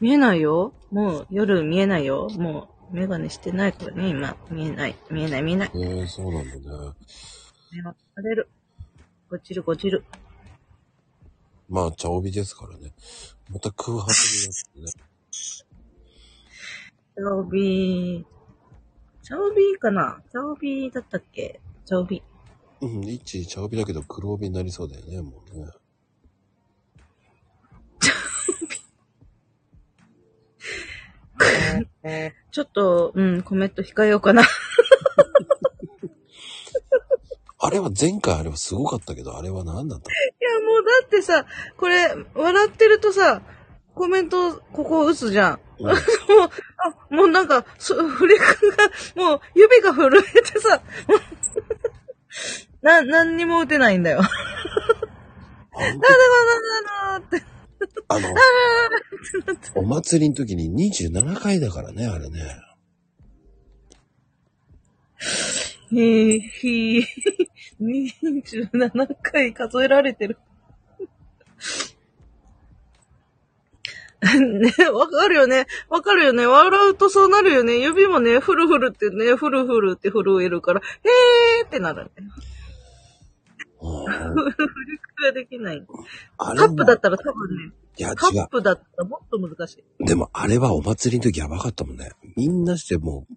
[0.00, 0.74] 見えないよ。
[0.90, 2.28] もう夜見えないよ。
[2.30, 4.36] もうメガネしてないからね、今。
[4.50, 4.96] 見えない。
[5.10, 5.70] 見えない、見えない。
[5.72, 5.84] う。
[5.84, 6.60] ええそうなんだね。
[7.72, 8.48] 目が腫れる。
[9.30, 10.04] 落ちる、落ちる。
[11.68, 12.92] まあ、茶帯ですからね。
[13.52, 14.10] また空白
[14.76, 15.04] になってね。
[15.30, 18.24] チャオビー。
[19.22, 20.20] チャオビーかな？
[20.32, 21.60] チャオビーだったっけ？
[21.86, 22.22] チャオビ
[22.80, 25.66] うん、一茶帯だけど黒帯になりそうだよね、もうね。
[32.02, 32.32] ー。
[32.50, 34.42] ちょっと、うん、コメント控えようかな。
[37.62, 41.44] あれは前回あれはすごかったけど、あれは何だったいや、もうだってさ、
[41.76, 43.42] これ、笑ってるとさ、
[43.94, 45.60] コメント、ここ打つじゃん。
[45.78, 45.96] の、 もう、
[47.10, 48.44] あ、もうなんか、そフレク
[49.14, 50.80] が、もう、指が震えてさ、
[52.80, 54.20] な、何にも打てないんだよ。
[54.20, 54.22] う
[55.80, 56.12] ん、なんでこ
[56.54, 57.42] んなのって。
[58.08, 58.34] あの、
[59.74, 62.40] お祭りの時に27回だからね、あれね。
[65.92, 67.04] へえ、へえ、
[67.80, 70.38] 27回数えられてる。
[74.22, 75.66] ね、わかるよね。
[75.88, 76.46] わかるよね。
[76.46, 77.78] 笑うとそうなるよね。
[77.78, 82.28] 指もね、フルフルってね、フルフルって震えるから、へーってなるんだよ。
[82.28, 82.30] うん
[83.82, 84.10] フ
[84.42, 84.54] ル
[85.24, 85.82] ができない。
[86.36, 89.84] カップだはったら多分ね、いや、カ違ップだったらもっと難しい。
[90.00, 90.04] う。
[90.04, 92.10] でも、あれはお祭りの時やばかったもんね。
[92.36, 93.34] みんなしてもう、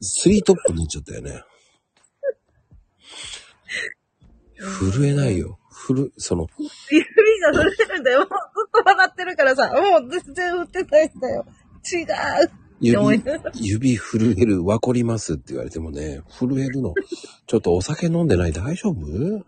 [0.00, 1.42] スリートップになっちゃったよね。
[4.92, 5.58] 震えないよ。
[5.70, 6.48] ふる、その、
[6.90, 7.04] 指
[7.40, 8.20] が震えるんだよ。
[8.20, 11.46] もうずっと笑ってるからさ、もう全然打ってないんだよ。
[11.92, 13.22] 違う指。
[13.54, 16.94] 指震える、わこりますって言われてもね、震えるの。
[17.46, 19.06] ちょっとお酒飲んでない大丈夫？
[19.06, 19.44] うん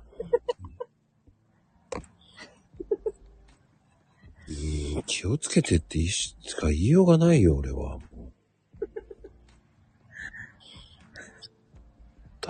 [5.06, 7.98] 気をつけてってしか言いようがないよ、俺は。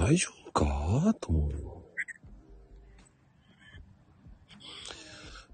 [0.00, 1.84] 大丈夫かと思うよ。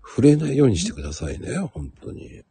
[0.01, 2.44] 触れないようにしてくださいね、本当に。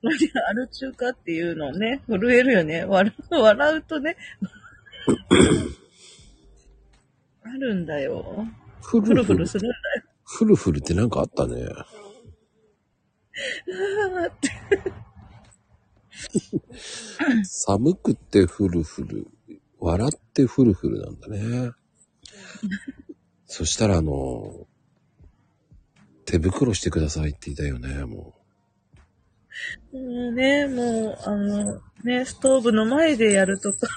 [0.50, 2.84] アル中華っていうのね、震えるよね。
[2.84, 4.18] 笑う、笑うとね。
[7.44, 8.46] あるんだよ。
[8.82, 10.04] フフルフルするんだよ。
[10.26, 11.66] フルフルってなんかあったね。
[11.66, 14.52] あーって
[17.46, 19.28] 寒くてフルフル。
[19.80, 21.72] 笑ってフルフルなんだね。
[23.46, 24.68] そしたらあの、
[26.26, 28.36] 手袋してくださいって言ったよね、も
[29.92, 33.88] もうね、もう、あの、ね、ストーブの前でやるとか。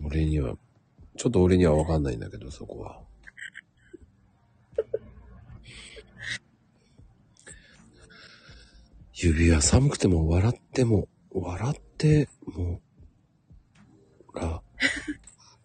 [0.00, 0.06] う。
[0.06, 0.56] 俺には、
[1.16, 3.02] ちょっと俺にはわかんないんだけど、そこは。
[9.14, 12.80] 指は寒くても笑っても、笑っても、
[14.34, 14.62] ら、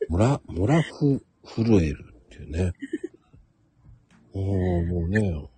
[0.10, 2.73] もら、もらふ、震えるっていうね。
[4.34, 5.49] おー、もうね、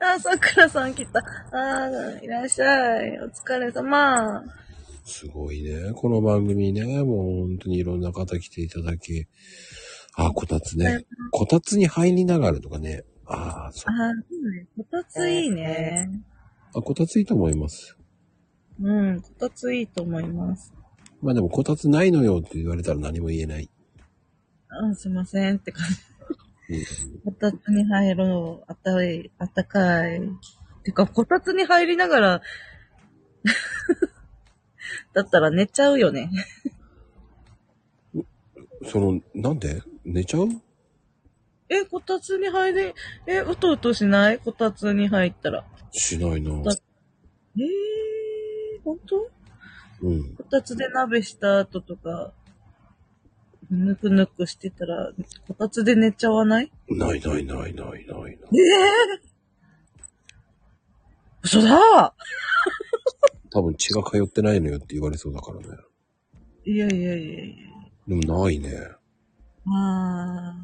[0.00, 1.18] あ、さくらさん来た。
[1.52, 3.20] あーいらっしゃい。
[3.20, 4.42] お疲れ様。
[5.04, 5.92] すごいね。
[5.94, 9.26] この番組ね、もう本当にいろんな方来ていただき。
[10.14, 11.04] あ、こたつね。
[11.30, 13.02] こたつに入りながらとかね。
[13.26, 14.66] ああ、そあー、いいね。
[14.74, 16.08] こたついいね。
[16.74, 16.78] う。
[16.78, 17.98] あ、こたついいと思います。
[18.80, 20.72] うん、こたついいと思います。
[21.24, 23.70] まあでも、こたつないのよって言われたら何も言えない。
[24.68, 25.94] あ、すいませんって感じ。
[25.94, 26.04] うん
[27.24, 28.64] こたつに入ろう。
[28.68, 29.30] あったかい。
[29.38, 30.20] あったかい。
[30.82, 32.42] てか、こたつに入りながら、
[35.14, 36.30] だったら寝ちゃうよね。
[38.86, 39.82] その、なんで？
[40.04, 40.48] 寝ちゃう？
[41.68, 42.94] え、こたつに入り、
[43.26, 44.38] え、うとうとしない？
[44.38, 45.64] こたつに入ったら。
[45.90, 46.50] しないな。
[46.62, 46.72] だ
[47.56, 49.30] えー、ほんと
[50.04, 50.34] うん。
[50.36, 52.32] こたつで鍋した後とか、
[53.70, 55.12] ぬくぬくしてたら、
[55.48, 56.70] こたつで寝ちゃわない？
[56.90, 58.32] ないないないないないない。
[58.32, 58.34] え
[59.20, 59.34] え
[61.42, 62.14] 嘘だ
[63.50, 65.66] 多分血が通ってないのよって言われそうだからね。
[66.64, 67.54] いやいやいやいや。
[68.08, 68.70] でもないね。
[69.66, 70.54] あ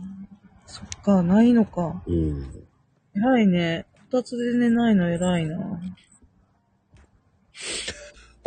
[0.67, 2.03] ー、そっか、ないのか。
[2.07, 2.67] うん。
[3.15, 3.87] 偉いね。
[4.11, 5.81] こたつで寝ないの偉いな。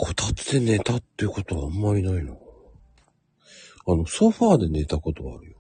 [0.04, 2.34] こたつで寝たっていうことはあんまりないな。
[2.34, 5.58] あの、ソファーで寝たことはあるよ。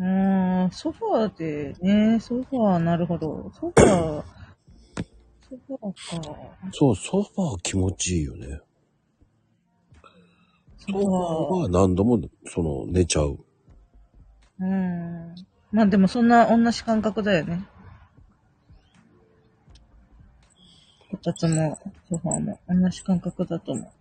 [0.00, 3.50] うーん、ソファーでね、ソファー、なるほど。
[3.58, 4.22] ソファー、
[5.48, 6.52] ソファーか。
[6.72, 8.60] そう、ソファー気持ちいいよね。
[10.76, 13.38] ソファーは何度も、その、寝ちゃう。
[14.60, 15.34] うん。
[15.72, 17.66] まあでもそんな同じ感覚だよね。
[21.18, 21.78] こたつも
[22.08, 23.92] ソファーも同じ感覚だと思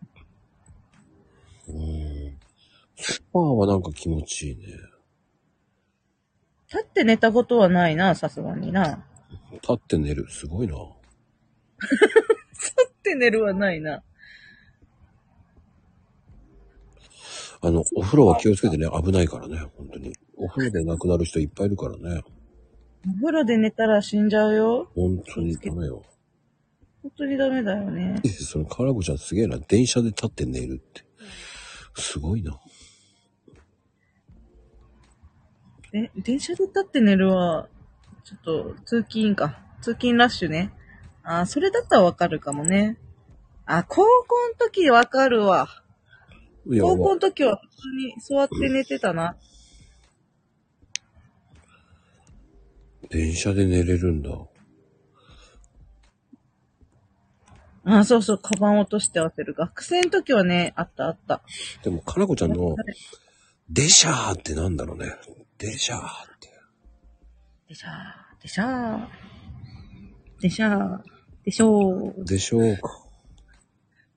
[1.68, 1.72] う。
[1.72, 2.38] うん。
[2.96, 4.66] ソファーはなんか気持ちいいね。
[6.68, 9.04] 立って寝たことはないな、さすがにな。
[9.52, 10.28] 立って寝る。
[10.30, 10.76] すごいな。
[12.54, 14.04] 立って寝るはないな。
[17.62, 20.14] あの、お風呂は気をつけてね、危ないからね、本当に。
[20.36, 22.22] お風呂で亡くなる人いっぱいいるからね。
[23.08, 24.92] お風呂で寝たら死んじゃうよ。
[24.94, 26.04] 本当にダメよ。
[27.08, 28.20] 本当にダメだよね。
[28.26, 29.58] え、その、かなこちゃんすげえな。
[29.60, 31.06] 電車で立って寝るって。
[31.96, 32.60] すごいな。
[35.94, 37.70] え、電車で立って寝るは、
[38.26, 39.62] ちょっと、通勤か。
[39.82, 40.74] 通勤ラッシュね。
[41.24, 42.98] あー、それだったらわかるかもね。
[43.66, 44.04] あ、高校
[44.50, 45.70] の時わかるわ。
[46.82, 49.38] 高校の時は普通に座って寝てたな。
[53.10, 54.30] 電車で寝れるんだ。
[57.90, 59.54] あ、そうそう、カバン落として忘れる。
[59.54, 61.42] 学生の時はね、あったあった。
[61.84, 62.76] でも、かなこちゃんの、
[63.70, 65.14] デシャーってなんだろうね。
[65.58, 66.04] デシャーっ
[66.40, 66.50] て。
[67.70, 71.00] でしゃー、でしゃー、でしゃー、
[71.46, 73.08] でしょう、でしょうか。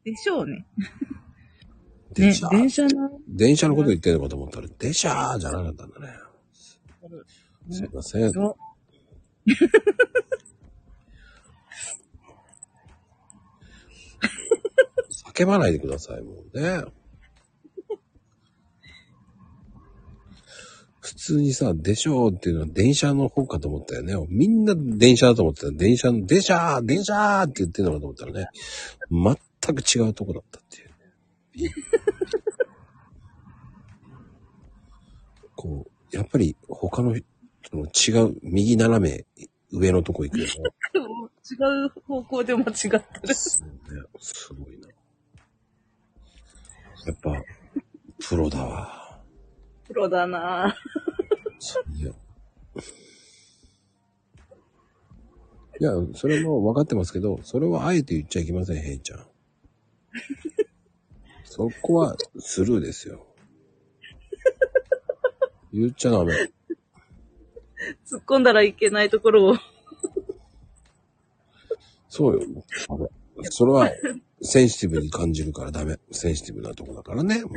[0.05, 0.67] でしょうね。
[0.77, 2.51] ねデシャ、ー。
[2.51, 6.09] 電車の、電車のこと言ってるのかと思ったら、デシャーじゃなかったんだね。
[7.71, 8.33] すいません。
[15.35, 16.83] 叫ばないでください、もうね。
[21.01, 24.15] 普通にさ、でしょうっていうのは電車の方かと思ったよね。
[24.29, 25.71] みんな電車だと思ってた。
[25.71, 28.49] 電車の、電車電車って言ってるのかと思ったらね、
[29.11, 31.75] 全く違うとこだったっていうね。
[35.57, 37.15] こう、やっぱり他の、
[37.71, 39.27] その違う、右斜め
[39.73, 40.51] 上のとこ行くよね。
[40.95, 41.55] 違
[41.87, 43.35] う方向で間違ってる。
[43.35, 43.65] す
[44.55, 44.89] ごいな。
[47.07, 47.43] やっぱ、
[48.29, 49.21] プロだわ。
[49.87, 50.75] プロだなぁ。
[51.97, 52.13] いや。
[55.81, 59.27] いや、それも分かってますけど、それはあえて言っちゃいけません、ヘイちゃん。
[61.45, 63.27] そこはスルーですよ。
[65.73, 66.35] 言っちゃダメ。
[68.07, 69.57] 突っ込んだらいけないところを。
[72.09, 72.41] そうよ。
[72.89, 73.07] ダメ
[73.51, 73.91] それは、
[74.43, 75.99] センシティブに感じるからダメ。
[76.11, 77.43] センシティブなとこだからね。
[77.43, 77.53] もう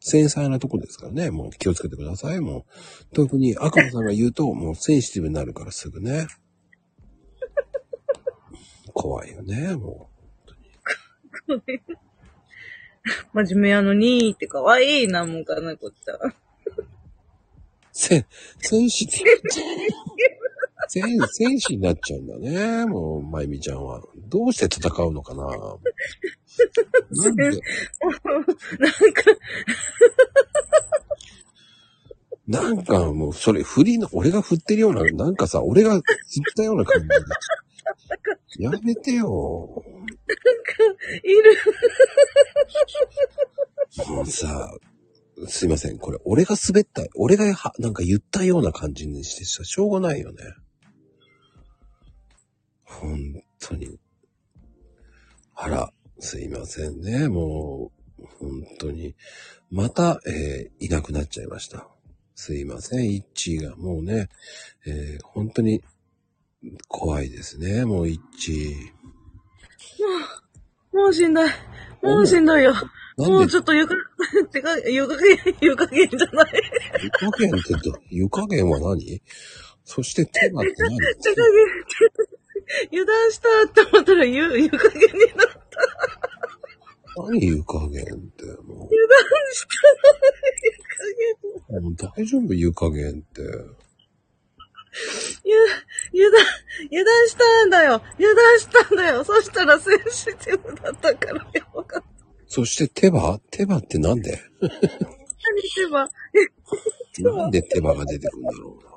[0.00, 1.30] 繊細なとこですからね。
[1.30, 2.40] もう気をつけてください。
[2.40, 2.66] も
[3.12, 3.14] う。
[3.14, 6.26] 特に赤野さんが言うと、もうセンシティブになるからすぐね。
[8.94, 10.10] 怖いよね、も
[13.32, 16.34] 真面目やのにって可愛いな、もんかな、こっちゃん。
[17.98, 18.00] う。
[18.00, 18.26] セン、
[18.60, 19.28] センシティブ。
[20.88, 22.86] セン、センシになっちゃうんだね。
[22.86, 24.00] もう、まゆみちゃんは。
[24.28, 27.62] どうして戦うのかななんで、 なん
[29.12, 29.22] か、
[32.46, 36.02] なんかもう、それ振りの、俺が振ってるような、なんかさ、俺が振っ
[36.56, 37.14] たような感じで。
[38.64, 39.84] やめてよ。
[41.22, 41.56] いる。
[44.08, 44.72] もうさ、
[45.46, 45.98] すいません。
[45.98, 50.38] これ、俺が滑った、俺がは、なんか言ったような感じにしてさ、しょうがないよね。
[52.84, 53.98] 本当に。
[55.54, 57.28] あら、すいませんね。
[57.28, 59.14] もう、本当に。
[59.70, 61.86] また、えーいなくなっちゃいました。
[62.34, 63.10] すいません。
[63.12, 64.28] イッチーがもうね、
[64.86, 65.82] えー本当に
[66.88, 67.84] 怖いですね。
[67.84, 70.96] もうイッチー。
[70.96, 71.48] もうしんどい。
[72.02, 72.74] もうしんどいよ。
[73.18, 73.94] もうちょっと湯か、
[74.52, 76.52] てか、湯加減、湯加減じゃない？
[77.02, 79.20] 湯加減ってど、湯加減は何？
[79.84, 80.94] そして手がって何？
[80.94, 81.44] 湯加減、
[82.92, 87.22] 油断したって思ったら湯、湯加減になった。
[87.22, 88.44] 何湯加減って。
[88.62, 89.18] も油断
[89.52, 89.66] し
[91.68, 93.42] たうもう大丈夫湯加減って。
[95.44, 95.56] 湯、
[96.14, 96.46] 油断、
[96.90, 98.02] 油断したんだよ。
[98.18, 99.24] 油断したんだよ。
[99.24, 101.66] そしたらセンシティブだったからよ。
[101.74, 102.17] わかった。
[102.48, 104.40] そして手羽手羽ってなんで？
[104.60, 106.08] 何てば、
[107.20, 108.88] なんで手羽が出てくるんだろうな。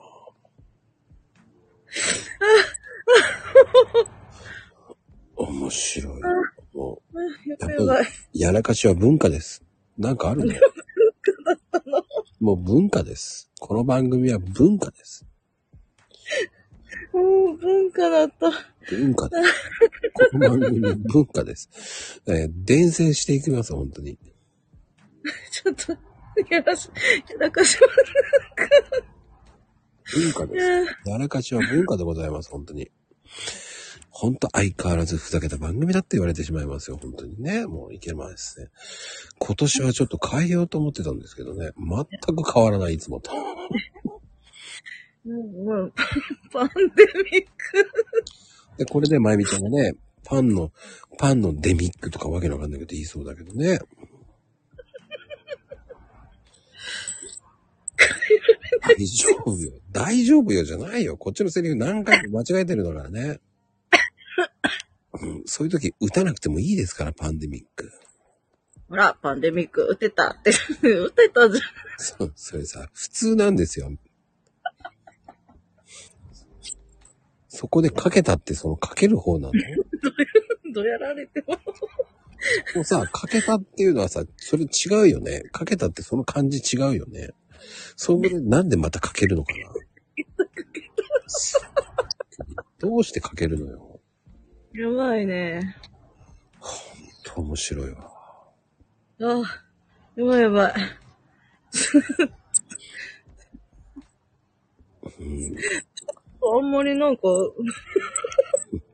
[5.47, 6.21] 面白い。
[6.73, 7.01] も
[7.47, 8.03] やばいやばい。
[8.03, 9.63] う、やらかしは文化です。
[9.97, 10.59] なんかあるね。
[12.39, 13.51] もう文化です。
[13.59, 15.25] この番組は文化です。
[17.13, 18.51] もう文化だった。
[18.89, 19.53] 文化です。
[20.31, 22.21] この番組は文化です。
[22.27, 24.17] えー伝染していきます、本当に。
[25.51, 25.91] ちょっと、
[26.49, 26.89] やらし、
[27.29, 27.87] やらかしま
[30.13, 31.09] 文化です。
[31.09, 32.91] やらかしは文化でございます、本当に。
[34.09, 37.65] 本当相変わらずふざけた番組だって言われてしまいますよ、本当にね。
[37.65, 38.71] もういけませんね。
[39.39, 41.71] 今年はちょっと変えようと思ってたんですけどね。
[41.77, 43.31] 全く変わらない、いつもと。
[45.25, 45.93] うんうん
[46.51, 48.77] パンデミック。
[48.77, 49.93] で、これでまゆみちゃんがね、
[50.23, 50.71] パンの、
[51.17, 53.79] パンのデミックとかわけのわかんないけど言いそうだけどね。
[58.81, 59.71] 大丈夫よ。
[59.91, 61.17] 大丈夫よじゃないよ。
[61.17, 63.39] こっちのセリフ何回も間違えてるんだからね。
[65.13, 67.91] うん、そういう時打たなくてもいいですから、パンデミック。
[68.89, 70.51] ほら、パンデミック、打てたって。
[70.81, 71.61] 打てたじゃん。
[71.97, 73.91] そう、それさ、普通なんですよ。
[77.61, 79.53] そこでかけたってそのかける方なの？
[80.73, 81.53] どうやられても。
[82.73, 85.43] もうさ、かけたっていうのはさ、それ違うよね。
[85.51, 87.29] かけたってその感じ違うよね。
[87.95, 89.69] そこでなんでまたかけるのかな？
[92.79, 93.99] どうしてかけるのよ？
[94.73, 95.77] やばいね。
[97.35, 98.11] 面白いわ。
[99.21, 99.63] あ、
[100.15, 100.73] やばいやばい。
[105.19, 105.55] うん。
[106.43, 107.23] あんまりなんか、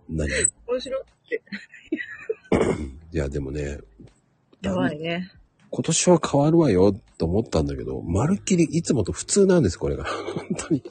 [0.10, 0.28] 何？
[0.28, 0.32] い
[0.68, 1.42] 面白って。
[3.18, 3.80] や、でもね、
[4.62, 5.32] やばいね。
[5.70, 10.06] 今年は変わるわよと思ったんだけど、まるっきりいつもと普通なんです、これが。
[10.06, 10.84] 本当に。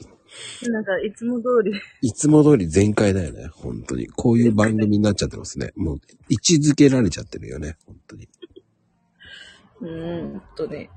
[0.69, 1.71] なんか、いつも通り。
[2.01, 4.07] いつも通り全開だよね、本当に。
[4.07, 5.71] こういう番組になっちゃってますね。
[5.75, 8.29] もう、位置づけられちゃってるよね、本当に。
[9.81, 10.89] うーんとね。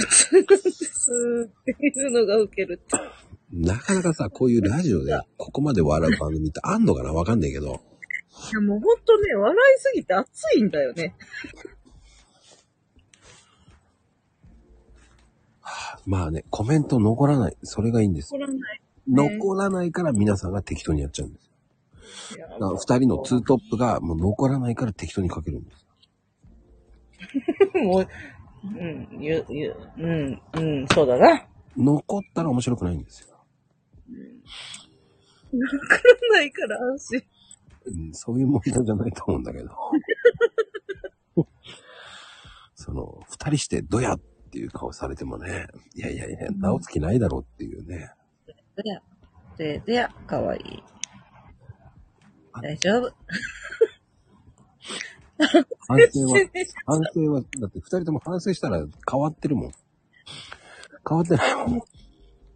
[0.00, 1.10] 普通です
[1.48, 2.96] っていうのが受けるって。
[3.52, 7.66] なかなかさ、こういうラジオでここまで笑う番組ってあんのかなわかんないけど。
[7.66, 11.14] いやもうほんとね、笑いすぎて熱いんだよね。
[16.06, 17.56] まあね、コメント残らない。
[17.62, 18.38] それがいいんです怒。
[18.38, 18.80] らない。
[19.08, 21.50] 残らないから皆さんが適当にやっちゃうんです。
[22.86, 25.86] 二人のツートップがもう残らないから適当にかけるんです。
[27.84, 28.08] もう、
[28.64, 31.46] うん、ゆ、ゆ、うん、うん、そうだな。
[31.76, 33.28] 残ったら面白くないんですよ。
[36.32, 37.22] ないから安心。
[37.86, 39.70] うん、そういう問題じゃないと思うんだけど。
[42.74, 44.20] その、二人してどやっ
[44.50, 48.10] ていう顔されてもね、いやいやいや、直す気ないだろうっていうね。
[48.76, 49.02] でや、
[49.56, 50.82] で、でや、かわいい。
[52.62, 53.12] 大丈夫。
[55.38, 56.38] 反省は、
[56.86, 59.72] 反省は、だって二人とも反省したら変わってるもん。
[61.06, 61.82] 変わってないもん。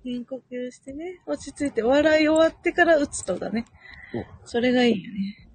[0.05, 3.66] 深呼吸してね、落ち着いて、笑い終わってから打つとだね。
[4.44, 5.48] それがいいよね。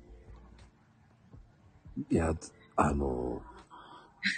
[2.12, 2.34] いや、
[2.76, 3.42] あの、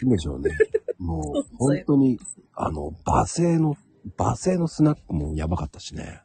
[0.03, 0.52] なんでしょうね。
[0.99, 2.20] もう、本当に、
[2.53, 3.76] あの、罵声の、
[4.18, 6.22] 罵声のスナックもやばかったしね。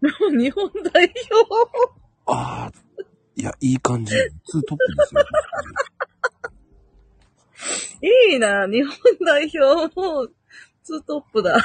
[0.00, 1.86] もう日本代表
[2.26, 2.72] ああ、
[3.36, 4.14] いや、いい感じ。
[4.46, 5.22] ツートップですよ。
[8.32, 8.96] いいな、日本
[9.26, 9.58] 代表
[9.94, 10.26] も
[10.82, 11.54] ツートップだ。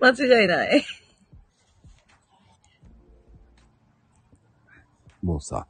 [0.00, 0.84] 間違いない。
[5.22, 5.66] もうさ、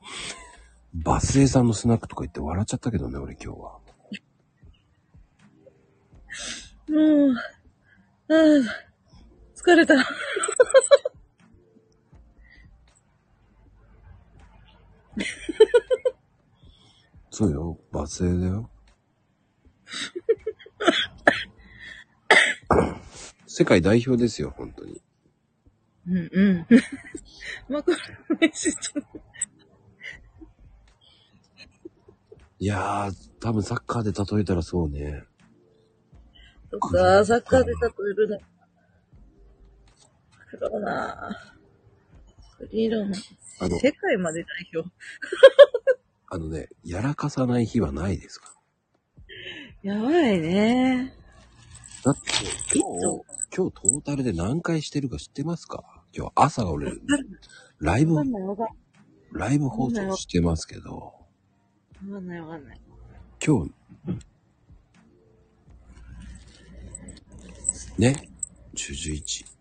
[0.92, 3.78] バスエさんのスナックとか言って笑っちゃったけどね、俺今日は。
[6.88, 6.90] もう、
[8.28, 8.66] うん、
[9.54, 9.94] 疲れた。
[17.30, 18.70] そうよ、バスエだよ。
[23.46, 25.00] 世界代表ですよ、本当に。
[26.06, 26.66] うんうん。
[27.68, 27.96] まあ、これ、
[28.48, 29.00] 飯と、
[32.58, 35.24] いやー、多分サッカーで例えたらそうね。
[36.70, 37.76] とか、サッカーで例
[38.10, 38.38] えるだ
[40.80, 41.36] な
[42.58, 43.06] フリーロ。
[43.60, 44.90] あの、世界まで代表。
[46.28, 48.54] あのね、やらかさない日はないですか？
[49.82, 51.14] やばいね。
[52.04, 52.20] だって、
[52.78, 53.24] 今日、
[53.54, 55.84] 今日トータルで何回してるか知ってますか？
[56.16, 56.92] 今日朝が俺、
[57.80, 58.16] ライブ
[59.32, 61.12] ライブ放送してますけど、わ
[62.14, 62.80] かんないわかんない。
[63.44, 63.72] 今日、
[67.98, 68.28] ね、
[68.74, 69.59] 11。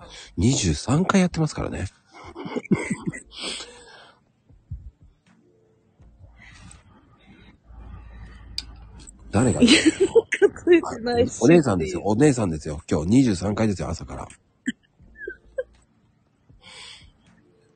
[0.00, 0.06] あ、
[0.38, 1.86] 23回やってますからね。
[9.32, 9.66] 誰が数
[10.76, 11.38] えてないし。
[11.40, 12.02] お姉さんですよ。。
[12.04, 12.82] お姉さんですよ。
[12.88, 14.28] 今日23回ですよ、朝から。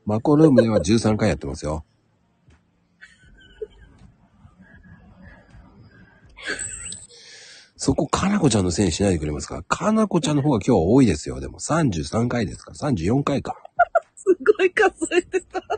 [0.05, 1.87] マコルームでは13回やってますよ。
[7.87, 9.63] そこ、かなこちゃんのせいにしないでくれますか？
[9.63, 11.39] かなこちゃんの方が今日は多いですよ。
[11.39, 13.55] でも33回ですから、34回か。
[14.17, 14.25] す
[14.59, 15.63] ごい数えてた。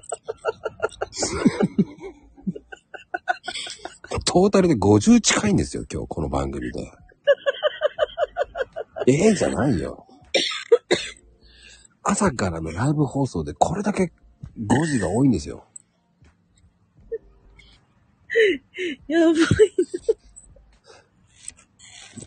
[4.25, 6.91] トータルで50近いんですよ、今日、この番組で。
[9.07, 10.07] ええじゃないよ。
[12.03, 14.15] 朝からのライブ放送でこれだけ
[14.59, 15.67] 5時が多いんですよ。
[19.09, 19.35] やばい。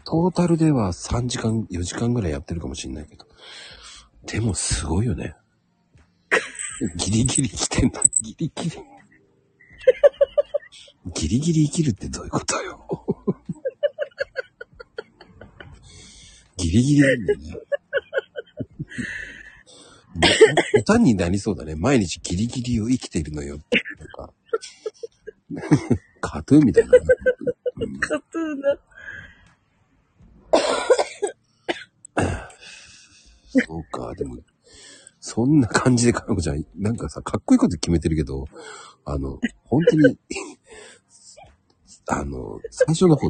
[0.03, 3.25] トータルでは3時間、4時間ぐらいやってるかもしんないけど。
[4.25, 5.35] でもすごいよね。
[6.95, 8.77] ギリギリ来てんだ、ギリギリ。
[11.13, 12.87] ギリギリ生きるってどういうことよ。
[16.57, 17.57] ギリギリなんだよね。
[20.79, 21.75] 歌になりそうだね。
[21.75, 23.81] 毎日ギリギリを生きているのよって。
[23.97, 24.33] なんか、
[26.21, 26.91] カトゥーンみたいな。
[26.97, 28.77] うんカトゥーンだ。
[33.67, 34.37] そうか、でも、
[35.19, 38.45] そんな感じでかなこちゃん、なんかさ、かっこいいこと決めてるけど、
[39.05, 40.17] あの、本当に、
[42.07, 43.29] あの、最初の方、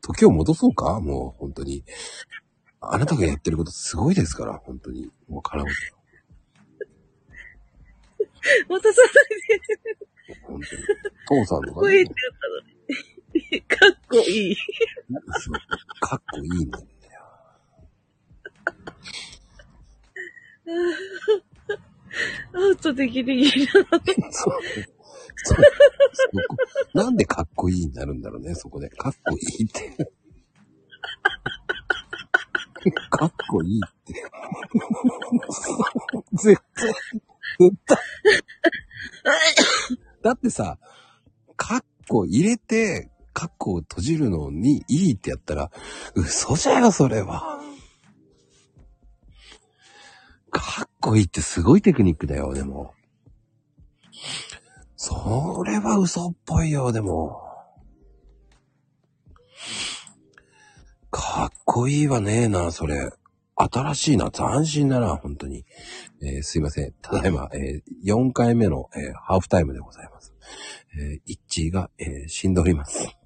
[0.00, 1.00] 時を戻そうか？
[1.00, 1.84] もう、本当に。
[2.80, 5.10] あなたがやってることすごいですから、本当に。
[5.28, 5.92] もう、か なこち
[8.68, 10.34] 渡さゃん。
[10.42, 10.82] 本当に。
[11.44, 12.10] 父さんとかねのに。
[13.68, 14.56] かっこいい。
[15.40, 15.54] そう
[16.00, 16.84] かっこいいんだよ。
[22.54, 23.86] アウトでギリギリだな。
[24.32, 24.54] そう。
[25.42, 25.56] そう
[26.12, 26.56] そこ
[26.94, 28.88] なんでかっこいいになるんだろうね、そこで。
[28.90, 29.96] かっこいいって。
[33.10, 34.14] かっこいいって。
[36.32, 36.92] 絶対、
[37.58, 37.98] 絶対。
[40.22, 40.78] だってさ、
[41.56, 45.70] カッコ入れて、カッコを閉じるのにいいってやったら、
[46.14, 47.60] 嘘じゃよ、それは。
[50.50, 52.94] かっこいいってすごいテクニックだよ、でも。
[54.96, 57.40] それは嘘っぽいよ、でも。
[61.10, 63.10] かっこいいわねえな、それ。
[63.56, 65.64] 新しいな、斬新だな、本当に。
[66.22, 66.94] えーすいません。
[67.02, 70.34] ただいま、えー4回目の、えーハーフタイムでございます。
[70.98, 73.19] えー、一致が、えー死んでおります。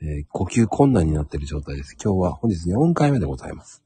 [0.00, 1.96] えー呼吸困難になっている状態です。
[2.02, 3.82] 今日は本日4回目でございます。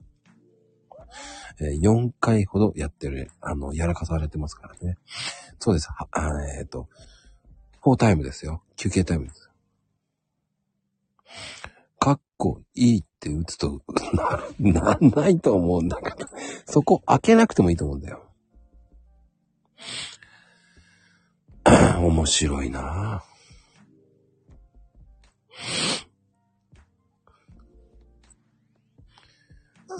[1.60, 4.98] えー4回ほどやってる、あの、やらかされてますからね。
[5.58, 5.88] そうです。
[5.90, 6.08] は
[6.58, 6.88] えっ、と、
[7.82, 8.62] 4タイムですよ。
[8.76, 9.50] 休憩タイムです。
[11.98, 13.80] かっこいいって打つと、
[14.60, 16.28] な、なないと思うんだけど。
[16.66, 18.28] そこ開けなくてもいいと思うんだよ。
[22.02, 23.31] 面白いなぁ。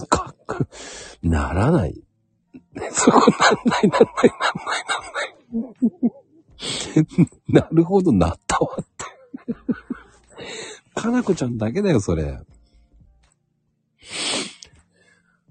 [0.09, 0.67] かっこ、
[1.23, 2.03] ならない。
[2.91, 3.31] そこなん
[3.67, 4.83] ない、なんない、なんない、
[5.49, 6.23] なんない。
[7.49, 8.93] なるほど、なったわって。
[10.95, 12.39] かなこちゃんだけだよ、それ。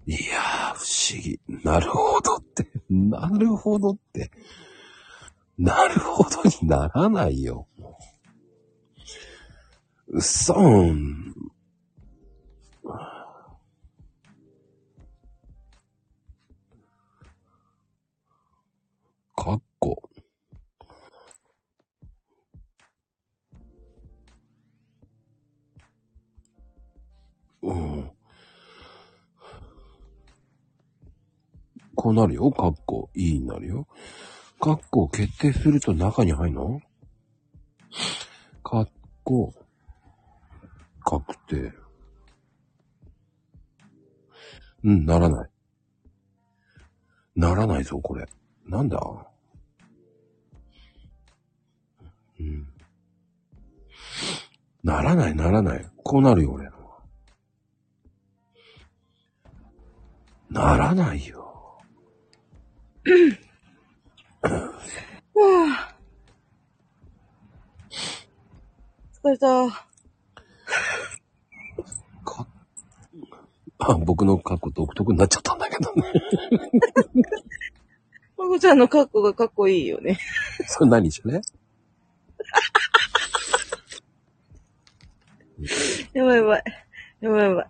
[0.07, 1.39] いやー、不思議。
[1.63, 2.67] なるほどって。
[2.89, 4.31] なるほどって。
[5.57, 7.67] なるほどにならないよ。
[10.17, 11.33] っそーん。
[19.35, 20.09] かっこ。
[27.63, 28.11] うん。
[31.95, 32.51] こうなるよ。
[32.51, 33.87] かっこいいになるよ。
[34.59, 36.81] かっこを決定すると中に入るの？
[38.63, 38.89] かっ
[41.03, 41.73] こ、確定。
[44.83, 45.49] うん、ならない。
[47.35, 48.27] ならないぞ、これ。
[48.65, 48.99] なんだ？
[52.39, 52.67] うん。
[54.83, 55.91] ならない、ならない。
[56.03, 57.03] こうなるよ、俺のは。
[60.49, 61.79] ならないよ。
[69.23, 69.90] 疲れた。
[72.23, 72.47] か、
[73.79, 76.03] あ、僕の格好独特になっちゃったんだけどね。
[78.37, 80.17] まこちゃんの格好がかっこいいよね。
[80.67, 81.41] それ何しね
[86.13, 86.63] やばいやばい。
[87.21, 87.65] やばいやばい。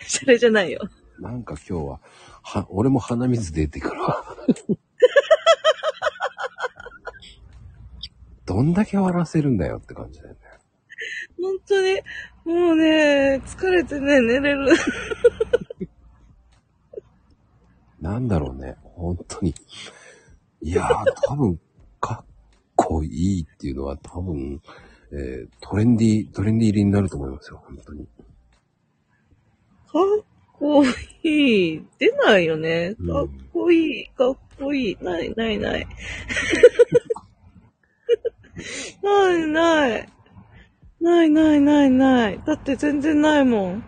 [0.00, 0.80] それじゃないよ。
[1.20, 2.00] なんか今日は、
[2.42, 4.24] は、俺も鼻水出てくるわ。
[8.46, 10.40] どんだけ笑わせるんだよって感じだよね。
[11.40, 12.00] 本当に、
[12.48, 14.68] もうね、疲れてね、寝れる。
[18.00, 18.74] なんだろうね。
[18.82, 19.54] 本当に。
[20.62, 21.60] いやー、多分、
[22.00, 22.26] かっ
[22.74, 24.62] こいいっていうのは多分、
[25.12, 27.62] えートレンディー、トレンディー入りになると思いますよ。
[27.66, 28.06] 本当に。
[28.06, 28.08] か
[29.98, 30.82] っこ
[31.22, 31.84] いい。
[31.98, 32.94] 出ないよね。
[32.98, 34.98] うんかっこいい、かっこいい。
[35.02, 35.86] ない、ない、ない。
[39.02, 40.08] ない、ない。
[41.00, 42.40] ない、ない、ない、ない。
[42.44, 43.84] だって全然ないもん。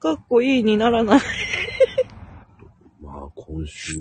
[0.00, 1.20] かっこいいにならない。
[3.00, 3.98] まあ、今週、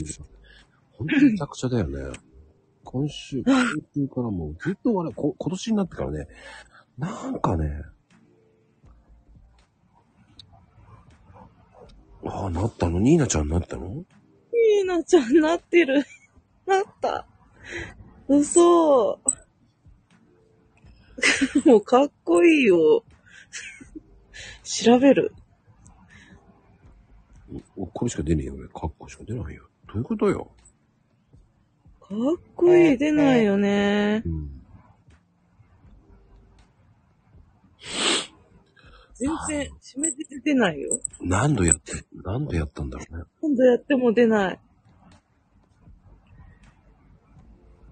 [0.92, 2.18] 本当にめちゃくちゃだよね。
[2.84, 3.56] 今週、今
[3.94, 6.28] 週からもうずっとあれ、こ今年になってからね、
[6.98, 7.84] なんかね、
[12.26, 13.00] ああ、なったの？
[13.00, 14.04] ニーナちゃんなったの？
[14.54, 16.04] いいなちゃんなってる。
[16.66, 17.26] なった。
[18.28, 19.20] 嘘。
[21.66, 23.04] もうかっこいいよ。
[24.64, 25.34] 調べる。
[27.76, 28.68] おこれしか出ねえよ、俺。
[28.68, 29.68] カッコしか出ないよ。
[29.88, 30.52] どういうことよ？
[32.00, 34.30] かっこいい出ないよねう。
[34.30, 34.50] ん。
[39.16, 41.00] 全然、締めて出ないよ。
[41.22, 41.92] 何度やって、
[42.24, 43.24] 何度やったんだろうね。
[43.42, 44.60] 今度やっても出ない。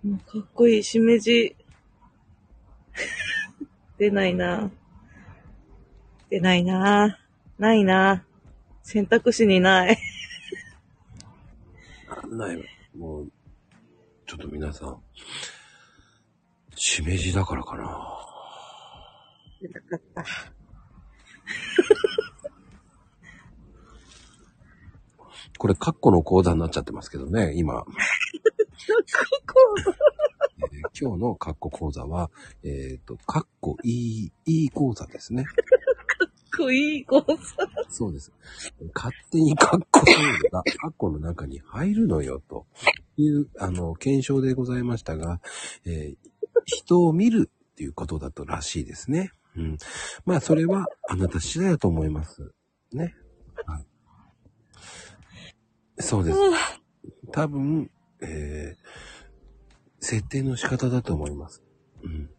[0.03, 1.55] もうかっこいい、しめじ。
[3.97, 4.71] 出ないな。
[6.29, 7.19] 出ないな。
[7.57, 8.25] ないな。
[8.83, 9.97] 選択肢にない。
[12.07, 12.63] なんないわ
[12.97, 13.31] もう、
[14.25, 15.01] ちょっと皆さん、
[16.75, 18.25] しめじだからかな。
[19.61, 20.25] 出なかった。
[25.57, 27.83] これ、カッコの講座になっちゃってますけどね、今。
[28.87, 32.29] えー今日のカッコ講座は、
[32.63, 35.43] えっ、と、カッコいい、いい講座ですね。
[35.43, 35.51] か
[36.25, 37.27] っこいい子さ。
[37.89, 38.31] そうです。
[38.93, 42.65] 勝手にカッココードがカッコの中に入るのよ、と
[43.17, 45.41] いう、あの、検証でございましたが、
[45.85, 46.27] えー
[46.67, 49.31] 人を見るっていうことだとらしいですね。
[49.55, 49.77] うん。
[50.25, 52.51] まあ、それはあなた次第だと思います。
[52.91, 53.15] ね。
[53.65, 53.85] はい。
[55.99, 56.37] そうです。
[57.31, 57.89] 多分、
[58.21, 59.06] えー
[60.07, 61.61] 設定の仕方だと思います。
[62.01, 62.29] うん。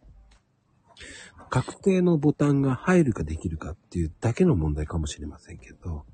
[1.51, 6.07] 確定のボタンが入るかできるかっていうだけの問題かもしれませんけど、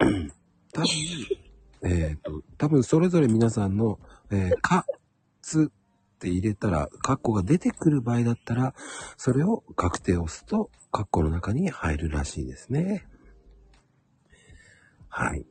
[0.74, 0.88] 多分、
[1.84, 4.00] えっ、と、多分それぞれ皆さんの、
[4.32, 4.84] えーか、
[5.42, 8.74] つって入れたら、カッコが出てくる場合だったら、
[9.16, 13.06] それを確定を押すと、カッコの中に入るらしいですね。
[15.08, 15.46] はい。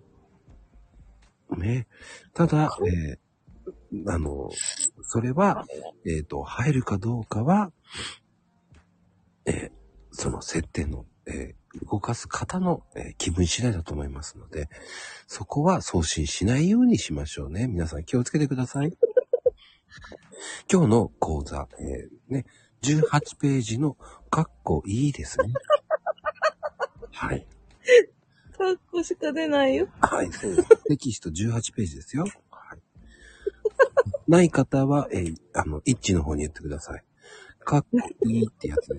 [1.58, 1.88] ね。
[2.34, 3.29] ただ、えー
[4.08, 4.50] あの、
[5.04, 5.66] それは、
[6.06, 7.72] えっ、と、入るかどうかは、
[9.46, 9.72] えー
[10.12, 11.60] その設定の、えー
[11.92, 14.70] 動かす方の、えー気分次第だと思いますので、
[15.28, 17.68] そこは送信しないようにしましょうね。
[17.68, 18.98] 皆さん気をつけてください。
[20.72, 22.46] 今日の講座、えーね、
[22.82, 23.98] 18ページの
[24.30, 25.54] カッコいいですね。
[27.12, 27.46] はい。
[28.58, 29.88] かっこしか出ないよ。
[30.02, 30.84] はい、そうです。
[30.84, 32.26] テキスト18ページですよ。
[33.80, 34.32] はい。
[34.32, 37.04] ない方は、えーあの、一致の方に言ってください。
[37.60, 38.90] かっこいいってやつ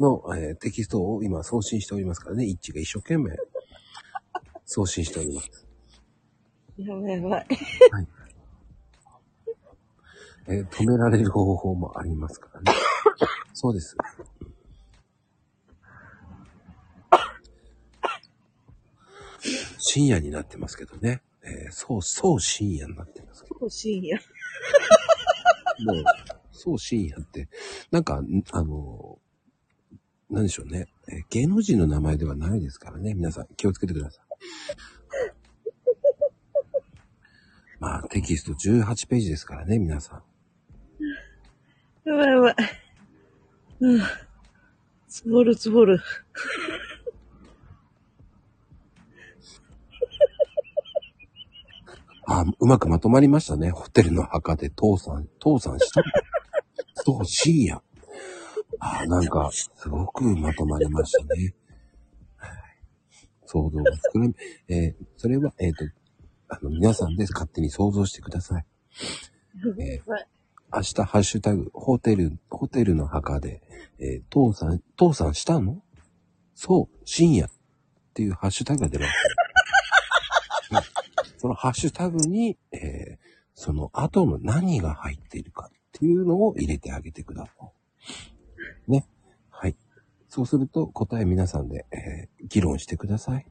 [0.00, 3.36] の、えーテキストを今送信しておりますからね、一致が一生懸命
[4.64, 5.66] 送信しております。
[6.78, 7.46] やばいやばい。
[10.48, 12.72] えー止められる方法もありますからね。
[13.54, 13.96] そうです。
[19.78, 21.22] 深夜になってますけどね。
[21.44, 23.51] えーそう、そう深夜になってますけど。
[23.62, 24.16] そう深夜。
[25.84, 26.04] もう、
[26.50, 27.48] そう深夜って、
[27.92, 29.20] なんか、んあの、
[30.28, 30.88] なんでしょうね。
[31.08, 33.14] えー芸能人の名前ではないですからね。
[33.14, 34.24] 皆さん気をつけてください。
[37.78, 40.22] まあ、テキスト18ページですからね、皆さん。
[42.08, 42.56] やばいやばい。
[43.80, 44.02] うん。
[45.08, 46.00] つぼるつぼる。
[52.40, 53.70] あ、うまくまとまりましたね。
[53.70, 56.02] ホテルの墓で父さん、父さんした。
[57.04, 57.82] そう、深夜。
[58.78, 61.54] あ、なんか、すごくまとまりましたね。
[62.36, 62.52] はい
[63.44, 64.34] 想像が膨らみ、
[64.68, 65.84] えーそれは、えっ、と、
[66.48, 68.66] あの、皆さんで勝手に想像してください。
[69.78, 70.28] えーはい
[70.74, 73.60] 明日、ハッシュタグ、ホテル、ホテルの墓で、
[73.98, 75.82] えー父さん、父さんしたの？
[76.54, 77.50] そう、深夜っ
[78.14, 81.01] ていうハッシュタグが出ます。
[81.42, 87.52] はいそのハッシュタグに、えーその後の何が入っているかっていうのを入れてあげてくださ
[88.88, 88.90] い。
[88.90, 89.06] ね。
[89.50, 89.76] はい。
[90.30, 93.46] そうすると答え皆さんで、えー議論してください。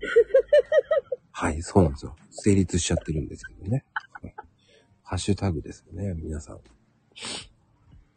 [1.32, 2.16] はい、そうなんですよ。
[2.30, 3.84] 成立しちゃってるんですけどね。
[4.12, 4.34] はい
[5.02, 6.60] ハッシュタグですよね、皆さん。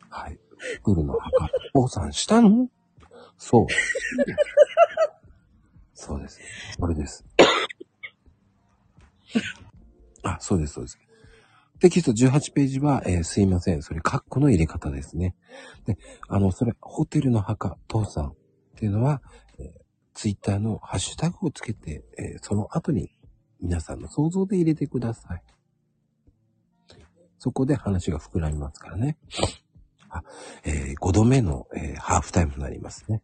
[0.09, 0.37] はい。
[0.83, 1.49] プールの墓。
[1.73, 2.69] おさんしたの？
[3.37, 3.67] そう。
[5.93, 6.41] そうです。
[6.79, 7.23] これです。
[10.23, 10.99] あ、そうです、そうです。
[11.79, 13.83] テキスト18ページは、えーすいません。
[13.83, 15.35] それ、カッコの入れ方ですね。
[15.85, 15.97] で、
[16.27, 18.35] あの、それ、ホテルの墓、父さんっ
[18.75, 19.21] ていうのは、
[19.59, 19.71] えー
[20.13, 23.11] ツイッターのハッシュタグをつけて、えーその後に
[23.61, 25.43] 皆さんの想像で入れてください。
[27.37, 29.19] そこで話が膨らみますからね。
[30.09, 30.23] あ、
[30.63, 33.21] え5度目の、えーハーフタイムになりますね。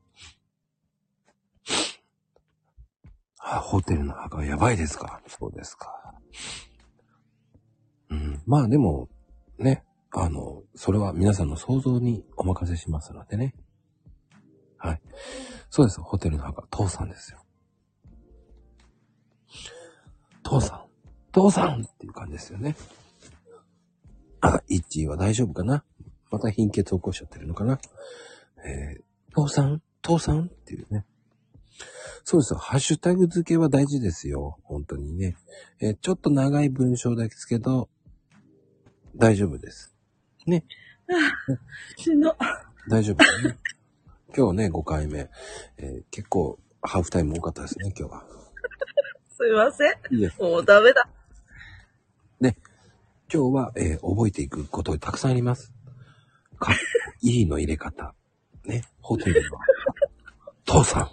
[3.55, 6.15] あ、ホテルの墓やばいですかそうですか。
[8.09, 8.41] うん。
[8.45, 9.09] まあでも、
[9.59, 13.53] ね、あの、それは皆さんの想像にお任せしますのでね。
[14.77, 15.01] はい。
[15.69, 16.01] そうです。
[16.01, 17.45] ホテルの墓、父さんですよ。
[20.41, 20.85] 父さん、
[21.31, 22.75] 父さんっていう感じですよね。
[24.41, 25.83] あ、イッチーは大丈夫かな
[26.31, 27.79] また貧血起こしちゃってるのかな
[28.65, 29.03] えー、
[29.33, 30.45] 父さん、父さん？
[30.45, 31.05] っていうね。
[32.23, 32.59] そうですよ。
[32.59, 34.57] ハッシュタグ付けは大事ですよ。
[34.63, 35.35] 本当にね。
[35.79, 37.89] えーちょっと長い文章ですけど、
[39.15, 39.93] 大丈夫です。
[40.45, 40.65] ね。
[41.97, 42.35] しんど。
[42.89, 43.57] 大丈夫だね。
[44.35, 45.29] 今日ね、5回目。
[45.77, 48.25] えー結構、ハーフタイム多かったですね、今日は。
[49.37, 50.15] すいません。
[50.15, 50.41] いいです。
[50.41, 51.09] もうダメだ。
[53.33, 55.73] 今日は、えー覚えていくことがたくさんあります。
[56.59, 56.71] か、
[57.21, 58.13] いいの入れ方。
[58.65, 59.57] ね、ホテルの、
[60.65, 61.09] 父さん。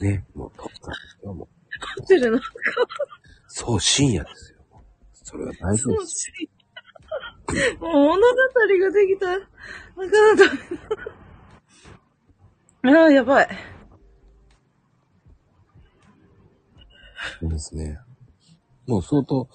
[0.00, 1.48] ね、もう父さんですよ、もう。
[2.00, 2.40] ホテルの、
[3.48, 4.58] そう、深夜ですよ。
[5.12, 6.32] それは大丈夫です。
[7.80, 8.20] もう物語
[8.80, 9.26] ができた。
[9.26, 10.48] なかな
[12.92, 12.98] か。
[13.00, 13.48] ああ、やばい。
[17.40, 17.98] そうですね。
[18.86, 19.48] もう相当、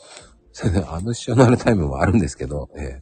[0.52, 3.00] 先生、アディショナルタイムもあるんですけど、え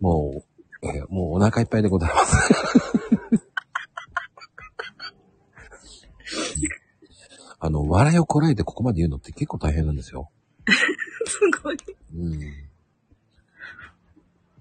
[0.00, 0.42] も
[0.82, 2.87] う、えーもうお腹いっぱいでございます。
[7.60, 10.30] あの、笑いをこらえてここまで言うのって結構大変なんですよ。
[11.26, 11.76] すごい。
[12.14, 12.38] うん。
[12.38, 12.68] ね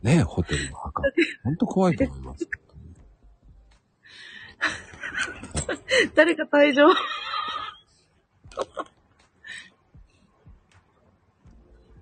[0.04, 1.04] え、ホテルの墓。
[1.44, 2.48] ほんと怖いと思います。
[6.16, 6.88] 誰か退場？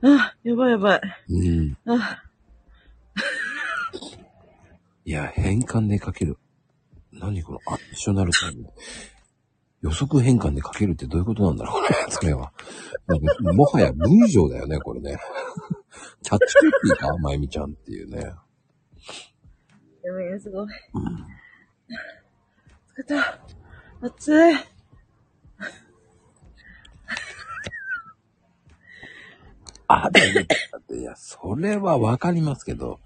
[0.03, 1.01] あ、やばいやばい。
[1.29, 1.77] うん。
[1.85, 2.23] あ、
[5.03, 6.37] いや、変換でかける。
[7.11, 8.69] 何このアディショナルタイム。
[9.85, 12.51] 予測変換でかけるってどういうことなんだろうね、 それは。
[13.53, 15.15] もはや文章だよね、これね。
[16.23, 18.19] キャッチコピーかまゆみちゃんっていうね。
[18.19, 20.67] やばい、すごい。
[20.95, 21.05] うん。
[22.95, 23.39] 疲れた。
[24.01, 24.55] 暑い。
[29.87, 30.41] あ、だよ
[30.89, 32.99] いや、それはわかりますけど。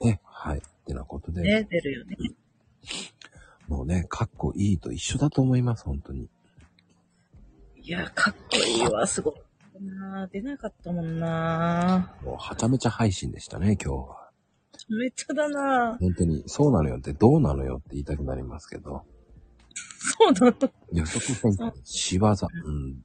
[0.00, 0.58] うね、はい。
[0.58, 1.44] ってなことで、ん。
[1.44, 2.16] ね、出るよね。
[3.68, 6.28] もうね、かっこいいと一緒だと思います、本当に。
[7.76, 9.34] いや、かっこいいわ、すごい。
[9.80, 14.30] な出なかったもんなもうはちゃめちゃ配信でしたね、今日は。
[14.88, 19.04] めっちゃだな本当に、そうなのよってどうなのよって言いたくなりますけど。
[19.98, 20.70] そうなの。
[20.92, 22.28] 予測変換、仕業。
[22.64, 23.04] うん。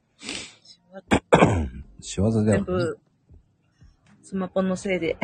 [2.00, 3.00] 仕業 では全部、
[4.22, 5.18] スマホのせいで。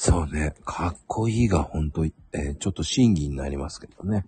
[0.00, 4.24] そうね、かっこいいが本当に、えーちょっと審議になりますけどね。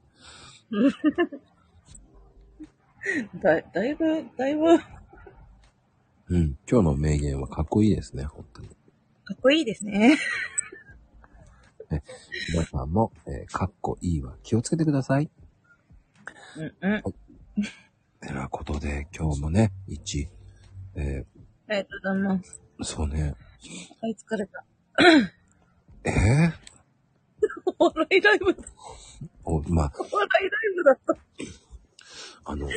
[3.41, 4.05] だ、だいぶ、
[4.37, 4.67] だいぶ、
[6.27, 6.59] うん。
[6.69, 8.69] 今日の名言はかっこいいですね、本当に。
[9.25, 10.19] かっこいいですね。
[12.53, 15.31] 皆さんも、えーかっこいいは気をつけてください。
[16.57, 17.03] うんうん。
[18.21, 20.29] てなことで、今日もね、一、
[20.97, 21.25] え
[21.69, 22.61] ありがとうございます。
[22.81, 23.37] ーそうね、
[24.01, 24.65] はい、疲れた。
[26.05, 26.52] えー？
[27.78, 28.62] お笑いライブだ。
[29.44, 31.16] お、まあ、お笑いライブだった。
[32.44, 32.68] あの。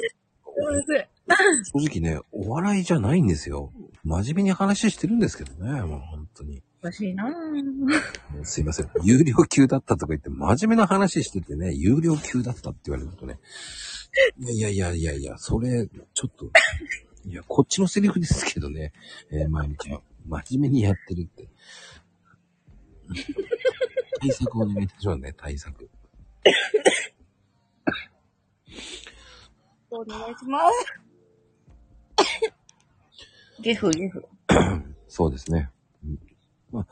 [1.74, 3.72] 正直ね、お笑いじゃないんですよ。
[4.04, 6.62] 真面目に話してるんですけどね、もう本当に。
[6.82, 8.44] おかしいなぁ。
[8.44, 8.90] すいません。
[9.04, 13.40] 有料級だったとか言って、真面目な話しててね、有料級だったって言われるとね。
[14.40, 16.52] いやいやいやいやいや、それ、ちょっと、
[17.26, 18.92] いや、こっちのセリフですけどね、
[19.32, 21.50] えー、まゆみちゃん、真面目にやってるって。
[24.20, 25.90] 対策お願いいたしますね、対策。
[29.90, 30.60] お願いしま
[32.18, 32.54] す。
[33.62, 34.26] ゲフ、ゲフ。
[35.08, 35.70] そうですね。
[36.04, 36.20] うん
[36.72, 36.88] まあ、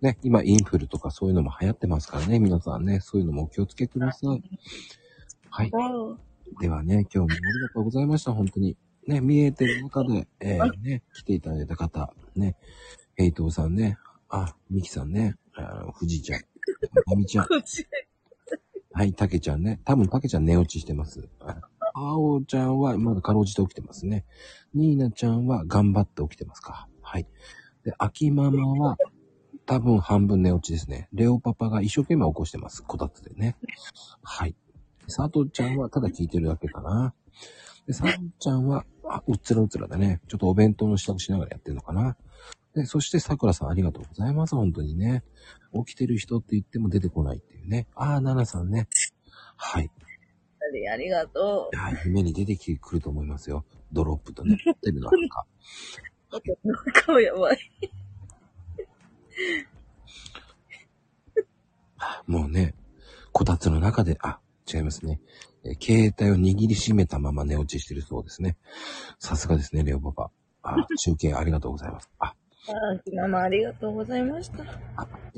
[0.00, 4.42] ね、今インフルとかそういうのも流行ってますからね、皆さんね、そういうのもお気をつけください。
[5.50, 5.70] はい。
[5.72, 6.18] うん
[6.60, 8.76] ではね、今日もありがとうございました、本当に。
[9.06, 12.56] ね、見えてる中で、えー、ね、来ていただいた方、ね、
[13.14, 13.98] ヘイトーさんね、
[14.28, 16.44] あ、ミキさんね、あ藤井ちゃん、あ
[17.16, 17.46] みちゃん、
[18.92, 19.80] はい、たけちゃんね。
[19.84, 21.28] 多分たけちゃん寝落ちしてます。
[21.40, 21.56] あ
[21.94, 24.24] あおちゃんはまだかろうじて起きてますね。
[24.74, 26.88] ニーナちゃんは頑張って起きてますか。
[27.02, 27.26] はい。
[27.84, 28.96] で、秋ママは
[29.66, 31.08] 多分半分寝落ちですね。
[31.12, 32.82] レオパパが一生懸命起こしてます。
[32.82, 33.56] こたつでね。
[34.22, 34.54] はい。
[35.06, 37.14] 佐藤ちゃんはただ聞いてるだけかな。
[37.86, 40.20] で、さんちゃんは、あ、うっつらうつらだね。
[40.28, 42.16] ちょっとお弁当の支度しながらやってるのかな。
[42.74, 44.54] で、そしてさくらさんありがとうございます。
[44.54, 45.24] 本当にね。
[45.86, 47.86] 起きてる人って言っても出てこないっていうね。
[47.94, 48.88] ああ、ナナさんね。
[49.56, 49.90] はい。
[50.90, 53.64] ありがといやー、夢に出てきてくると思いますよ。
[53.92, 55.46] ドロップとね、 ホテルの中。
[56.30, 56.40] う。
[56.92, 57.58] 顔やばい。
[62.26, 62.74] もうね、
[63.32, 64.40] こたつの中で、あ、
[64.72, 65.20] 違いますね。
[65.64, 68.56] えー携帯を握りしめたまま寝落ちしてるそうですね。
[69.20, 70.30] さすがですね、レオパパ。
[70.62, 72.10] あ、中継ありがとうございます。
[72.18, 72.34] あ、
[72.68, 74.64] あー、ママありがとうございました。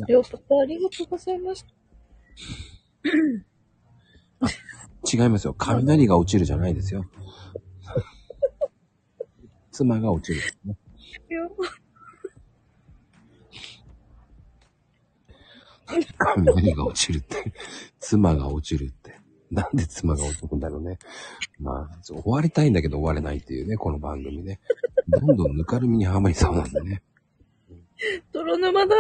[0.07, 1.69] りょうパパありがとうございました。
[5.13, 5.55] 違いますよ。
[5.57, 7.05] 雷が落ちるじゃないですよ。
[9.71, 10.77] 妻が落ちる、ね。
[16.19, 17.53] 雷が落ちるって。
[18.01, 19.19] 妻が落ちるって。
[19.51, 20.99] なんで妻が落ちるんだろうね。
[21.59, 24.61] まあ、終わりたいんだけど終われないっていうね、この番組ね。
[25.09, 27.03] どんどんぬかるみにはまりそうなんでね。
[28.33, 28.97] 泥沼だ。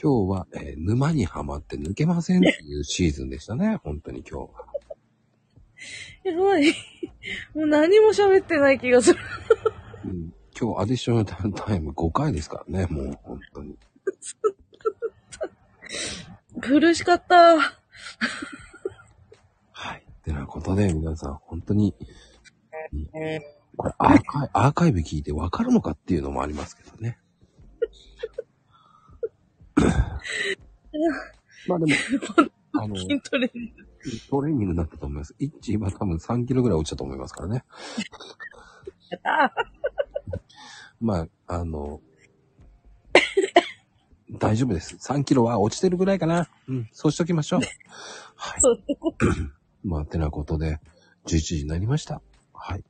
[0.00, 3.76] 今日は、えー沼にはまって抜けませんっていうシーズンでしたね。
[3.76, 4.66] 本当に今日は。
[6.24, 6.66] やばい。
[7.54, 9.20] もう何も喋ってない気がする。
[10.04, 13.78] うん、今日アディショナルタイム5回ですからね、もう本当に。
[16.60, 17.58] 苦しかった。
[19.72, 20.02] はい。
[20.22, 21.94] てなことで、皆さん、本当に、
[22.92, 27.18] うんこれアーカイアーカイブ聞いてわかるのかっていうのもありますけどね。
[31.66, 31.92] まあでも、
[32.80, 33.50] あの、筋トレ。
[34.30, 35.34] トレーニングになったと思います。
[35.38, 37.64] イッチ今多分3キロぐらい落ちたと思いますからね。
[39.10, 39.54] やった
[41.00, 42.00] まあ、あの、
[44.38, 44.96] 大丈夫です。
[44.96, 46.48] 3キロは落ちてるぐらいかな。
[46.68, 47.60] うん、そうしときましょう。
[48.36, 48.60] はい。
[48.60, 48.78] そう
[49.84, 50.80] まあ、てなことで、
[51.26, 52.20] 11時になりました。
[52.52, 52.84] はい。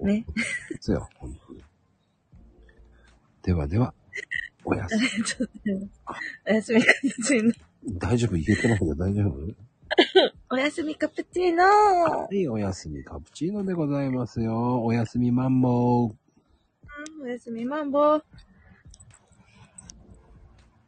[0.00, 0.12] ね。
[0.14, 0.26] ね。
[0.70, 1.62] ですよ、本当に。
[3.42, 3.94] ではでは、
[4.64, 5.24] おやすみ。
[5.24, 5.54] ちょっと
[6.46, 7.52] おやすみカプチーノ。
[7.98, 8.36] 大丈夫？
[8.36, 9.54] 言ってないけど大丈夫？
[10.50, 14.84] おやすみカプチーノはい、おやすみカプチーノでございますよ。
[14.84, 17.22] おやすみマンボウ。
[17.22, 18.24] おやすみマンボウ。